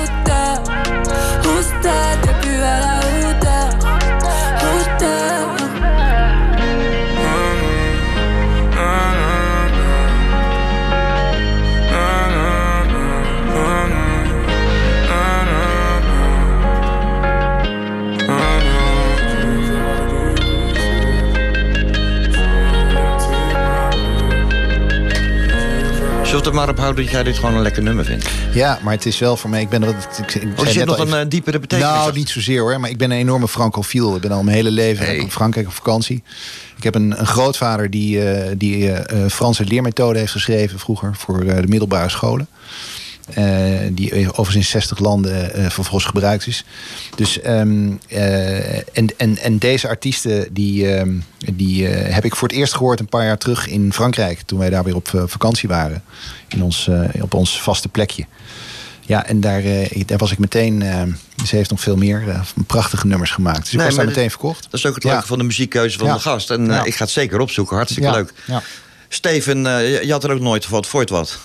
Zullen 26.36 26.52
we 26.54 26.60
het 26.60 26.70
er 26.70 26.76
maar 26.76 26.76
op 26.76 26.84
houden 26.84 27.04
dat 27.04 27.14
jij 27.14 27.24
dit 27.24 27.36
gewoon 27.40 27.56
een 27.56 27.62
lekker 27.62 27.84
nummer 27.84 28.06
vindt? 28.06 28.30
Ja, 28.54 28.80
maar 28.84 28.94
het 28.94 29.06
is 29.06 29.20
wel 29.20 29.38
voor 29.38 29.50
mij. 29.50 29.62
Ik 29.62 29.70
ben 29.70 29.84
er. 29.84 29.90
Ik, 29.90 29.96
ik, 30.36 30.44
ik 30.44 30.60
Oh, 30.60 30.66
zit 30.66 30.76
net 30.76 30.86
nog 30.86 31.00
een 31.00 31.14
eh, 31.14 31.26
diepere 31.30 31.60
betekenis. 31.60 31.94
Nou, 31.94 32.14
niet 32.14 32.30
zozeer 32.30 32.60
hoor. 32.62 32.80
Maar 32.80 32.90
ik 32.90 32.98
ben 32.98 33.12
een 33.12 33.18
enorme 33.18 33.48
francofiel. 33.48 34.16
Ik 34.16 34.22
ben 34.22 34.32
al 34.32 34.44
mijn 34.44 34.56
hele 34.56 34.72
leven 34.72 35.06
Hey. 35.06 35.16
in 35.16 35.32
Frankrijk 35.32 35.68
op 35.68 35.74
vakantie. 35.74 36.24
Ik 36.78 36.84
heb 36.84 36.96
een, 36.96 37.20
een 37.20 37.26
grootvader 37.28 37.90
die, 37.90 38.30
eh, 38.30 38.52
die 38.58 38.92
eh, 38.92 39.30
Franse 39.30 39.64
leermethode 39.66 40.20
heeft 40.20 40.32
geschreven 40.32 40.80
vroeger 40.80 41.16
voor 41.16 41.46
de 41.46 41.64
middelbare 41.68 42.10
scholen. 42.10 42.48
Eh, 43.34 43.80
die 43.92 44.12
overigens 44.30 44.56
in 44.56 44.64
60 44.64 45.00
landen 45.00 45.54
eh, 45.54 45.70
vervolgens 45.70 46.06
gebruikt 46.06 46.48
is. 46.48 46.66
Dus, 47.16 47.42
ehm, 47.42 47.92
eh, 48.08 48.76
en, 48.78 49.08
en, 49.18 49.38
en 49.38 49.58
deze 49.58 49.88
artiesten 49.88 50.54
die, 50.54 50.92
ehm, 50.96 51.14
die 51.54 51.86
heb 51.88 52.26
ik 52.26 52.36
voor 52.36 52.48
het 52.48 52.58
eerst 52.58 52.74
gehoord 52.74 53.00
een 53.00 53.06
paar 53.10 53.26
jaar 53.26 53.38
terug 53.38 53.68
in 53.68 53.94
Frankrijk. 53.94 54.42
Toen 54.42 54.60
wij 54.60 54.70
daar 54.70 54.84
weer 54.84 54.96
op 54.96 55.24
vakantie 55.26 55.70
waren. 55.70 56.04
In 56.48 56.64
ons, 56.64 56.90
op 57.22 57.34
ons 57.34 57.62
vaste 57.62 57.88
plekje. 57.90 58.26
Ja, 59.02 59.26
en 59.26 59.40
daar, 59.42 59.62
daar 60.06 60.18
was 60.18 60.32
ik 60.32 60.38
meteen. 60.40 60.84
ze 61.46 61.56
heeft 61.56 61.70
nog 61.70 61.80
veel 61.82 61.96
meer 61.96 62.24
prachtige 62.68 63.08
nummers 63.08 63.32
gemaakt. 63.32 63.62
Dus 63.62 63.72
ik 63.72 63.78
Nee, 63.78 63.86
was 63.86 63.96
daar 63.96 64.06
meteen 64.06 64.22
dit- 64.22 64.32
verkocht. 64.32 64.64
Dat 64.64 64.74
is 64.74 64.86
ook 64.86 64.96
het 64.96 65.04
Ja. 65.04 65.12
leuke 65.12 65.28
van 65.28 65.38
de 65.38 65.44
muziekkeuze 65.44 65.98
van 65.98 66.08
Ja. 66.08 66.14
de 66.14 66.20
gast. 66.20 66.52
En 66.52 66.66
Ja. 66.66 66.84
ik 66.84 66.96
ga 66.96 67.04
het 67.04 67.14
zeker 67.14 67.40
opzoeken. 67.40 67.76
Hartstikke 67.76 68.12
leuk. 68.12 68.34
Steven, 69.10 69.64
je- 69.64 70.02
je 70.06 70.12
had 70.12 70.24
er 70.24 70.32
ook 70.32 70.40
nooit 70.42 70.70
wat 70.70 70.88
voor 70.88 71.00
het 71.00 71.10
wat. 71.10 71.40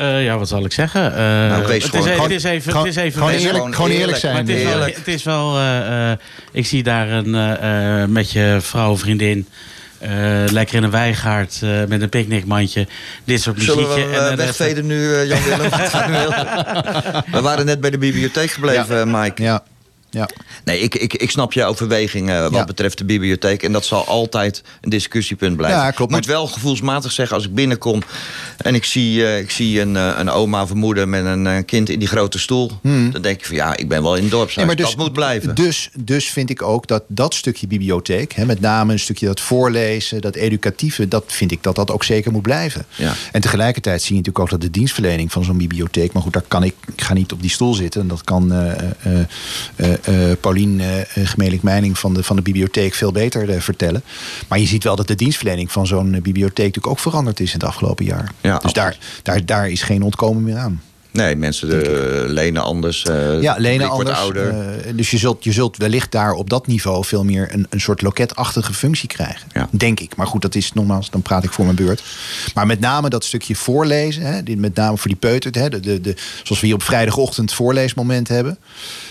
Eh, 0.00 0.24
ja, 0.24 0.38
wat 0.38 0.48
zal 0.48 0.64
ik 0.64 0.72
zeggen? 0.72 1.12
Eh, 1.12 1.18
Nou, 1.18 1.62
het, 1.62 1.70
is, 1.70 1.84
gewoon- 1.84 2.20
het 2.22 2.30
is 2.30 2.44
even, 2.44 2.70
gewoon- 2.72 2.86
het 2.86 2.96
is 2.96 3.02
even 3.02 3.18
gewoon 3.22 3.34
eerlijk- 3.34 3.74
gewoon 3.74 3.90
eerlijk 3.90 4.18
zijn. 4.18 4.32
Maar 4.32 4.42
het 4.42 4.50
is 4.50 4.62
wel, 4.64 4.80
het 4.82 5.08
is 5.08 5.22
wel 5.22 5.56
eh, 5.58 6.10
eh, 6.10 6.18
ik 6.52 6.66
zie 6.66 6.82
daar 6.82 7.08
een, 7.10 7.34
eh, 7.34 8.02
eh, 8.02 8.08
met 8.08 8.32
je 8.32 8.58
vrouw, 8.60 8.96
vriendin, 8.96 9.48
eh, 9.98 10.10
lekker 10.50 10.76
in 10.76 10.82
een 10.82 10.90
weigaard 10.90 11.58
eh, 11.62 11.70
met 11.88 12.02
een 12.02 12.08
picknickmandje. 12.08 12.86
Dit 13.24 13.42
soort 13.42 13.62
Zullen 13.62 13.88
muziekje. 13.88 14.10
we 14.10 14.16
en, 14.16 14.36
wegveden 14.36 14.86
nu, 14.86 15.16
Jan 15.24 15.42
Willem? 15.42 15.70
We 17.32 17.40
waren 17.40 17.66
net 17.66 17.80
bij 17.80 17.90
de 17.90 17.98
bibliotheek 17.98 18.50
gebleven, 18.50 19.10
Mike. 19.10 19.42
Ja, 19.42 19.62
ja. 20.10 20.28
Nee, 20.64 20.80
ik, 20.80 20.94
ik, 20.94 21.14
ik 21.14 21.30
snap 21.30 21.52
je 21.52 21.64
overweging 21.64 22.30
eh, 22.30 22.40
wat 22.40 22.52
Ja. 22.52 22.64
betreft 22.64 22.98
de 22.98 23.04
bibliotheek. 23.04 23.62
En 23.62 23.72
dat 23.72 23.84
zal 23.84 24.06
altijd 24.06 24.62
een 24.80 24.90
discussiepunt 24.90 25.56
blijven. 25.56 25.78
Ja, 25.80 25.90
klopt, 25.90 26.10
Ik 26.10 26.16
moet 26.16 26.26
wel 26.26 26.46
gevoelsmatig 26.46 27.12
zeggen, 27.12 27.36
als 27.36 27.44
ik 27.46 27.54
binnenkom... 27.54 28.02
en 28.56 28.74
ik 28.74 28.84
zie, 28.84 29.26
eh, 29.26 29.38
ik 29.38 29.50
zie 29.50 29.80
een, 29.80 29.96
eh, 29.96 30.12
een 30.18 30.30
oma 30.30 30.66
moeder 30.74 31.08
met 31.08 31.24
een 31.24 31.64
kind 31.64 31.88
in 31.88 31.98
die 31.98 32.08
grote 32.08 32.38
stoel... 32.38 32.70
dan 32.82 33.22
denk 33.22 33.38
ik 33.38 33.46
van 33.46 33.56
ja, 33.56 33.76
ik 33.76 33.88
ben 33.88 34.02
wel 34.02 34.16
in 34.16 34.24
het. 34.24 34.56
Nee, 34.56 34.66
maar 34.66 34.76
dat 34.76 34.96
moet 34.96 35.12
blijven. 35.12 35.54
Dus, 35.54 35.90
dus 35.98 36.30
vind 36.30 36.50
ik 36.50 36.62
ook 36.62 36.86
dat 36.86 37.02
dat 37.06 37.34
stukje 37.34 37.66
bibliotheek, 37.66 38.32
hè, 38.32 38.44
met 38.46 38.60
name 38.60 38.92
een 38.92 38.98
stukje 38.98 39.26
dat 39.26 39.40
voorlezen, 39.40 40.20
dat 40.20 40.34
educatieve, 40.34 41.08
dat 41.08 41.24
vind 41.26 41.52
ik 41.52 41.62
dat 41.62 41.74
dat 41.74 41.90
ook 41.90 42.04
zeker 42.04 42.32
moet 42.32 42.42
blijven. 42.42 42.84
Ja. 42.96 43.14
En 43.32 43.40
tegelijkertijd 43.40 44.02
zie 44.02 44.10
je 44.10 44.16
natuurlijk 44.16 44.44
ook 44.44 44.50
dat 44.50 44.60
de 44.60 44.78
dienstverlening 44.78 45.32
van 45.32 45.44
zo'n 45.44 45.58
bibliotheek, 45.58 46.12
maar 46.12 46.22
goed, 46.22 46.32
daar 46.32 46.42
kan 46.48 46.62
ik, 46.62 46.74
ik 46.94 47.02
ga 47.02 47.14
niet 47.14 47.32
op 47.32 47.40
die 47.40 47.50
stoel 47.50 47.74
zitten. 47.74 48.00
En 48.00 48.08
dat 48.08 48.24
kan 48.24 48.52
Paulien 50.40 50.80
eh, 50.80 50.86
Gemelik 51.26 51.62
Meining 51.62 51.98
van 51.98 52.14
de, 52.14 52.22
van 52.22 52.36
de 52.36 52.42
bibliotheek 52.42 52.94
veel 52.94 53.12
beter 53.12 53.50
eh, 53.50 53.60
vertellen. 53.60 54.02
Maar 54.48 54.58
je 54.58 54.66
ziet 54.66 54.84
wel 54.84 54.96
dat 54.96 55.08
de 55.08 55.14
dienstverlening 55.14 55.72
van 55.72 55.86
zo'n 55.86 56.14
eh, 56.14 56.20
bibliotheek 56.22 56.66
natuurlijk 56.66 56.86
ook 56.86 56.98
veranderd 56.98 57.40
is 57.40 57.52
in 57.52 57.58
het 57.58 57.68
afgelopen 57.68 58.04
jaar. 58.04 58.32
Ja, 58.40 58.58
dus 58.58 58.72
daar, 58.72 58.98
daar, 59.22 59.46
daar 59.46 59.68
is 59.70 59.82
geen 59.82 60.02
ontkomen 60.02 60.42
meer 60.42 60.56
aan. 60.56 60.82
Nee, 61.12 61.36
mensen 61.36 61.68
eh, 61.84 62.28
lenen 62.32 62.62
anders. 62.62 63.02
eh, 63.02 63.40
Ja, 63.42 63.54
lenen 63.58 63.90
anders. 63.90 64.18
ouder. 64.18 64.48
eh, 64.48 64.92
dus 64.94 65.10
je 65.10 65.18
zult, 65.18 65.44
je 65.44 65.52
zult 65.52 65.76
wellicht 65.76 66.12
daar 66.12 66.32
op 66.32 66.50
dat 66.50 66.66
niveau 66.66 67.04
veel 67.04 67.24
meer 67.24 67.48
een, 67.52 67.66
een 67.70 67.80
soort 67.80 68.02
loketachtige 68.02 68.74
functie 68.74 69.08
krijgen. 69.08 69.48
Ja. 69.52 69.68
Denk 69.70 70.00
ik. 70.00 70.16
Maar 70.16 70.26
goed, 70.26 70.42
dat 70.42 70.54
is 70.54 70.72
nogmaals, 70.72 71.10
dan 71.10 71.22
praat 71.22 71.44
ik 71.44 71.52
voor 71.52 71.64
mijn 71.64 71.76
beurt. 71.76 72.02
Maar 72.54 72.66
met 72.66 72.80
name 72.80 73.08
dat 73.08 73.24
stukje 73.24 73.54
voorlezen, 73.56 74.22
hè, 74.22 74.42
die, 74.42 74.56
met 74.56 74.74
name 74.74 74.96
voor 74.96 75.08
die 75.10 75.18
peutert, 75.20 75.54
hè, 75.54 75.68
de, 75.68 75.80
de, 75.80 76.00
de, 76.00 76.14
zoals 76.42 76.60
we 76.60 76.66
hier 76.66 76.74
op 76.76 76.82
vrijdagochtend 76.82 77.52
voorleesmoment 77.52 78.28
hebben. 78.28 78.58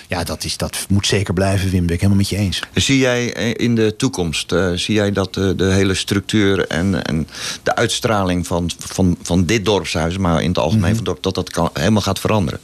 Ja, 0.09 0.23
dat, 0.23 0.43
is, 0.43 0.57
dat 0.57 0.85
moet 0.89 1.07
zeker 1.07 1.33
blijven, 1.33 1.69
Wim. 1.69 1.85
Ben 1.85 1.93
ik 1.95 2.01
helemaal 2.01 2.21
met 2.21 2.29
je 2.29 2.37
eens. 2.37 2.61
Zie 2.73 2.97
jij 2.97 3.33
eh, 3.33 3.53
in 3.65 3.75
de 3.75 3.95
toekomst, 3.95 4.51
eh, 4.51 4.71
zie 4.73 4.95
jij 4.95 5.11
dat 5.11 5.37
eh, 5.37 5.49
de 5.55 5.65
hele 5.71 5.93
structuur 5.93 6.67
en, 6.67 7.03
en 7.05 7.27
de 7.63 7.75
uitstraling 7.75 8.47
van, 8.47 8.71
van, 8.77 9.17
van 9.21 9.45
dit 9.45 9.65
dorpshuis, 9.65 10.17
maar 10.17 10.41
in 10.41 10.47
het 10.47 10.57
algemeen 10.57 10.79
Mhm. 10.81 10.89
van 10.89 10.97
het 10.97 11.05
dorp, 11.05 11.23
dat 11.23 11.35
dat 11.35 11.49
kan, 11.49 11.69
helemaal 11.73 12.01
gaat 12.01 12.19
veranderen? 12.19 12.59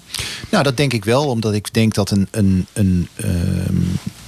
Nou, 0.50 0.64
dat 0.64 0.78
denk 0.78 0.94
ik 0.94 1.06
wel, 1.06 1.28
omdat 1.28 1.54
ik 1.54 1.74
denk 1.74 1.94
dat 1.94 2.12
een. 2.12 2.28
een, 2.32 2.68
een 2.74 3.08
ehm, 3.16 3.76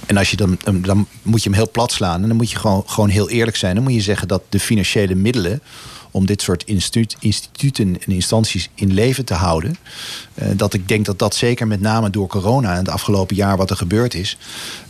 en 0.06 0.16
als 0.16 0.30
je 0.30 0.36
dan, 0.36 0.58
dan 0.64 1.06
moet 1.22 1.42
je 1.42 1.48
hem 1.48 1.58
heel 1.58 1.70
plat 1.70 1.92
slaan. 1.92 2.22
En 2.22 2.28
dan 2.28 2.36
moet 2.36 2.50
je 2.50 2.56
gewoon, 2.58 2.82
gewoon 2.86 3.08
heel 3.08 3.30
eerlijk 3.30 3.56
zijn. 3.56 3.74
Dan 3.74 3.84
moet 3.84 3.92
je 3.94 4.00
zeggen 4.00 4.28
dat 4.28 4.42
de 4.48 4.60
financiële 4.60 5.14
middelen 5.14 5.62
om 6.10 6.26
dit 6.26 6.42
soort 6.42 6.64
instituten 7.20 8.00
en 8.06 8.12
instanties 8.12 8.68
in 8.74 8.92
leven 8.92 9.24
te 9.24 9.34
houden. 9.34 9.76
eh, 10.34 10.48
dat 10.56 10.74
ik 10.74 10.88
denk 10.88 11.06
dat 11.06 11.18
dat 11.18 11.34
zeker 11.34 11.66
met 11.66 11.80
name 11.80 12.10
door 12.10 12.26
corona 12.26 12.70
en 12.70 12.78
het 12.78 12.88
afgelopen 12.88 13.36
jaar 13.36 13.56
wat 13.56 13.70
er 13.70 13.76
gebeurd 13.76 14.14
is. 14.14 14.36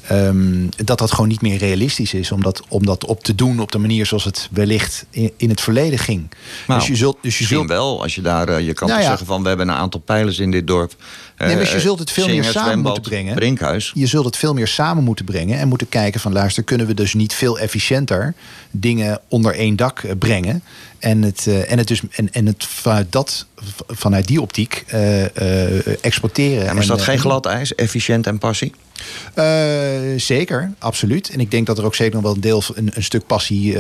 Ehm, 0.09 0.67
dat 0.85 0.99
dat 0.99 1.11
gewoon 1.13 1.29
niet 1.29 1.41
meer 1.41 1.59
realistisch 1.59 2.15
is 2.15 2.33
om 2.33 2.43
dat, 2.43 2.63
om 2.69 2.87
dat 2.87 3.05
op 3.05 3.25
te 3.25 3.35
doen 3.35 3.61
op 3.61 3.73
de 3.73 3.79
manier 3.79 4.07
zoals 4.07 4.25
het 4.25 4.49
wellicht 4.51 5.07
in, 5.11 5.33
in 5.37 5.49
het 5.49 5.61
verleden 5.61 5.99
ging. 5.99 6.31
Nou, 6.67 6.81
dus 6.81 6.89
je 6.89 6.97
zult, 6.97 7.17
dus 7.23 7.33
je 7.33 7.39
Misschien 7.39 7.59
zult 7.59 7.69
wel, 7.69 8.03
als 8.03 8.15
je 8.15 8.21
daar, 8.21 8.49
eh, 8.49 8.67
je 8.67 8.73
kan 8.73 8.89
Nou 8.89 9.01
ja. 9.01 9.07
zeggen 9.07 9.27
van 9.27 9.43
we 9.43 9.49
hebben 9.49 9.69
een 9.69 9.75
aantal 9.75 10.01
pijlers 10.01 10.39
in 10.39 10.51
dit 10.51 10.67
dorp. 10.67 10.95
Nee, 11.39 11.57
maar 11.57 11.65
je 11.65 11.75
Eh, 11.75 11.81
zult 11.81 11.99
het 11.99 12.11
veel 12.11 12.29
meer 12.29 12.45
samen 12.45 12.79
moeten 12.79 13.03
brengen. 13.03 13.35
Brinkhuis. 13.35 13.91
Je 13.95 14.07
zult 14.07 14.25
het 14.25 14.37
veel 14.37 14.55
meer 14.55 14.69
samen 14.69 15.05
moeten 15.05 15.25
brengen 15.25 15.59
en 15.59 15.69
moeten 15.69 15.89
kijken 15.89 16.21
van 16.21 16.33
luister, 16.33 16.63
kunnen 16.63 16.87
we 16.87 16.95
dus 16.95 17.15
niet 17.15 17.35
veel 17.35 17.59
efficiënter 17.59 18.35
dingen 18.71 19.21
onder 19.29 19.55
één 19.55 19.77
dak 19.77 19.99
eh, 19.99 20.11
brengen 20.19 20.63
en 20.99 21.23
het, 21.23 21.47
en 21.67 21.79
het 21.79 21.89
dus 21.89 22.01
en, 22.11 22.33
en 22.33 22.47
het 22.47 22.65
vanuit 22.65 23.13
dat 23.13 23.47
vanuit 23.87 24.27
die 24.27 24.41
optiek 24.41 24.85
eh, 24.87 25.25
eh, 25.25 25.97
exporteren. 26.01 26.65
Ja, 26.65 26.73
maar 26.73 26.83
is 26.83 26.89
dat 26.89 26.99
eh, 26.99 27.05
geen 27.05 27.19
glad 27.19 27.47
ijs, 27.47 27.75
efficiënt 27.75 28.27
en 28.27 28.39
passie? 28.39 28.73
zeker, 30.17 30.73
absoluut. 30.79 31.31
En 31.31 31.41
ik 31.41 31.51
denk 31.51 31.67
dat 31.67 31.79
er 31.79 31.85
ook 31.85 31.95
zeker 31.95 32.15
nog 32.15 32.23
wel 32.23 32.35
een 32.35 32.41
deel, 32.41 32.63
een, 32.75 32.91
een 32.95 33.03
stuk 33.03 33.27
passie 33.27 33.77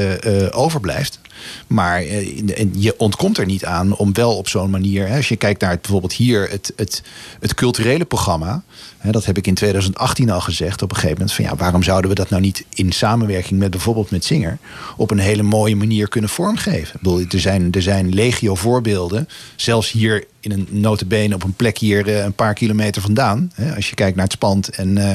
overblijft. 0.52 1.20
Maar 1.66 2.00
eh, 2.00 2.66
je 2.72 2.94
ontkomt 2.98 3.38
er 3.38 3.46
niet 3.46 3.64
aan 3.64 3.96
om 3.96 4.12
wel 4.12 4.36
op 4.36 4.48
zo'n 4.48 4.70
manier. 4.70 5.08
Als 5.10 5.28
je 5.28 5.36
kijkt 5.36 5.60
naar 5.60 5.78
bijvoorbeeld 5.80 6.12
hier 6.12 6.50
het, 6.50 6.72
het, 6.76 7.02
het 7.40 7.54
culturele 7.54 8.04
programma. 8.04 8.62
Dat 9.02 9.24
heb 9.24 9.36
ik 9.36 9.46
in 9.46 9.54
2018 9.54 10.30
al 10.30 10.40
gezegd 10.40 10.82
op 10.82 10.90
een 10.90 10.96
gegeven 10.96 11.16
moment. 11.16 11.34
Van 11.36 11.44
ja, 11.44 11.56
waarom 11.56 11.82
zouden 11.82 12.10
we 12.10 12.16
dat 12.16 12.30
nou 12.30 12.42
niet 12.42 12.64
in 12.74 12.92
samenwerking 12.92 13.58
met 13.58 13.70
bijvoorbeeld 13.70 14.10
met 14.10 14.24
Zinger. 14.24 14.58
op 14.96 15.10
een 15.10 15.18
hele 15.18 15.42
mooie 15.42 15.76
manier 15.76 16.08
kunnen 16.08 16.30
vormgeven? 16.30 16.94
Ik 16.94 17.00
bedoel, 17.00 17.24
er, 17.30 17.40
zijn, 17.40 17.72
er 17.72 17.82
zijn 17.82 18.14
legio 18.14 18.54
voorbeelden. 18.54 19.28
Zelfs 19.56 19.90
hier 19.90 20.24
in 20.40 20.50
een 20.52 20.66
notenbeen 20.70 21.34
op 21.34 21.44
een 21.44 21.52
plek 21.54 21.78
hier 21.78 22.08
eh, 22.08 22.24
een 22.24 22.32
paar 22.32 22.54
kilometer 22.54 23.02
vandaan. 23.02 23.50
Hè, 23.54 23.74
als 23.74 23.88
je 23.88 23.94
kijkt 23.94 24.14
naar 24.16 24.24
het 24.24 24.32
Spand 24.34 24.68
en, 24.68 24.98
eh, 24.98 25.10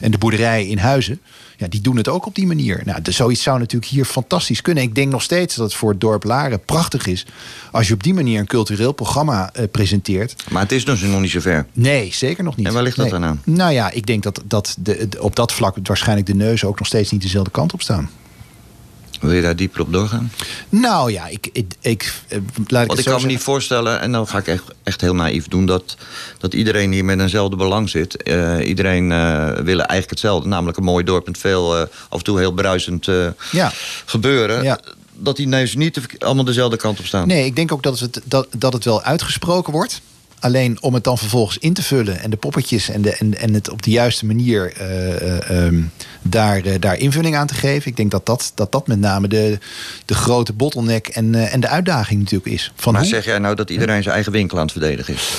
en 0.00 0.10
de 0.10 0.18
boerderij 0.18 0.66
in 0.66 0.78
Huizen. 0.78 1.20
Ja, 1.56 1.68
die 1.68 1.80
doen 1.80 1.96
het 1.96 2.08
ook 2.08 2.26
op 2.26 2.34
die 2.34 2.46
manier. 2.46 2.82
Nou, 2.84 3.02
dus 3.02 3.16
zoiets 3.16 3.42
zou 3.42 3.58
natuurlijk 3.58 3.92
hier 3.92 4.04
fantastisch 4.04 4.60
kunnen. 4.62 4.82
Ik 4.82 4.94
denk 4.94 5.10
nog 5.12 5.22
steeds 5.22 5.54
dat 5.54 5.64
het 5.64 5.74
voor 5.74 5.90
het 5.90 6.00
dorp 6.00 6.24
Laren 6.24 6.64
prachtig 6.64 7.06
is... 7.06 7.26
als 7.72 7.88
je 7.88 7.94
op 7.94 8.02
die 8.02 8.14
manier 8.14 8.40
een 8.40 8.46
cultureel 8.46 8.92
programma 8.92 9.50
eh, 9.52 9.64
presenteert. 9.70 10.44
Maar 10.50 10.62
het 10.62 10.72
is 10.72 10.84
dus 10.84 11.00
nog 11.00 11.20
niet 11.20 11.30
zover. 11.30 11.66
Nee, 11.72 12.12
zeker 12.12 12.44
nog 12.44 12.56
niet. 12.56 12.66
En 12.66 12.72
waar 12.72 12.82
ligt 12.82 12.96
dat 12.96 13.10
Nee. 13.10 13.20
dan 13.20 13.28
aan? 13.28 13.42
Nou 13.44 13.72
ja, 13.72 13.90
ik 13.90 14.06
denk 14.06 14.22
dat, 14.22 14.42
dat 14.44 14.76
de, 14.78 15.06
de- 15.08 15.22
op 15.22 15.36
dat 15.36 15.52
vlak 15.52 15.76
waarschijnlijk 15.82 16.26
de 16.26 16.34
neuzen 16.34 16.68
ook 16.68 16.78
nog 16.78 16.86
steeds 16.88 17.10
niet 17.10 17.22
dezelfde 17.22 17.50
kant 17.50 17.72
op 17.72 17.82
staan. 17.82 18.10
Wil 19.22 19.32
je 19.32 19.42
daar 19.42 19.56
dieper 19.56 19.80
op 19.80 19.92
doorgaan? 19.92 20.32
Nou 20.68 21.12
ja, 21.12 21.26
ik, 21.26 21.48
ik, 21.52 21.74
ik 21.80 22.12
eh, 22.28 22.38
laat 22.66 22.82
ik 22.82 22.88
Want 22.88 22.98
ik 22.98 23.04
kan 23.04 23.20
me 23.20 23.26
niet 23.26 23.40
voorstellen, 23.40 24.00
en 24.00 24.12
dan 24.12 24.28
ga 24.28 24.38
ik 24.38 24.46
echt, 24.46 24.62
echt 24.82 25.00
heel 25.00 25.14
naïef 25.14 25.48
doen... 25.48 25.66
dat, 25.66 25.96
dat 26.38 26.54
iedereen 26.54 26.92
hier 26.92 27.04
met 27.04 27.20
eenzelfde 27.20 27.56
belang 27.56 27.90
zit. 27.90 28.22
Eh, 28.22 28.68
iedereen 28.68 29.12
eh 29.12 29.46
wil 29.46 29.78
eigenlijk 29.78 30.10
hetzelfde, 30.10 30.48
namelijk 30.48 30.78
een 30.78 30.84
mooi 30.84 31.04
dorp... 31.04 31.26
met 31.26 31.38
veel, 31.38 31.76
af 31.76 31.88
en 32.18 32.22
toe 32.24 32.38
heel 32.38 32.52
bruisend 32.52 33.08
Ja. 33.50 33.72
gebeuren. 34.04 34.62
Ja. 34.62 34.80
Dat 35.14 35.36
die 35.36 35.46
neuzen 35.48 35.78
niet 35.78 36.00
allemaal 36.18 36.44
dezelfde 36.44 36.76
kant 36.76 36.98
op 36.98 37.06
staan. 37.06 37.26
Nee, 37.28 37.44
ik 37.44 37.56
denk 37.56 37.72
ook 37.72 37.82
dat 37.82 37.98
het, 37.98 38.20
dat, 38.24 38.46
dat 38.56 38.72
het 38.72 38.84
wel 38.84 39.02
uitgesproken 39.02 39.72
wordt. 39.72 40.00
Alleen 40.42 40.82
om 40.82 40.94
het 40.94 41.04
dan 41.04 41.18
vervolgens 41.18 41.58
in 41.58 41.72
te 41.72 41.82
vullen 41.82 42.20
en 42.20 42.30
de 42.30 42.36
poppetjes 42.36 42.88
en, 42.88 43.02
de, 43.02 43.10
en, 43.16 43.38
en 43.38 43.54
het 43.54 43.70
op 43.70 43.82
de 43.82 43.90
juiste 43.90 44.26
manier 44.26 44.72
eh, 44.76 45.10
eh, 45.38 45.64
ehm, 45.66 45.80
daar, 46.22 46.64
eh, 46.64 46.74
daar 46.80 46.98
invulling 46.98 47.36
aan 47.36 47.46
te 47.46 47.54
geven. 47.54 47.90
Ik 47.90 47.96
denk 47.96 48.10
dat 48.10 48.26
dat, 48.26 48.52
dat, 48.54 48.72
dat 48.72 48.86
met 48.86 48.98
name 49.00 49.28
de, 49.28 49.58
de 50.04 50.14
grote 50.14 50.52
bottleneck 50.52 51.06
en, 51.08 51.34
en 51.50 51.60
de 51.60 51.68
uitdaging 51.68 52.20
natuurlijk 52.20 52.52
is. 52.52 52.72
Van 52.76 52.92
maar 52.92 53.02
hoe- 53.02 53.10
zeg 53.10 53.24
jij 53.24 53.38
nou 53.38 53.54
dat 53.54 53.70
iedereen 53.70 54.02
zijn 54.02 54.14
eigen 54.14 54.32
winkel 54.32 54.56
aan 54.58 54.62
het 54.64 54.72
verdedigen 54.72 55.14
is? 55.14 55.30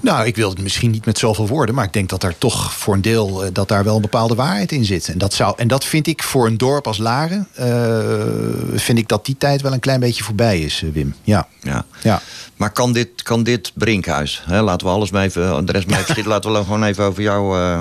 Nou, 0.00 0.26
ik 0.26 0.36
wil 0.36 0.50
het 0.50 0.62
misschien 0.62 0.90
niet 0.90 1.04
met 1.04 1.18
zoveel 1.18 1.46
woorden, 1.46 1.74
maar 1.74 1.84
ik 1.84 1.92
denk 1.92 2.08
dat 2.08 2.20
daar 2.20 2.38
toch 2.38 2.72
voor 2.72 2.94
een 2.94 3.02
deel 3.02 3.44
eh, 3.44 3.50
dat 3.52 3.68
daar 3.68 3.84
wel 3.84 3.96
een 3.96 4.02
bepaalde 4.02 4.34
waarheid 4.34 4.72
in 4.72 4.84
zit. 4.84 5.08
En 5.08 5.18
dat, 5.18 5.34
zou, 5.34 5.54
en 5.56 5.68
dat 5.68 5.84
vind 5.84 6.06
ik 6.06 6.22
voor 6.22 6.46
een 6.46 6.56
dorp 6.56 6.86
als 6.86 6.98
Laren, 6.98 7.48
eh, 7.54 8.78
vind 8.78 8.98
ik 8.98 9.08
dat 9.08 9.26
die 9.26 9.36
tijd 9.38 9.62
wel 9.62 9.72
een 9.72 9.80
klein 9.80 10.00
beetje 10.00 10.24
voorbij 10.24 10.60
is, 10.60 10.82
eh, 10.82 10.90
Wim. 10.92 11.14
Ja. 11.22 11.48
Ja. 11.62 11.84
ja. 12.02 12.22
Maar 12.56 12.72
kan 12.72 12.92
dit, 12.92 13.22
kan 13.22 13.42
dit 13.42 13.72
Brinkhuis, 13.74 14.42
hè, 14.46 14.62
laten 14.62 14.86
we 14.86 14.92
alles 14.92 15.10
maar 15.10 15.24
even, 15.24 15.66
de 15.66 15.72
rest 15.72 15.86
maar 15.86 16.04
even 16.08 16.26
laten 16.34 16.52
we 16.52 16.58
gewoon 16.58 16.84
even 16.84 17.04
over 17.04 17.22
jouw 17.22 17.56
eh 17.56 17.80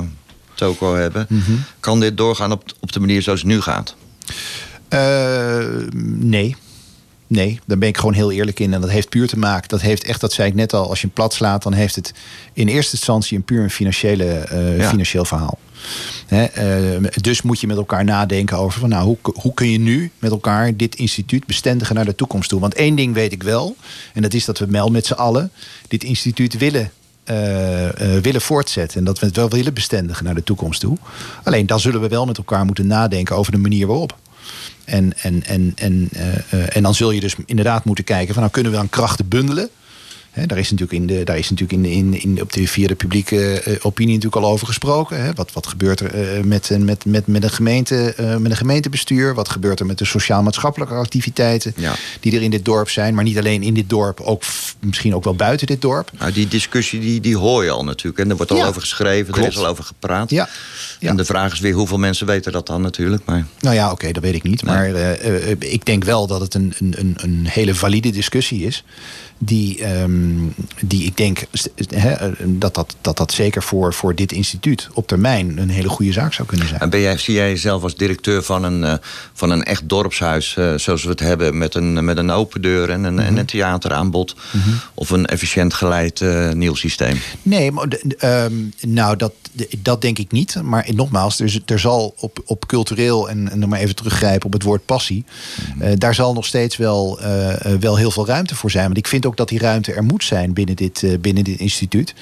toko 0.53 0.95
hebben. 0.95 1.26
Mhm. 1.30 1.51
Kan 1.80 1.99
dit 1.99 2.18
doorgaan 2.18 2.51
op, 2.51 2.64
op 2.80 2.91
de 2.91 2.99
manier 2.99 3.22
zoals 3.22 3.39
het 3.39 3.49
nu 3.49 3.62
gaat? 3.62 3.95
Nee. 6.20 6.55
Nee, 7.28 7.59
daar 7.65 7.78
ben 7.78 7.88
ik 7.88 7.97
gewoon 7.97 8.13
heel 8.13 8.32
eerlijk 8.32 8.59
in. 8.59 8.73
En 8.73 8.82
dat 8.82 8.89
heeft 8.89 9.09
puur 9.09 9.28
te 9.28 9.38
maken. 9.38 9.69
Dat 9.69 9.82
heeft 9.82 10.03
echt, 10.03 10.21
dat 10.21 10.34
zei 10.34 10.49
ik 10.49 10.55
net 10.55 10.73
al, 10.73 10.89
als 10.89 10.99
je 11.01 11.05
hem 11.05 11.15
plat 11.15 11.34
slaat, 11.34 11.63
dan 11.63 11.73
heeft 11.73 11.95
het 11.95 12.13
in 12.53 12.67
eerste 12.67 12.95
instantie 12.95 13.38
een 13.38 13.43
puur 13.43 13.63
een 13.63 13.69
financiële, 13.69 14.25
eh, 14.25 14.78
Ja. 14.78 14.89
financieel 14.89 15.25
verhaal. 15.25 15.59
Eh, 16.28 16.43
dus 17.21 17.41
moet 17.41 17.59
je 17.59 17.67
met 17.67 17.78
elkaar 17.78 18.03
nadenken 18.03 18.57
over 18.57 18.80
van 18.80 18.89
nou, 18.89 19.05
hoe, 19.05 19.17
hoe 19.34 19.53
kun 19.53 19.71
je 19.71 19.80
nu 19.80 20.11
met 20.19 20.32
elkaar 20.32 20.75
dit 20.75 20.95
instituut 20.95 21.45
bestendigen 21.45 21.95
naar 21.95 22.05
de 22.05 22.15
toekomst 22.15 22.49
toe? 22.49 22.59
Want 22.59 22.73
één 22.73 22.95
ding 22.95 23.13
weet 23.13 23.32
ik 23.32 23.43
wel, 23.43 23.75
en 24.13 24.21
dat 24.21 24.34
is 24.34 24.45
dat 24.45 24.59
we 24.59 24.65
wel 24.65 24.89
met 24.89 25.05
z'n 25.05 25.13
allen 25.13 25.51
dit 25.88 26.03
instituut 26.03 26.57
willen 26.57 26.91
eh, 27.23 27.89
willen 28.21 28.41
voortzetten. 28.41 28.99
En 28.99 29.05
dat 29.05 29.19
we 29.19 29.25
het 29.25 29.36
wel 29.36 29.49
willen 29.49 29.73
bestendigen 29.73 30.25
naar 30.25 30.36
de 30.36 30.43
toekomst 30.43 30.80
toe. 30.80 30.97
Alleen 31.43 31.65
dan 31.65 31.80
zullen 31.80 32.01
we 32.01 32.07
wel 32.07 32.25
met 32.25 32.38
elkaar 32.38 32.65
moeten 32.65 32.88
nadenken 32.88 33.36
over 33.36 33.51
de 33.51 33.57
manier 33.57 33.88
waarop. 33.88 34.17
En, 34.88 35.13
en, 35.21 35.43
en, 35.45 35.73
en, 35.75 36.09
eh, 36.11 36.27
eh, 36.35 36.75
en 36.75 36.83
dan 36.83 36.95
zul 36.95 37.11
je 37.11 37.19
dus 37.19 37.35
inderdaad 37.45 37.85
moeten 37.85 38.03
kijken 38.03 38.33
van 38.33 38.41
nou 38.41 38.53
kunnen 38.53 38.71
we 38.71 38.77
dan 38.77 38.89
krachten 38.89 39.27
bundelen. 39.27 39.69
Daar 40.45 40.57
is 40.57 40.71
natuurlijk, 40.71 40.99
in 40.99 41.07
de, 41.07 41.23
daar 41.23 41.38
is 41.38 41.49
natuurlijk 41.49 41.83
in, 41.85 41.91
in, 41.91 42.21
in, 42.21 42.41
op 42.41 42.53
de, 42.53 42.67
via 42.67 42.88
de 42.88 42.95
publieke 42.95 43.61
eh, 43.61 43.75
opinie 43.81 44.15
natuurlijk 44.15 44.43
al 44.45 44.51
over 44.51 44.67
gesproken. 44.67 45.35
Wat, 45.35 45.51
wat 45.53 45.67
gebeurt 45.67 45.99
er 45.99 46.13
eh, 46.35 46.43
met, 46.43 46.69
een- 46.69 46.85
met, 46.85 47.05
met, 47.05 47.27
met, 47.27 47.43
een 47.43 47.49
gemeente, 47.49 48.13
eh, 48.13 48.35
met 48.38 48.51
een 48.51 48.57
gemeentebestuur? 48.57 49.33
Wat 49.33 49.49
gebeurt 49.49 49.79
er 49.79 49.85
met 49.85 49.97
de 49.97 50.05
sociaal-maatschappelijke 50.05 50.93
activiteiten 50.93 51.73
Ja. 51.75 51.95
die 52.19 52.35
er 52.35 52.41
in 52.41 52.51
dit 52.51 52.65
dorp 52.65 52.89
zijn? 52.89 53.15
Maar 53.15 53.23
niet 53.23 53.38
alleen 53.38 53.63
in 53.63 53.73
dit 53.73 53.89
dorp, 53.89 54.19
ook 54.19 54.43
misschien 54.79 55.15
ook 55.15 55.23
wel 55.23 55.35
buiten 55.35 55.67
dit 55.67 55.81
dorp. 55.81 56.11
Nou, 56.19 56.31
die 56.31 56.47
discussie 56.47 56.99
die, 56.99 57.19
die 57.21 57.38
hoor 57.38 57.63
je 57.63 57.69
al 57.69 57.83
natuurlijk. 57.83 58.17
En 58.19 58.29
er 58.29 58.35
wordt 58.35 58.51
al 58.51 58.57
Ja, 58.57 58.67
over 58.67 58.81
geschreven, 58.81 59.33
er 59.33 59.47
is 59.47 59.57
al 59.57 59.67
over 59.67 59.83
gepraat. 59.83 60.29
Ja, 60.29 60.49
ja. 60.99 61.09
En 61.09 61.17
de 61.17 61.25
vraag 61.25 61.53
is 61.53 61.59
weer 61.59 61.73
hoeveel 61.73 61.97
mensen 61.97 62.27
weten 62.27 62.51
dat 62.51 62.67
dan 62.67 62.81
natuurlijk. 62.81 63.25
Maar 63.25 63.45
Nou 63.59 63.75
ja, 63.75 63.91
oké, 63.91 64.11
dat 64.11 64.23
weet 64.23 64.35
ik 64.35 64.43
niet. 64.43 64.63
Maar 64.63 64.89
ik 65.59 65.85
denk 65.85 66.03
wel 66.03 66.27
dat 66.27 66.41
het 66.41 66.53
een, 66.53 66.73
een, 66.79 66.93
een, 66.97 67.13
een 67.17 67.45
hele 67.49 67.75
valide 67.75 68.09
discussie 68.09 68.65
is. 68.65 68.83
Die, 69.39 69.83
ehm, 69.83 70.35
die 70.85 71.03
ik 71.05 71.17
denk 71.17 71.43
dat, 72.45 72.73
dat, 72.75 72.95
dat 73.01 73.17
dat 73.17 73.31
zeker 73.31 73.63
voor, 73.63 73.93
voor 73.93 74.15
dit 74.15 74.31
instituut 74.31 74.88
op 74.93 75.07
termijn 75.07 75.57
een 75.57 75.69
hele 75.69 75.89
goede 75.89 76.11
zaak 76.11 76.33
zou 76.33 76.47
kunnen 76.47 76.67
zijn. 76.67 76.79
en 76.81 76.89
ben 76.89 76.99
jij, 77.01 77.17
zie 77.17 77.33
jij 77.33 77.49
jezelf 77.49 77.83
als 77.83 77.95
directeur 77.95 78.43
van 78.43 78.63
een, 78.63 78.83
eh, 78.83 78.93
van 79.33 79.49
een 79.51 79.63
echt 79.63 79.89
dorpshuis... 79.89 80.55
eh, 80.57 80.73
zoals 80.75 81.03
we 81.03 81.09
het 81.09 81.19
hebben, 81.19 81.57
met 81.57 81.75
een, 81.75 82.05
met 82.05 82.17
een 82.17 82.31
open 82.31 82.61
deur 82.61 82.89
en 82.89 83.03
een, 83.03 83.13
Mhm. 83.13 83.25
en 83.25 83.38
een 83.38 83.45
theateraanbod... 83.45 84.35
of 84.93 85.09
een 85.09 85.25
efficiënt 85.25 85.73
geleid 85.73 86.21
eh, 86.21 86.51
nieuw 86.51 86.75
systeem? 86.75 87.17
Nee, 87.41 87.71
maar, 87.71 87.88
ehm, 88.17 88.53
nou, 88.81 89.15
dat, 89.15 89.33
dat 89.77 90.01
denk 90.01 90.17
ik 90.17 90.31
niet. 90.31 90.55
Maar 90.63 90.88
nogmaals, 90.93 91.39
er, 91.39 91.61
er 91.65 91.79
zal 91.79 92.13
op, 92.19 92.39
op 92.45 92.67
cultureel, 92.67 93.29
en, 93.29 93.51
en 93.51 93.59
dan 93.59 93.69
maar 93.69 93.79
even 93.79 93.95
teruggrijpen 93.95 94.45
op 94.45 94.53
het 94.53 94.63
woord 94.63 94.85
passie, 94.85 95.25
eh, 95.79 95.91
daar 95.97 96.15
zal 96.15 96.33
nog 96.33 96.45
steeds 96.45 96.77
wel, 96.77 97.19
wel 97.79 97.95
heel 97.97 98.11
veel 98.11 98.27
ruimte 98.27 98.55
voor 98.55 98.71
zijn. 98.71 98.85
Want 98.85 98.97
ik 98.97 99.07
vind 99.07 99.25
ook 99.28 99.38
dat 99.38 99.49
die 99.49 99.59
ruimte 99.59 99.93
er 99.93 100.03
moet 100.03 100.23
zijn 100.23 100.53
binnen 100.53 100.75
dit, 100.75 101.03
eh, 101.03 101.11
binnen 101.19 101.43
dit 101.43 101.59
instituut. 101.59 102.13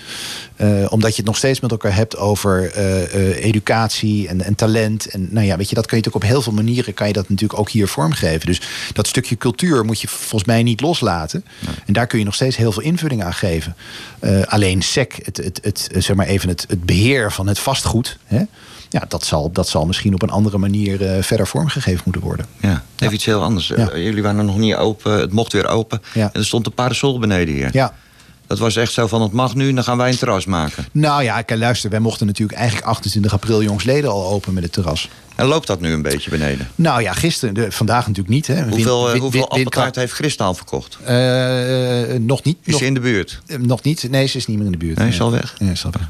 Eh, 0.55 0.85
omdat 0.89 1.11
je 1.11 1.17
het 1.17 1.25
nog 1.25 1.37
steeds 1.37 1.59
met 1.59 1.71
elkaar 1.71 1.95
hebt 1.95 2.17
over 2.17 2.71
eh, 2.71 3.45
educatie 3.45 4.27
en, 4.27 4.41
en 4.41 4.55
talent. 4.55 5.05
En 5.05 5.27
nou 5.31 5.45
ja, 5.45 5.57
weet 5.57 5.69
je, 5.69 5.75
dat 5.75 5.85
kun 5.85 5.97
je 5.97 6.03
natuurlijk 6.03 6.25
op 6.25 6.31
heel 6.31 6.41
veel 6.41 6.63
manieren 6.63 6.93
kan 6.93 7.07
je 7.07 7.13
dat 7.13 7.29
natuurlijk 7.29 7.59
ook 7.59 7.69
hier 7.69 7.87
vormgeven. 7.87 8.45
Dus 8.45 8.61
dat 8.93 9.07
stukje 9.07 9.37
cultuur 9.37 9.85
moet 9.85 10.01
je 10.01 10.07
volgens 10.07 10.43
mij 10.43 10.63
niet 10.63 10.81
loslaten. 10.81 11.45
En 11.85 11.93
daar 11.93 12.07
kun 12.07 12.19
je 12.19 12.25
nog 12.25 12.35
steeds 12.35 12.57
heel 12.57 12.71
veel 12.71 12.81
invulling 12.83 13.23
aan 13.23 13.33
geven. 13.33 13.75
Alleen 14.45 14.81
SEC, 14.81 15.19
het, 15.23 15.37
het, 15.37 15.59
het, 15.61 15.89
zeg 15.97 16.15
maar 16.15 16.27
even 16.27 16.49
het, 16.49 16.65
het 16.67 16.83
beheer 16.83 17.31
van 17.31 17.47
het 17.47 17.59
vastgoed. 17.59 18.17
Hè? 18.25 18.43
Ja, 18.95 19.05
dat 19.07 19.25
zal, 19.25 19.51
dat 19.51 19.67
zal 19.67 19.85
misschien 19.85 20.13
op 20.13 20.21
een 20.21 20.29
andere 20.29 20.57
manier 20.57 21.05
eh, 21.05 21.23
verder 21.23 21.47
vormgegeven 21.47 22.01
moeten 22.03 22.21
worden. 22.21 22.45
Ja, 22.59 22.83
even 22.97 23.13
iets 23.13 23.25
heel 23.25 23.41
anders. 23.41 23.71
Eh, 23.71 23.87
jullie 23.93 24.23
waren 24.23 24.45
nog 24.45 24.57
niet 24.57 24.75
open, 24.75 25.19
het 25.19 25.31
mocht 25.31 25.53
weer 25.53 25.67
open. 25.67 26.01
En 26.13 26.29
er 26.33 26.45
stond 26.45 26.65
een 26.65 26.73
parasol 26.73 27.19
beneden 27.19 27.53
hier. 27.53 27.69
Ja. 27.71 27.93
Dat 28.47 28.59
was 28.59 28.75
echt 28.75 28.91
zo 28.91 29.07
van, 29.07 29.21
het 29.21 29.31
mag 29.31 29.55
nu, 29.55 29.73
dan 29.73 29.83
gaan 29.83 29.97
wij 29.97 30.09
een 30.09 30.17
terras 30.17 30.45
maken. 30.45 30.85
Nou 30.91 31.23
ja, 31.23 31.41
kijk, 31.41 31.59
luister, 31.59 31.89
wij 31.89 31.99
mochten 31.99 32.25
natuurlijk 32.25 32.57
eigenlijk 32.57 32.87
28 32.87 33.33
april 33.33 33.63
jongsleden 33.63 34.11
al 34.11 34.27
open 34.27 34.53
met 34.53 34.63
het 34.63 34.71
terras. 34.71 35.09
En 35.35 35.45
loopt 35.45 35.67
dat 35.67 35.79
nu 35.81 35.91
een 35.91 36.01
beetje 36.01 36.29
beneden? 36.29 36.67
Nou 36.75 37.01
ja, 37.01 37.13
gisteren, 37.13 37.53
de, 37.53 37.71
vandaag 37.71 37.99
natuurlijk 38.07 38.35
niet. 38.35 38.47
Hè. 38.47 38.63
Hoeveel, 38.67 39.05
eh, 39.05 39.11
win- 39.11 39.21
hoeveel 39.21 39.49
appeltaart 39.49 39.95
heeft 39.95 40.13
Christa 40.13 40.45
al 40.45 40.53
verkocht? 40.53 40.97
Eh, 41.05 42.17
nog 42.19 42.43
niet. 42.43 42.57
Is 42.63 42.71
nog, 42.71 42.79
ze 42.79 42.85
in 42.85 42.93
de 42.93 42.99
buurt? 42.99 43.41
nog 43.59 43.83
niet. 43.83 44.09
Nee, 44.09 44.27
ze 44.27 44.37
is 44.37 44.45
niet 44.47 44.57
meer 44.57 44.65
in 44.65 44.71
de 44.71 44.77
buurt. 44.77 44.97
Nee, 44.97 45.07
is 45.07 45.21
al 45.21 45.31
weg? 45.31 45.55
Ja, 45.57 45.71
is 45.71 45.85
al 45.85 45.91
weg. 45.91 46.07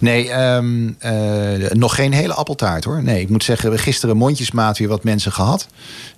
Nee, 0.00 0.30
ehm, 0.30 0.88
eh, 0.98 1.70
nog 1.70 1.94
geen 1.94 2.12
hele 2.12 2.34
appeltaart 2.34 2.84
hoor. 2.84 3.02
Nee, 3.02 3.20
ik 3.20 3.28
moet 3.28 3.44
zeggen, 3.44 3.78
gisteren 3.78 4.16
mondjesmaat 4.16 4.78
weer 4.78 4.88
wat 4.88 5.04
mensen 5.04 5.32
gehad. 5.32 5.66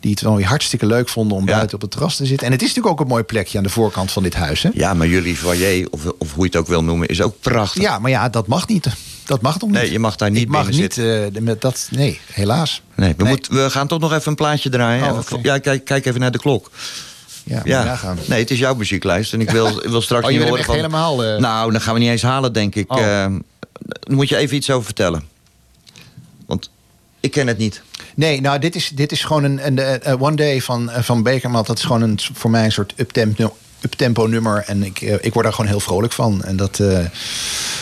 Die 0.00 0.10
het 0.10 0.20
wel 0.20 0.36
weer 0.36 0.46
hartstikke 0.46 0.86
leuk 0.86 1.08
vonden 1.08 1.36
om 1.36 1.46
Ja. 1.48 1.54
buiten 1.54 1.74
op 1.74 1.80
het 1.82 1.90
terras 1.90 2.16
te 2.16 2.26
zitten. 2.26 2.46
En 2.46 2.52
het 2.52 2.62
is 2.62 2.68
natuurlijk 2.68 2.94
ook 2.94 3.00
een 3.00 3.10
mooi 3.12 3.22
plekje 3.22 3.58
aan 3.58 3.64
de 3.64 3.70
voorkant 3.70 4.10
van 4.12 4.22
dit 4.22 4.34
huis. 4.34 4.62
Hè? 4.62 4.70
Ja, 4.74 4.94
maar 4.94 5.06
jullie 5.06 5.36
foyer, 5.36 5.86
of, 5.90 6.00
of 6.18 6.32
hoe 6.34 6.44
je 6.44 6.50
het 6.50 6.56
ook 6.56 6.66
wil 6.66 6.84
noemen, 6.84 7.08
is 7.08 7.22
ook 7.22 7.34
prachtig. 7.40 7.82
Ja, 7.82 7.98
maar 7.98 8.10
ja, 8.10 8.28
dat 8.28 8.46
mag 8.46 8.68
niet. 8.68 8.86
Dat 9.30 9.40
mag 9.40 9.60
nog 9.60 9.70
niet. 9.70 9.78
Nee, 9.78 9.92
je 9.92 9.98
mag 9.98 10.16
daar 10.16 10.30
niet 10.30 10.42
Ik 10.42 10.48
mag 10.48 10.70
niet 10.70 10.98
eh, 10.98 11.26
met 11.40 11.60
dat. 11.60 11.88
Nee, 11.90 12.20
helaas. 12.32 12.82
Nee, 12.94 13.14
we, 13.16 13.22
Nee. 13.22 13.32
Moet, 13.32 13.48
we 13.48 13.70
gaan 13.70 13.86
toch 13.86 14.00
nog 14.00 14.12
even 14.12 14.28
een 14.28 14.34
plaatje 14.34 14.68
draaien. 14.68 15.12
Oh. 15.12 15.42
Ja, 15.42 15.58
kijk, 15.58 15.84
kijk 15.84 16.06
even 16.06 16.20
naar 16.20 16.30
de 16.30 16.38
klok. 16.38 16.70
Ja, 17.44 17.60
Ja. 17.64 17.80
je 17.80 17.86
nagaan. 17.86 18.18
Nee, 18.26 18.40
het 18.40 18.50
is 18.50 18.58
jouw 18.58 18.74
muzieklijst. 18.74 19.32
En 19.32 19.40
ik 19.40 19.50
wil, 19.50 19.66
ik 19.84 19.88
wil 19.88 20.00
straks 20.00 20.24
Oh, 20.24 20.30
je 20.30 20.36
niet 20.36 20.46
wil 20.46 20.50
horen 20.50 20.66
van... 20.66 20.74
helemaal, 20.74 21.24
eh? 21.24 21.36
Nou, 21.36 21.72
dan 21.72 21.80
gaan 21.80 21.94
we 21.94 22.00
niet 22.00 22.08
eens 22.08 22.22
halen, 22.22 22.52
denk 22.52 22.74
ik. 22.74 22.92
Oh. 22.92 22.98
Eh, 22.98 23.04
daar 23.04 23.30
moet 24.16 24.28
je 24.28 24.36
even 24.36 24.56
iets 24.56 24.70
over 24.70 24.84
vertellen. 24.84 25.22
Want 26.46 26.70
ik 27.20 27.30
ken 27.30 27.46
het 27.46 27.58
niet. 27.58 27.82
Nee, 28.14 28.40
nou, 28.40 28.58
dit 28.58 28.74
is, 28.74 28.88
dit 28.88 29.12
is 29.12 29.24
gewoon 29.24 29.44
een, 29.44 29.66
een, 29.66 29.78
eh, 29.78 30.22
One 30.22 30.36
Day 30.36 30.60
van, 30.60 30.90
van 30.98 31.22
Bekermat. 31.22 31.66
Dat 31.66 31.78
is 31.78 31.84
gewoon 31.84 32.02
een, 32.02 32.18
voor 32.32 32.50
mij 32.50 32.64
een 32.64 32.72
soort 32.72 32.92
uptempo, 32.96 33.56
uptempo 33.82 34.26
nummer. 34.26 34.64
En 34.66 34.82
ik, 34.82 35.00
eh, 35.00 35.14
ik 35.20 35.32
word 35.32 35.44
daar 35.44 35.54
gewoon 35.54 35.70
heel 35.70 35.80
vrolijk 35.80 36.12
van. 36.12 36.42
En 36.44 36.56
dat, 36.56 36.78
eh, 36.78 37.04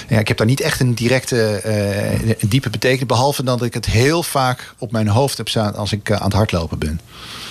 ja, 0.08 0.18
ik 0.18 0.28
heb 0.28 0.36
daar 0.36 0.46
niet 0.46 0.60
echt 0.60 0.80
een 0.80 0.94
directe, 0.94 1.50
eh, 1.50 2.34
diepe 2.48 2.70
betekenis. 2.70 3.06
Behalve 3.06 3.42
dat 3.42 3.62
ik 3.62 3.74
het 3.74 3.86
heel 3.86 4.22
vaak 4.22 4.74
op 4.78 4.92
mijn 4.92 5.08
hoofd 5.08 5.36
heb 5.36 5.48
staan 5.48 5.74
als 5.74 5.92
ik 5.92 6.10
aan 6.10 6.22
het 6.24 6.32
hardlopen 6.32 6.78
ben. 6.78 7.00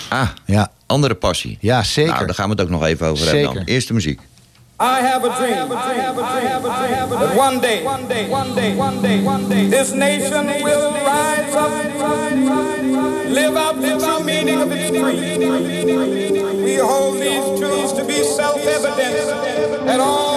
Ah, 0.08 0.28
Ja, 0.44 0.70
andere 0.86 1.14
passie. 1.14 1.58
ja 1.60 1.82
zeker. 1.82 2.12
Nou, 2.12 2.26
daar 2.26 2.34
gaan 2.34 2.44
we 2.44 2.50
het 2.50 2.60
ook 2.60 2.68
nog 2.68 2.84
even 2.84 3.06
over 3.06 3.24
hebben 3.24 3.42
dan. 3.42 3.52
Zeker. 3.52 3.68
Eerst 3.68 3.88
de 3.88 3.94
muziek. 3.94 4.20
I 4.80 4.84
have 5.02 5.24
a 5.28 5.36
dream 5.36 5.68
that 5.68 7.36
one 7.36 7.60
day, 7.60 7.82
one 7.82 8.06
day, 8.06 8.28
one 8.28 8.54
day, 8.54 8.74
one 8.76 9.00
day, 9.00 9.20
one 9.24 9.48
day, 9.48 9.68
this 9.68 9.92
nation 9.92 10.46
will 10.62 10.92
rise 10.92 11.56
up, 11.56 11.70
live 13.28 13.56
out 13.56 13.80
the 13.80 13.96
true 13.98 14.24
meaning 14.24 14.62
of 14.62 14.70
its 14.70 14.90
creed. 14.90 16.27
evidence 18.88 19.90
at 19.90 20.00
all. 20.00 20.27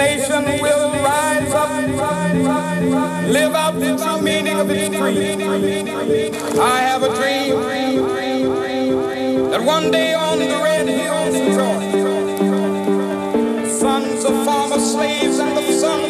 Nation 0.00 0.44
will 0.62 0.90
rise 1.04 1.52
up, 1.52 1.68
live 3.28 3.54
out 3.54 3.74
the 3.78 3.90
true 4.02 4.20
meaning 4.22 4.58
of 4.58 4.70
its 4.70 4.96
creed. 4.96 6.34
I 6.58 6.78
have 6.88 7.02
a 7.02 7.10
dream 7.18 7.56
that 9.50 9.62
one 9.62 9.90
day 9.90 10.14
on 10.14 10.38
the 10.38 10.58
red 10.68 10.86
hills 10.88 11.34
of 11.42 11.46
Georgia, 11.56 12.16
sons 13.80 14.24
of 14.24 14.34
former 14.46 14.80
slaves 14.80 15.38
and 15.38 15.54
the 15.58 15.64
sons 15.82 16.09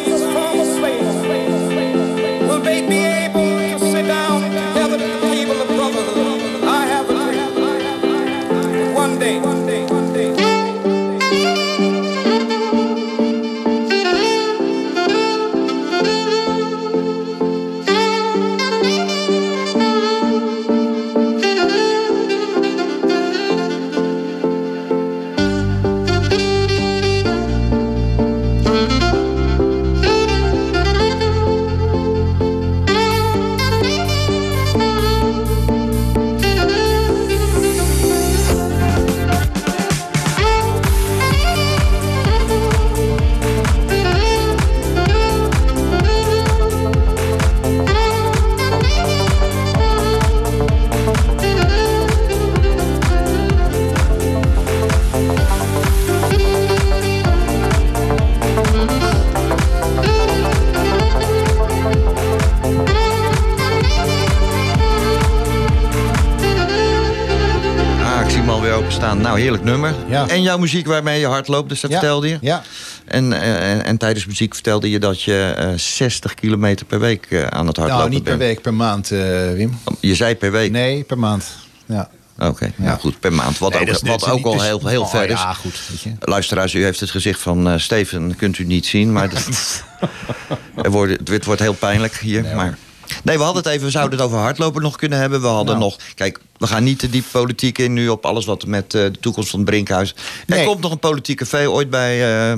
En 70.31 70.41
jouw 70.41 70.57
muziek 70.57 70.87
waarmee 70.87 71.19
je 71.19 71.25
hard 71.25 71.47
loopt, 71.47 71.69
dus 71.69 71.81
dat 71.81 71.91
Ja. 71.91 71.97
vertelde 71.99 72.27
je. 72.29 72.37
Ja. 72.41 72.63
En, 73.05 73.33
eh, 73.33 73.71
en, 73.71 73.85
en 73.85 73.97
tijdens 73.97 74.25
muziek 74.25 74.53
vertelde 74.53 74.89
je 74.89 74.99
dat 74.99 75.21
je 75.21 75.53
eh, 75.57 75.69
60 75.75 76.33
kilometer 76.33 76.85
per 76.85 76.99
week 76.99 77.25
eh, 77.29 77.43
aan 77.47 77.67
het 77.67 77.77
hardlopen 77.77 77.87
Nou, 78.05 78.09
niet 78.09 78.23
per 78.23 78.37
bent. 78.37 78.49
week, 78.51 78.61
per 78.61 78.73
maand, 78.73 79.11
eh, 79.11 79.19
Wim. 79.53 79.77
Je 79.99 80.15
zei 80.15 80.35
per 80.35 80.51
week? 80.51 80.71
Nee, 80.71 81.03
per 81.03 81.17
maand. 81.19 81.45
Ja. 81.85 82.09
Oké, 82.39 82.71
nou 82.75 82.99
goed, 82.99 83.19
per 83.19 83.33
maand. 83.33 83.57
Wat 83.57 83.71
Nee, 83.73 83.81
ook, 83.81 83.99
wat 84.07 84.29
ook 84.29 84.45
al 84.45 84.51
dus- 84.53 84.61
heel, 84.63 84.87
heel 84.87 85.01
Oh, 85.01 85.09
ver 85.09 85.23
is. 85.29 85.39
ja, 85.39 85.53
goed, 85.53 85.79
weet 85.89 86.01
je. 86.01 86.11
Luisteraars, 86.19 86.73
u 86.73 86.83
heeft 86.83 86.99
het 86.99 87.09
gezicht 87.09 87.39
van 87.41 87.69
eh, 87.69 87.77
Steven, 87.77 88.35
kunt 88.35 88.57
u 88.57 88.63
niet 88.65 88.85
zien. 88.85 89.11
Maar 89.11 89.29
dat- 89.29 89.83
er 90.85 90.91
wordt, 90.91 91.29
het 91.29 91.45
wordt 91.45 91.61
heel 91.61 91.73
pijnlijk 91.73 92.15
hier. 92.17 92.41
Nee, 92.41 92.55
maar. 92.55 92.77
Nee, 93.23 93.37
we 93.37 93.43
hadden 93.43 93.63
het 93.63 93.71
even, 93.71 93.85
we 93.85 93.91
zouden 93.91 94.17
het 94.19 94.27
over 94.27 94.37
hardlopen 94.39 94.81
nog 94.81 94.95
kunnen 94.95 95.19
hebben. 95.19 95.41
We 95.41 95.47
hadden 95.47 95.77
Nou. 95.77 95.89
nog, 95.89 95.97
kijk, 96.15 96.39
we 96.57 96.67
gaan 96.67 96.83
niet 96.83 96.99
te 96.99 97.09
diep 97.09 97.25
politiek 97.31 97.77
in 97.77 97.93
nu 97.93 98.09
op 98.09 98.25
alles 98.25 98.45
wat 98.45 98.65
met 98.65 98.93
eh, 98.93 99.01
de 99.01 99.19
toekomst 99.19 99.49
van 99.49 99.59
het 99.59 99.69
Brinkhuis. 99.69 100.09
Er 100.09 100.15
Nee. 100.55 100.65
komt 100.65 100.81
nog 100.81 100.91
een 100.91 100.99
politiek 100.99 101.37
café 101.37 101.69
ooit 101.69 101.89
bij, 101.89 102.49
eh 102.51 102.57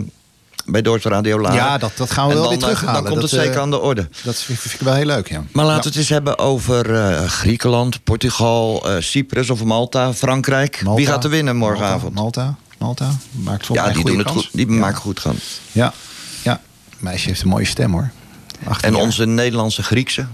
bij 0.66 0.82
Dordt 0.82 1.06
Radio 1.06 1.40
Laren. 1.40 1.56
Ja, 1.58 1.78
dat- 1.78 1.92
dat 1.98 2.12
gaan 2.12 2.28
we 2.28 2.34
En 2.34 2.40
wel 2.40 2.50
dan, 2.50 2.60
weer 2.60 2.68
eh, 2.68 2.74
terughalen. 2.74 3.02
Dan 3.04 3.12
komt 3.12 3.22
Dat, 3.22 3.32
het 3.32 3.40
zeker 3.42 3.60
aan 3.60 3.70
de 3.70 3.80
orde. 3.80 4.10
Dat 4.24 4.38
vind 4.38 4.74
ik 4.74 4.80
wel 4.80 4.94
heel 4.94 5.06
leuk, 5.06 5.30
ja. 5.30 5.44
Maar 5.52 5.66
laten 5.66 5.76
Ja. 5.78 5.82
we 5.82 5.88
het 5.88 5.96
eens 5.98 6.10
hebben 6.10 6.40
over 6.40 6.86
Griekenland, 7.30 8.04
Portugal, 8.04 8.86
Cyprus 9.00 9.50
of 9.50 9.64
Malta, 9.64 10.14
Frankrijk. 10.14 10.82
Malta, 10.84 10.98
Wie 11.00 11.08
gaat 11.10 11.24
er 11.24 11.30
winnen 11.30 11.56
morgenavond? 11.56 12.14
Malta, 12.14 12.56
Malta, 12.78 13.06
Malta. 13.06 13.18
maakt 13.32 13.66
volgens 13.66 13.88
ja, 13.88 13.94
mij 13.94 13.94
die 13.94 14.06
doen 14.12 14.18
het 14.18 14.28
kans. 14.34 14.46
goed. 14.46 14.50
Die 14.56 14.68
ja. 14.72 14.74
maken 14.80 14.98
goed 15.02 15.20
gaan. 15.20 15.36
Ja, 15.72 15.94
ja. 16.42 16.62
Meisje 17.00 17.28
heeft 17.28 17.42
een 17.42 17.48
mooie 17.48 17.66
stem, 17.66 17.92
hoor. 17.92 18.12
18 18.68 18.88
En 18.88 18.94
jaar. 18.96 19.02
onze 19.06 19.26
Nederlandse 19.26 19.84
Griekse. 19.84 20.26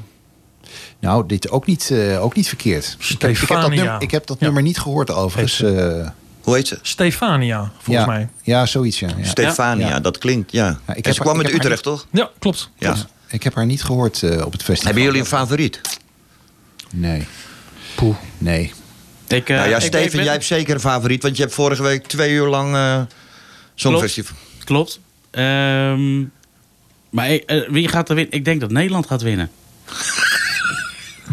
Nou, 0.99 1.25
dit 1.27 1.49
ook 1.49 1.65
niet, 1.65 1.89
eh, 1.91 2.23
ook 2.23 2.35
niet 2.35 2.47
verkeerd. 2.47 2.97
Ik 2.99 3.21
heb, 3.21 3.29
ik 3.29 3.37
heb 3.37 3.37
dat, 3.37 3.37
Stefania. 3.37 3.83
nummer, 3.83 4.01
ik 4.01 4.11
heb 4.11 4.27
dat 4.27 4.37
Ja. 4.39 4.45
nummer 4.45 4.63
niet 4.63 4.79
gehoord 4.79 5.11
overigens. 5.11 5.61
eh, 5.61 6.07
Hoe 6.41 6.55
heet 6.55 6.67
ze? 6.67 6.79
Stefania, 6.81 7.71
volgens 7.81 8.05
ja, 8.05 8.11
mij. 8.11 8.29
Ja, 8.43 8.65
zoiets, 8.65 8.99
ja. 8.99 9.07
ja. 9.17 9.25
Stefania, 9.25 9.87
Ja. 9.87 9.99
dat 9.99 10.17
klinkt, 10.17 10.51
ja. 10.51 10.65
Ja, 10.65 10.71
ik 10.71 10.77
en 10.87 10.93
heb 10.93 11.03
ze 11.03 11.09
haar- 11.09 11.21
kwam 11.21 11.39
ik 11.39 11.45
uit 11.45 11.55
Utrecht, 11.55 11.83
toch? 11.83 12.05
Ja, 12.11 12.29
klopt. 12.39 12.69
Ja. 12.77 12.95
Ik 13.27 13.43
heb 13.43 13.55
haar 13.55 13.65
niet 13.65 13.83
gehoord 13.83 14.23
eh, 14.23 14.45
op 14.45 14.51
het 14.51 14.63
festival. 14.63 14.83
Hebben 14.85 15.03
jullie 15.03 15.19
een 15.19 15.25
favoriet? 15.25 15.81
Nee, 16.93 17.27
Poeh. 17.95 18.15
nee. 18.37 18.73
Ik, 19.27 19.49
eh, 19.49 19.57
nou 19.57 19.69
ja, 19.69 19.79
Steven, 19.79 20.11
ben- 20.11 20.23
jij 20.23 20.33
hebt 20.33 20.45
zeker 20.45 20.73
een 20.73 20.79
favoriet. 20.79 21.23
Want 21.23 21.35
je 21.35 21.41
hebt 21.41 21.53
vorige 21.55 21.83
week 21.83 22.07
twee 22.07 22.31
uur 22.33 22.47
lang 22.47 22.75
eh 22.75 23.01
Songfestival. 23.75 24.35
Klopt. 24.63 24.99
Ehm, 25.31 26.19
maar 27.09 27.39
wie 27.69 27.87
gaat 27.87 28.09
er 28.09 28.15
winnen? 28.15 28.33
Ik 28.33 28.45
denk 28.45 28.59
dat 28.61 28.71
Nederland 28.71 29.07
gaat 29.07 29.21
winnen. 29.21 29.49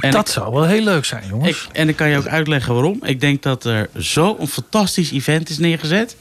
En 0.06 0.12
Dat 0.12 0.26
ik- 0.26 0.32
zou 0.34 0.52
wel 0.52 0.64
heel 0.66 0.82
leuk 0.82 1.04
zijn, 1.04 1.22
jongens. 1.28 1.48
Ik, 1.50 1.66
en 1.72 1.88
ik 1.88 1.96
kan 1.96 2.08
je 2.08 2.16
ook 2.16 2.26
uitleggen 2.26 2.74
waarom. 2.74 2.98
Ik 3.02 3.20
denk 3.20 3.42
dat 3.42 3.64
er 3.64 3.88
zo'n 3.96 4.48
fantastisch 4.48 5.10
event 5.10 5.48
is 5.48 5.58
neergezet. 5.58 6.16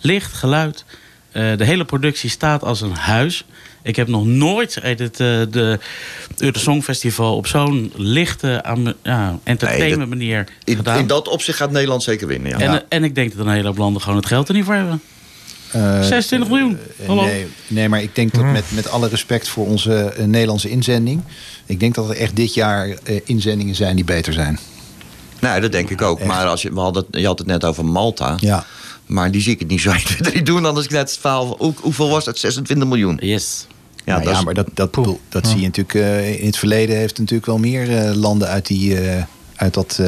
Licht, 0.00 0.32
geluid. 0.32 0.84
eh, 1.32 1.56
de 1.56 1.64
hele 1.64 1.84
productie 1.84 2.30
staat 2.30 2.62
als 2.62 2.80
een 2.80 2.94
huis. 2.96 3.44
Ik 3.82 3.96
heb 3.96 4.08
nog 4.08 4.24
nooit 4.26 4.74
het, 4.82 5.00
eh, 5.00 5.18
de 5.50 5.78
Euro 6.38 6.58
Songfestival 6.58 7.36
op 7.36 7.46
zo'n 7.46 7.92
lichte, 7.96 8.64
ja, 9.02 9.38
entertainment 9.42 9.88
Nee, 9.90 9.98
dat- 9.98 10.08
manier 10.08 10.46
In, 10.64 10.76
gedaan. 10.76 10.98
in 10.98 11.06
dat 11.06 11.28
opzicht 11.28 11.58
gaat 11.58 11.70
Nederland 11.70 12.02
zeker 12.02 12.26
winnen, 12.26 12.50
ja. 12.50 12.58
en, 12.58 12.70
eh, 12.74 12.80
en 12.88 13.04
ik 13.04 13.14
denk 13.14 13.36
dat 13.36 13.46
een 13.46 13.52
hele 13.52 13.66
hoop 13.66 13.76
landen 13.78 14.02
gewoon 14.02 14.16
het 14.16 14.26
geld 14.26 14.48
er 14.48 14.54
niet 14.54 14.64
voor 14.64 14.74
hebben. 14.74 15.00
Eh, 15.74 16.02
26 16.02 16.48
miljoen. 16.48 16.78
eh, 17.00 17.06
Hallo. 17.06 17.22
nee, 17.24 17.46
nee, 17.66 17.88
maar 17.88 18.02
ik 18.02 18.14
denk 18.14 18.32
dat 18.34 18.44
met, 18.44 18.64
met 18.68 18.88
alle 18.88 19.08
respect 19.08 19.48
voor 19.48 19.66
onze 19.66 19.94
eh, 19.94 20.24
Nederlandse 20.24 20.70
inzending... 20.70 21.20
ik 21.66 21.80
denk 21.80 21.94
dat 21.94 22.10
er 22.10 22.16
echt 22.16 22.36
dit 22.36 22.54
jaar 22.54 22.88
eh, 22.88 23.20
inzendingen 23.24 23.74
zijn 23.74 23.96
die 23.96 24.04
beter 24.04 24.32
zijn. 24.32 24.58
Nou, 25.40 25.60
dat 25.60 25.72
denk 25.72 25.90
ik 25.90 26.02
ook. 26.02 26.18
Echt. 26.18 26.28
Maar 26.28 26.46
als 26.46 26.62
je, 26.62 26.72
we 26.74 26.80
hadden, 26.80 27.04
je 27.10 27.26
had 27.26 27.38
het 27.38 27.46
net 27.48 27.64
over 27.64 27.84
Malta. 27.84 28.36
Ja. 28.40 28.66
Maar 29.06 29.30
die 29.30 29.40
zie 29.42 29.52
ik 29.52 29.58
het 29.58 29.68
niet 29.68 29.80
zo 29.80 29.90
1, 29.90 30.04
2, 30.04 30.20
3 30.20 30.42
doen. 30.42 30.64
Anders 30.66 30.86
ik 30.86 30.92
net 30.92 31.10
het 31.10 31.18
verhaal 31.18 31.54
hoe, 31.58 31.74
hoeveel 31.80 32.08
was 32.08 32.24
dat? 32.24 32.38
26 32.38 32.88
miljoen. 32.88 33.18
Yes. 33.22 33.66
Ja, 34.04 34.12
Ja, 34.12 34.18
dat 34.20 34.32
ja 34.32 34.38
is- 34.38 34.44
maar 34.44 34.54
dat, 34.54 34.68
dat, 34.74 34.98
dat 35.28 35.46
zie 35.46 35.56
je 35.60 35.64
natuurlijk... 35.66 35.94
eh, 35.94 36.40
in 36.40 36.46
het 36.46 36.56
verleden 36.56 36.96
heeft 36.96 37.18
natuurlijk 37.18 37.46
wel 37.46 37.58
meer 37.58 37.96
eh, 37.98 38.14
landen 38.14 38.48
uit, 38.48 38.66
die, 38.66 39.00
eh, 39.00 39.22
uit 39.56 39.74
dat... 39.74 40.00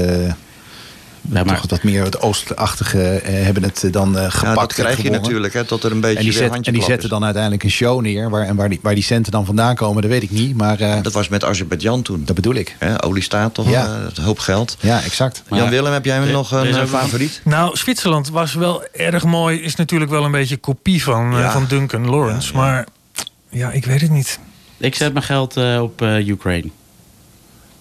eh, 1.31 1.37
Ja, 1.37 1.45
maar- 1.45 1.61
toch 1.61 1.71
wat 1.71 1.83
meer 1.83 2.05
het 2.05 2.21
oostachtige 2.21 3.03
eh, 3.09 3.45
hebben 3.45 3.63
het 3.63 3.85
eh, 3.85 3.93
dan 3.93 4.19
eh, 4.19 4.25
gepakt. 4.31 4.45
ja, 4.47 4.55
dat 4.55 4.73
krijg 4.73 5.03
je 5.03 5.11
natuurlijk, 5.11 5.55
hè, 5.55 5.65
tot 5.65 5.85
er 5.85 5.91
een 5.93 6.01
beetje 6.01 6.17
En 6.19 6.23
die, 6.23 6.33
weer 6.33 6.41
zet, 6.43 6.51
handje 6.51 6.71
en 6.71 6.77
die 6.77 6.87
zetten 6.87 7.05
is. 7.05 7.11
dan 7.11 7.25
uiteindelijk 7.25 7.63
een 7.63 7.71
show 7.71 8.01
neer. 8.01 8.31
Waar, 8.31 8.43
en 8.47 8.57
waar 8.57 8.69
die, 8.69 8.79
waar 8.83 8.95
die 8.95 9.03
centen 9.05 9.33
dan 9.33 9.45
vandaan 9.47 9.75
komen, 9.75 10.03
dat 10.03 10.11
weet 10.11 10.23
ik 10.23 10.31
niet. 10.31 10.57
Maar 10.57 10.81
eh, 10.81 11.03
Dat 11.03 11.13
was 11.13 11.29
met 11.29 11.45
Azerbeidzjan 11.45 12.03
toen. 12.03 12.23
dat 12.25 12.35
bedoel 12.35 12.55
ik. 12.55 12.77
Hè, 12.79 13.05
olie 13.05 13.23
staat 13.23 13.55
toch, 13.55 13.71
Ja. 13.71 13.85
eh, 13.87 13.93
een 14.15 14.23
hoop 14.25 14.39
geld. 14.39 14.77
Ja, 14.81 15.03
exact. 15.03 15.43
Maar- 15.49 15.59
Jan-Willem, 15.59 15.93
heb 15.93 16.05
jij 16.05 16.17
Er- 16.19 16.31
nog 16.33 16.51
een 16.53 16.67
eh, 16.77 16.85
favoriet? 16.85 17.41
Nou, 17.45 17.77
Zwitserland 17.77 18.29
was 18.31 18.55
wel 18.55 18.85
erg 18.93 19.25
mooi. 19.25 19.61
Is 19.61 19.75
natuurlijk 19.77 20.11
wel 20.11 20.25
een 20.25 20.31
beetje 20.31 20.57
kopie 20.57 21.03
van, 21.03 21.33
eh, 21.33 21.39
Ja. 21.39 21.51
van 21.53 21.65
Duncan 21.69 22.09
Lawrence. 22.11 22.55
Maar 22.55 22.87
ja, 23.51 23.71
ik 23.71 23.85
weet 23.85 24.01
het 24.01 24.11
niet. 24.11 24.39
Ik 24.79 24.95
zet 24.95 25.13
mijn 25.13 25.25
geld 25.25 25.57
eh, 25.57 25.81
op 25.83 26.03
eh, 26.03 26.29
Ukraine. 26.29 26.69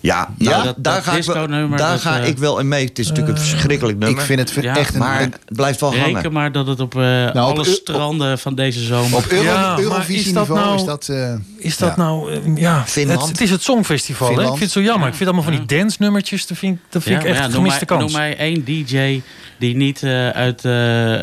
Ja, 0.06 0.34
Nou, 0.38 0.50
ja 0.58 0.64
dat- 0.64 0.76
daar, 0.78 0.94
dat 0.96 1.04
ga, 1.04 1.12
ik 1.14 1.24
wel, 1.24 1.48
daar 1.48 1.78
dat, 1.78 2.02
ga 2.02 2.20
eh, 2.20 2.28
ik 2.28 2.38
wel 2.38 2.60
in 2.60 2.68
mee. 2.68 2.86
Het 2.86 3.00
is 3.00 3.08
natuurlijk 3.08 3.38
een 3.38 3.44
verschrikkelijk 3.44 3.98
nummer. 3.98 4.20
Ik 4.20 4.26
vind 4.26 4.40
het 4.40 4.64
Ja, 4.64 4.76
echt 4.76 4.94
een... 4.94 5.00
maar 5.00 5.22
een- 5.22 5.32
het 5.46 5.56
blijft 5.56 5.80
wel 5.80 5.94
Reken 5.94 6.14
hangen. 6.14 6.32
maar 6.34 6.52
dat 6.52 6.68
het 6.68 6.80
op 6.80 6.96
eh, 6.96 7.02
Nou, 7.02 7.30
op 7.30 7.36
alle 7.56 7.64
stranden 7.64 8.40
van 8.40 8.56
deze 8.56 8.80
zomer... 8.84 9.18
op 9.18 9.26
Euro, 9.26 9.78
Eurovisie-niveau 9.80 10.16
is 10.30 10.34
dat 10.34 10.48
nou- 10.58 10.76
is 10.76 10.86
dat... 10.86 11.10
eh, 11.10 11.66
Is 11.66 11.78
dat 11.78 11.98
nou, 11.98 12.32
eh, 12.34 12.40
ja, 12.58 12.84
Finland. 12.86 13.20
Het, 13.22 13.30
het 13.30 13.42
is 13.42 13.50
het 13.50 13.62
Songfestival. 13.64 14.36
Hè? 14.36 14.42
Ik 14.42 14.48
vind 14.48 14.60
het 14.60 14.72
zo 14.72 14.82
jammer. 14.82 15.08
Ik 15.08 15.14
vind 15.14 15.30
allemaal 15.30 15.52
van 15.54 15.66
die 15.66 15.78
dance-nummertjes, 15.78 16.48
dat 16.48 16.58
vind, 16.58 16.80
dat 16.90 17.04
vind 17.04 17.22
Ja, 17.22 17.28
ik 17.30 17.36
echt 17.36 17.46
een 17.46 17.52
gemiste 17.52 17.86
mij, 17.88 17.98
kans. 17.98 18.12
noem 18.12 18.22
mij 18.22 18.38
één 18.38 18.64
DJ 18.66 19.22
die 19.60 19.76
niet 19.76 20.04
eh, 20.04 20.30
uit, 20.30 20.66
eh, 20.66 21.14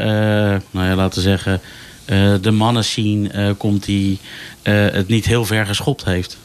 eh, 0.55 0.61
nou 0.71 0.87
ja, 0.89 0.95
laten 0.95 1.15
we 1.23 1.29
zeggen, 1.29 1.61
eh, 2.05 2.33
de 2.41 2.51
mannen 2.51 2.85
zien 2.85 3.33
eh, 3.33 3.51
komt 3.59 3.85
die 3.85 4.19
eh, 4.63 4.75
het 4.75 5.09
niet 5.09 5.25
heel 5.27 5.45
ver 5.45 5.67
geschopt 5.67 6.05
heeft. 6.05 6.39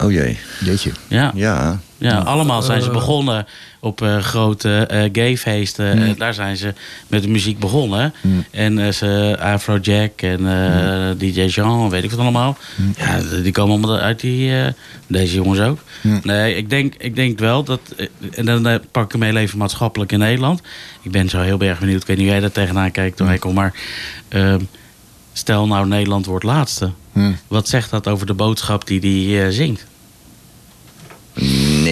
Oh 0.00 0.12
jee, 0.12 0.38
Jeetje. 0.64 0.90
Ja, 1.08 1.32
ja. 1.34 1.80
ja. 1.98 2.18
allemaal 2.18 2.62
zijn 2.62 2.82
ze 2.82 2.90
begonnen 2.90 3.46
op 3.80 4.02
eh, 4.02 4.18
grote 4.18 4.86
eh, 4.86 5.08
gayfeesten. 5.12 6.02
Eh, 6.02 6.10
daar 6.18 6.34
zijn 6.34 6.56
ze 6.56 6.74
met 7.06 7.22
de 7.22 7.28
muziek 7.28 7.58
begonnen. 7.58 8.14
En 8.50 8.78
eh, 8.78 8.92
ze 8.92 9.36
Afrojack 9.40 10.22
en 10.22 10.46
eh, 10.46 11.10
DJ 11.18 11.40
Jean, 11.42 11.90
weet 11.90 12.04
ik 12.04 12.10
wat 12.10 12.18
allemaal. 12.20 12.56
Ja, 12.96 13.20
die 13.42 13.52
komen 13.52 13.70
allemaal 13.78 13.98
uit 13.98 14.20
die... 14.20 14.52
eh, 14.52 14.66
deze 15.06 15.34
jongens 15.34 15.60
ook. 15.60 15.78
Nee, 16.22 16.54
ik 16.56 16.70
denk, 16.70 16.94
ik 16.98 17.14
denk 17.16 17.38
wel 17.38 17.62
dat... 17.64 17.80
en 18.34 18.44
dan 18.44 18.80
pak 18.90 19.04
ik 19.04 19.12
hem 19.12 19.22
heel 19.22 19.36
even 19.36 19.58
maatschappelijk 19.58 20.12
in 20.12 20.18
Nederland. 20.18 20.60
Ik 21.02 21.10
ben 21.10 21.28
zo 21.28 21.40
heel 21.40 21.60
erg 21.60 21.78
benieuwd. 21.78 22.00
Ik 22.00 22.06
weet 22.06 22.16
niet 22.16 22.24
hoe 22.26 22.34
jij 22.34 22.42
daar 22.44 22.52
tegenaan 22.52 22.90
kijkt, 22.90 23.20
Michael. 23.20 23.54
Maar 23.54 23.74
ehm, 24.28 24.60
Stel 25.36 25.66
nou 25.66 25.86
Nederland 25.86 26.26
wordt 26.26 26.44
laatste. 26.44 26.90
Hmm. 27.12 27.36
Wat 27.48 27.68
zegt 27.68 27.90
dat 27.90 28.08
over 28.08 28.26
de 28.26 28.34
boodschap 28.34 28.86
die 28.86 29.00
hij 29.30 29.46
eh, 29.46 29.52
zingt? 29.52 29.86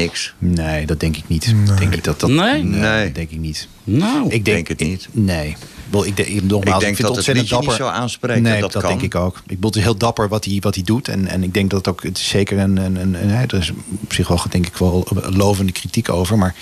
Niks. 0.01 0.35
Nee, 0.39 0.87
dat 0.87 1.01
denk 1.01 1.17
ik 1.17 1.25
niet. 1.27 1.47
Ik 1.47 1.79
denk 1.79 1.91
niet 1.95 2.05
dat 2.05 2.21
dat. 2.21 2.31
Nee? 2.31 2.63
Nee. 2.63 3.05
dat 3.05 3.15
denk 3.15 3.31
ik 3.31 3.39
niet. 3.39 3.69
Nou, 3.85 4.29
Ik 4.31 4.45
denk 4.45 4.69
het 4.69 4.81
niet. 4.81 5.09
Nee. 5.11 5.57
Wel, 5.91 6.07
ik, 6.07 6.17
denk- 6.17 6.29
ik, 6.29 6.43
nogmaals, 6.43 6.75
Ik 6.75 6.81
denk 6.81 6.97
vind 6.97 7.09
dat 7.09 7.17
het 7.17 7.27
het 7.27 7.37
ontzettend 7.37 7.37
liedje 7.37 7.57
niet 7.57 7.67
dapper. 7.79 7.87
zo 7.87 8.03
aanspreekt. 8.03 8.41
Nee, 8.41 8.61
dat, 8.61 8.73
dat, 8.73 8.83
kan. 8.83 8.91
denk 8.91 9.03
ik 9.03 9.15
ook. 9.15 9.37
Ik 9.37 9.43
bedoel, 9.47 9.67
het 9.71 9.77
is 9.77 9.83
heel 9.83 9.97
dapper 9.97 10.29
wat 10.29 10.45
hij, 10.45 10.59
wat 10.61 10.75
hij 10.75 10.85
doet. 10.85 11.09
En, 11.09 11.27
en 11.27 11.43
ik 11.43 11.55
denk 11.55 11.71
dat 11.71 11.79
het 11.79 11.89
ook 11.95 12.03
het 12.03 12.19
is 12.19 12.29
zeker 12.29 12.59
een, 12.59 12.77
een, 12.77 12.97
een, 12.97 13.15
een- 13.23 13.31
hè, 13.31 13.43
er 13.47 13.55
is 13.59 13.73
op 14.03 14.13
zich 14.13 14.29
wel, 14.29 14.43
denk 14.51 14.67
ik, 14.67 14.77
wel 14.77 15.07
lovende 15.31 15.73
kritiek 15.73 16.09
over. 16.09 16.39
Maar 16.39 16.55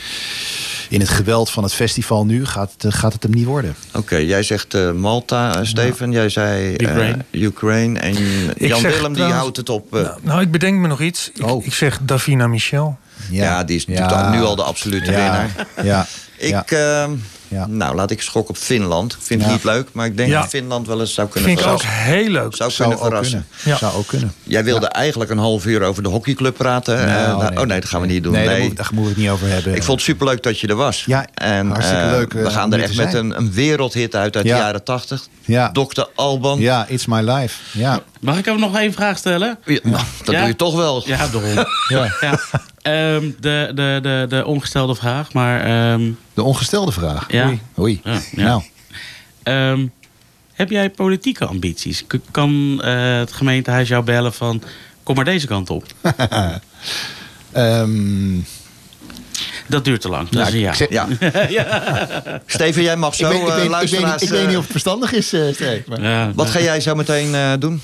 in 0.89 1.01
het 1.01 1.09
geweld 1.09 1.51
van 1.51 1.63
het 1.63 1.75
festival 1.75 2.25
nu 2.25 2.45
gaat, 2.47 2.75
het- 2.79 2.95
gaat 2.95 3.13
het 3.13 3.23
hem 3.23 3.33
niet 3.33 3.45
worden. 3.47 3.75
Oké, 3.95 4.17
jij 4.17 4.43
zegt 4.43 4.75
eh, 4.75 4.93
Malta, 4.93 5.59
eh, 5.59 5.65
Steven. 5.67 6.13
Jij 6.13 6.29
zei 6.29 6.75
eh, 6.75 6.89
Ukraine. 6.89 7.25
Ukraine. 7.31 7.99
En 7.99 8.15
Jan 8.59 8.83
Willem 8.83 9.13
die 9.15 9.23
houdt 9.23 9.57
het 9.57 9.69
op. 9.69 9.91
Nou, 9.91 10.19
nou, 10.23 10.41
ik 10.41 10.51
bedenk 10.51 10.79
me 10.81 10.87
nog 10.89 11.01
iets. 11.01 11.31
Ik, 11.35 11.47
Oh. 11.47 11.67
ik 11.67 11.73
zeg 11.75 11.99
Davina 12.03 12.47
Michel. 12.47 12.99
Ja. 13.33 13.65
die 13.65 13.77
is 13.77 13.87
natuurlijk 13.87 14.17
al- 14.17 14.29
nu 14.31 14.43
al 14.43 14.57
de 14.57 14.63
absolute 14.63 15.11
winnaar. 15.11 15.67
Ja, 15.83 16.07
Ik, 16.37 16.49
ja. 16.71 17.09
Ja. 17.53 17.67
nou, 17.67 17.95
laat 17.95 18.11
ik 18.11 18.23
schok 18.23 18.49
op 18.49 18.57
Finland. 18.57 19.13
Ik 19.13 19.19
vind 19.23 19.41
het 19.41 19.49
Ja. 19.51 19.57
niet 19.57 19.65
leuk, 19.65 19.89
maar 19.93 20.07
ik 20.07 20.17
denk 20.17 20.29
Ja. 20.31 20.41
dat 20.41 20.49
Finland 20.51 20.87
wel 20.87 21.01
eens 21.01 21.15
zou 21.15 21.29
kunnen 21.29 21.49
Vind 21.49 21.61
ik 21.61 21.67
ook 21.73 21.81
verrassen. 21.81 22.05
heel 22.13 22.29
leuk. 22.29 22.55
Zou 22.57 22.71
zou 22.71 22.89
kunnen 22.89 22.99
ook 22.99 23.05
verrassen. 23.13 23.47
kunnen. 23.63 23.79
Ja. 23.81 23.87
Zou 23.87 23.99
ook 23.99 24.07
kunnen. 24.07 24.33
Jij 24.43 24.65
wilde 24.65 24.87
eigenlijk 24.87 25.31
een 25.31 25.39
half 25.39 25.67
uur 25.67 25.83
over 25.83 26.03
de 26.03 26.09
hockeyclub 26.09 26.57
praten. 26.57 26.99
Eh, 26.99 27.07
Nou, 27.27 27.39
nou, 27.43 27.57
oh 27.57 27.67
nee, 27.67 27.81
dat 27.81 27.89
gaan 27.89 28.01
we 28.01 28.07
niet 28.07 28.23
doen. 28.23 28.33
Nee, 28.33 28.47
Nee, 28.47 28.57
Daar, 28.59 28.67
moet, 28.67 28.77
daar 28.77 28.87
moeten 28.93 29.03
we 29.03 29.09
het 29.09 29.19
niet 29.19 29.31
over 29.31 29.49
hebben. 29.49 29.75
Ik 29.75 29.83
vond 29.83 29.99
het 29.99 30.09
superleuk 30.09 30.43
dat 30.43 30.61
je 30.61 30.67
er 30.67 30.75
was. 30.77 31.05
Ja, 31.07 31.27
en, 31.35 31.69
hartstikke 31.71 32.03
eh, 32.03 32.11
leuk, 32.11 32.35
eh, 32.35 32.43
we 32.43 32.51
gaan 32.51 32.65
om 32.65 32.73
er 32.73 32.83
echt 32.83 32.97
met 32.97 33.15
een, 33.15 33.37
een 33.37 33.53
wereldhit 33.53 34.15
uit 34.15 34.37
uit 34.37 34.47
Ja. 34.47 34.55
de 34.57 34.61
jaren 34.63 34.85
tachtig. 34.85 35.27
Ja. 35.45 35.71
Dr. 35.73 36.03
Alban. 36.15 36.59
Ja, 36.61 36.87
It's 36.89 37.07
My 37.07 37.21
Life. 37.31 37.79
Ja. 37.79 38.01
mag 38.21 38.39
ik 38.39 38.45
hem 38.45 38.59
nog 38.61 38.77
één 38.79 38.93
vraag 38.93 39.19
stellen? 39.19 39.59
Ja, 39.65 39.79
nou, 39.83 40.03
dat 40.25 40.35
Ja? 40.35 40.39
doe 40.41 40.49
je 40.49 40.57
toch 40.57 40.75
wel. 40.75 41.03
Ja, 41.07 41.27
daarom. 41.33 41.67
Ja. 41.89 42.13
ja. 42.21 42.39
Ehm, 42.83 43.31
de, 43.41 43.71
de, 43.75 43.99
de, 44.03 44.27
de 44.29 44.45
ongestelde 44.47 44.95
vraag, 44.95 45.33
maar... 45.33 45.65
ehm, 45.93 46.11
De 46.35 46.43
ongestelde 46.43 46.93
vraag. 46.93 47.25
Ja. 47.33 47.47
Oei. 47.47 47.61
Oei. 47.79 48.01
Ja, 48.05 48.13
ja. 48.37 48.43
Nou, 48.45 48.63
ehm, 49.43 49.87
heb 50.53 50.71
jij 50.71 50.91
politieke 50.91 51.45
ambities? 51.45 52.05
K- 52.07 52.19
Kan 52.31 52.81
eh, 52.85 53.17
het 53.19 53.33
gemeentehuis 53.33 53.89
jou 53.89 54.05
bellen 54.05 54.33
van... 54.33 54.63
Kom 55.03 55.15
maar 55.17 55.25
deze 55.25 55.47
kant 55.47 55.71
op. 55.71 55.85
ehm, 57.53 58.39
Dat 59.67 59.85
duurt 59.85 60.01
te 60.01 60.09
lang. 60.09 60.29
Dat 60.29 60.33
nou, 60.33 60.47
is 60.47 60.53
een 60.55 60.61
ja. 60.61 60.71
ik 60.71 60.77
zeg- 61.33 61.51
Ja. 61.51 62.41
Steven, 62.47 62.83
jij 62.83 62.97
mag 62.97 63.15
zo, 63.15 63.31
ik, 63.31 63.37
eh, 63.37 63.45
weet, 63.45 63.53
ik, 63.55 63.61
weet, 63.61 63.69
luisteraars... 63.71 64.21
niet- 64.21 64.31
ik 64.31 64.37
weet 64.37 64.47
niet 64.47 64.57
of 64.57 64.63
het 64.63 64.71
verstandig 64.71 65.13
is, 65.13 65.33
eh 65.33 65.41
Steve, 65.53 65.83
maar- 65.87 66.03
Ja. 66.03 66.33
Wat 66.35 66.51
ga 66.51 66.61
jij 66.61 66.81
zo 66.81 66.95
meteen 66.95 67.35
eh, 67.35 67.53
doen? 67.59 67.81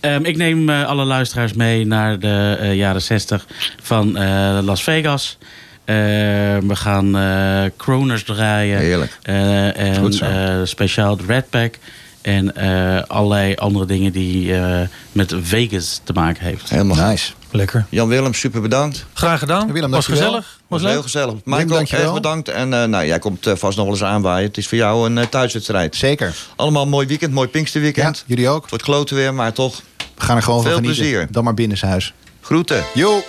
Ehm, 0.00 0.24
ik 0.24 0.36
neem 0.36 0.68
eh, 0.70 0.86
alle 0.86 1.04
luisteraars 1.04 1.52
mee 1.52 1.86
naar 1.86 2.18
de 2.18 2.56
eh, 2.60 2.74
jaren 2.74 3.02
60 3.02 3.46
van 3.82 4.16
eh, 4.16 4.58
Las 4.62 4.82
Vegas. 4.82 5.38
Ehm, 5.84 6.66
we 6.66 6.76
gaan 6.76 7.16
eh 7.16 7.70
Kroners 7.76 8.24
draaien. 8.24 8.78
Heerlijk. 8.78 9.18
Eh, 9.22 9.78
en 9.78 9.96
Goed 9.96 10.14
zo. 10.14 10.24
eh, 10.24 10.60
speciaal 10.64 11.16
de 11.16 11.24
Red 11.26 11.50
Pack. 11.50 11.74
En 12.22 12.56
eh, 12.56 13.02
allerlei 13.06 13.54
andere 13.54 13.86
dingen 13.86 14.12
die 14.12 14.54
eh, 14.56 14.80
met 15.12 15.34
Vegas 15.42 16.00
te 16.04 16.12
maken 16.12 16.44
heeft. 16.44 16.70
Helemaal. 16.70 17.08
Nice. 17.08 17.32
Lekker. 17.50 17.86
Jan 17.88 18.08
Willem, 18.08 18.34
super 18.34 18.60
bedankt. 18.60 19.06
Graag 19.12 19.38
gedaan. 19.38 19.72
Willem, 19.72 19.90
was 19.90 20.06
dankjewel. 20.06 20.32
gezellig. 20.32 20.58
Was 20.68 20.82
Was 20.82 20.90
heel 20.90 21.02
gezellig. 21.02 21.34
Michael, 21.44 21.80
erg 21.80 22.12
bedankt. 22.14 22.48
En 22.48 22.72
eh, 22.74 22.84
nou, 22.84 23.06
jij 23.06 23.18
komt 23.18 23.46
eh, 23.46 23.54
vast 23.56 23.76
nog 23.76 23.84
wel 23.86 23.94
eens 23.94 24.04
aanwaaien. 24.04 24.48
Het 24.48 24.56
is 24.56 24.68
voor 24.68 24.78
jou 24.78 25.06
een 25.06 25.18
eh, 25.18 25.26
thuiswedstrijd. 25.26 25.96
Zeker. 25.96 26.34
Allemaal 26.56 26.82
een 26.82 26.88
mooi 26.88 27.06
weekend, 27.06 27.32
mooi 27.32 27.46
Ja, 27.46 27.52
Pinksterweekend. 27.52 28.24
jullie 28.26 28.48
ook. 28.48 28.60
Het 28.60 28.70
wordt 28.70 28.84
kloten 28.84 29.16
weer, 29.16 29.34
maar 29.34 29.52
toch. 29.52 29.82
We 30.14 30.22
gaan 30.24 30.36
er 30.36 30.42
gewoon 30.42 30.62
van 30.62 30.70
Veel 30.70 30.78
genieten. 30.80 31.02
plezier. 31.02 31.26
Dan 31.30 31.44
maar 31.44 31.54
binnen 31.54 31.78
zijn 31.78 31.90
huis. 31.90 32.12
Groeten. 32.40 32.82
Yo! 32.94 33.22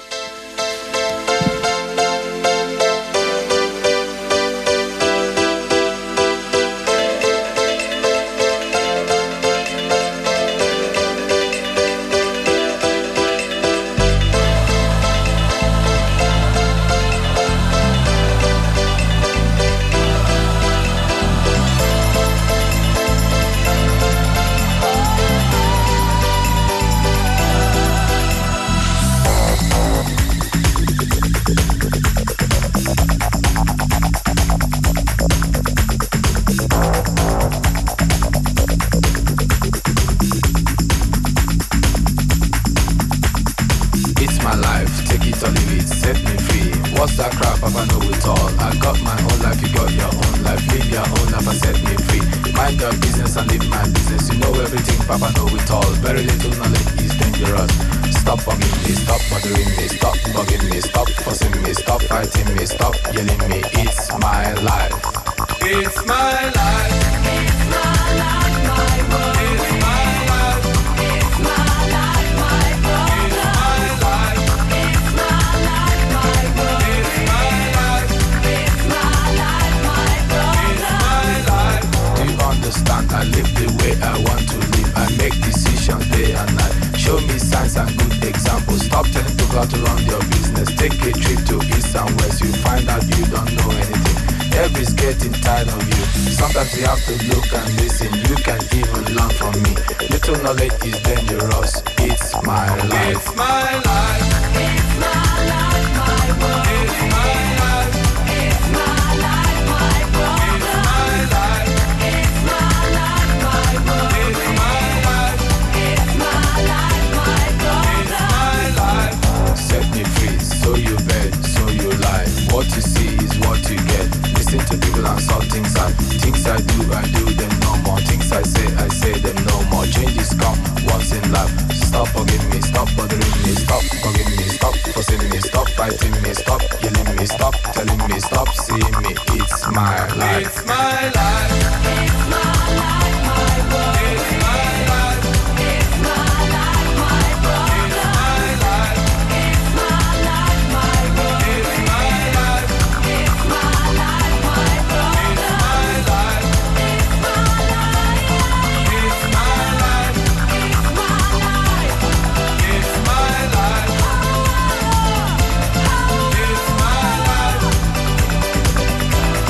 My 103.15 103.64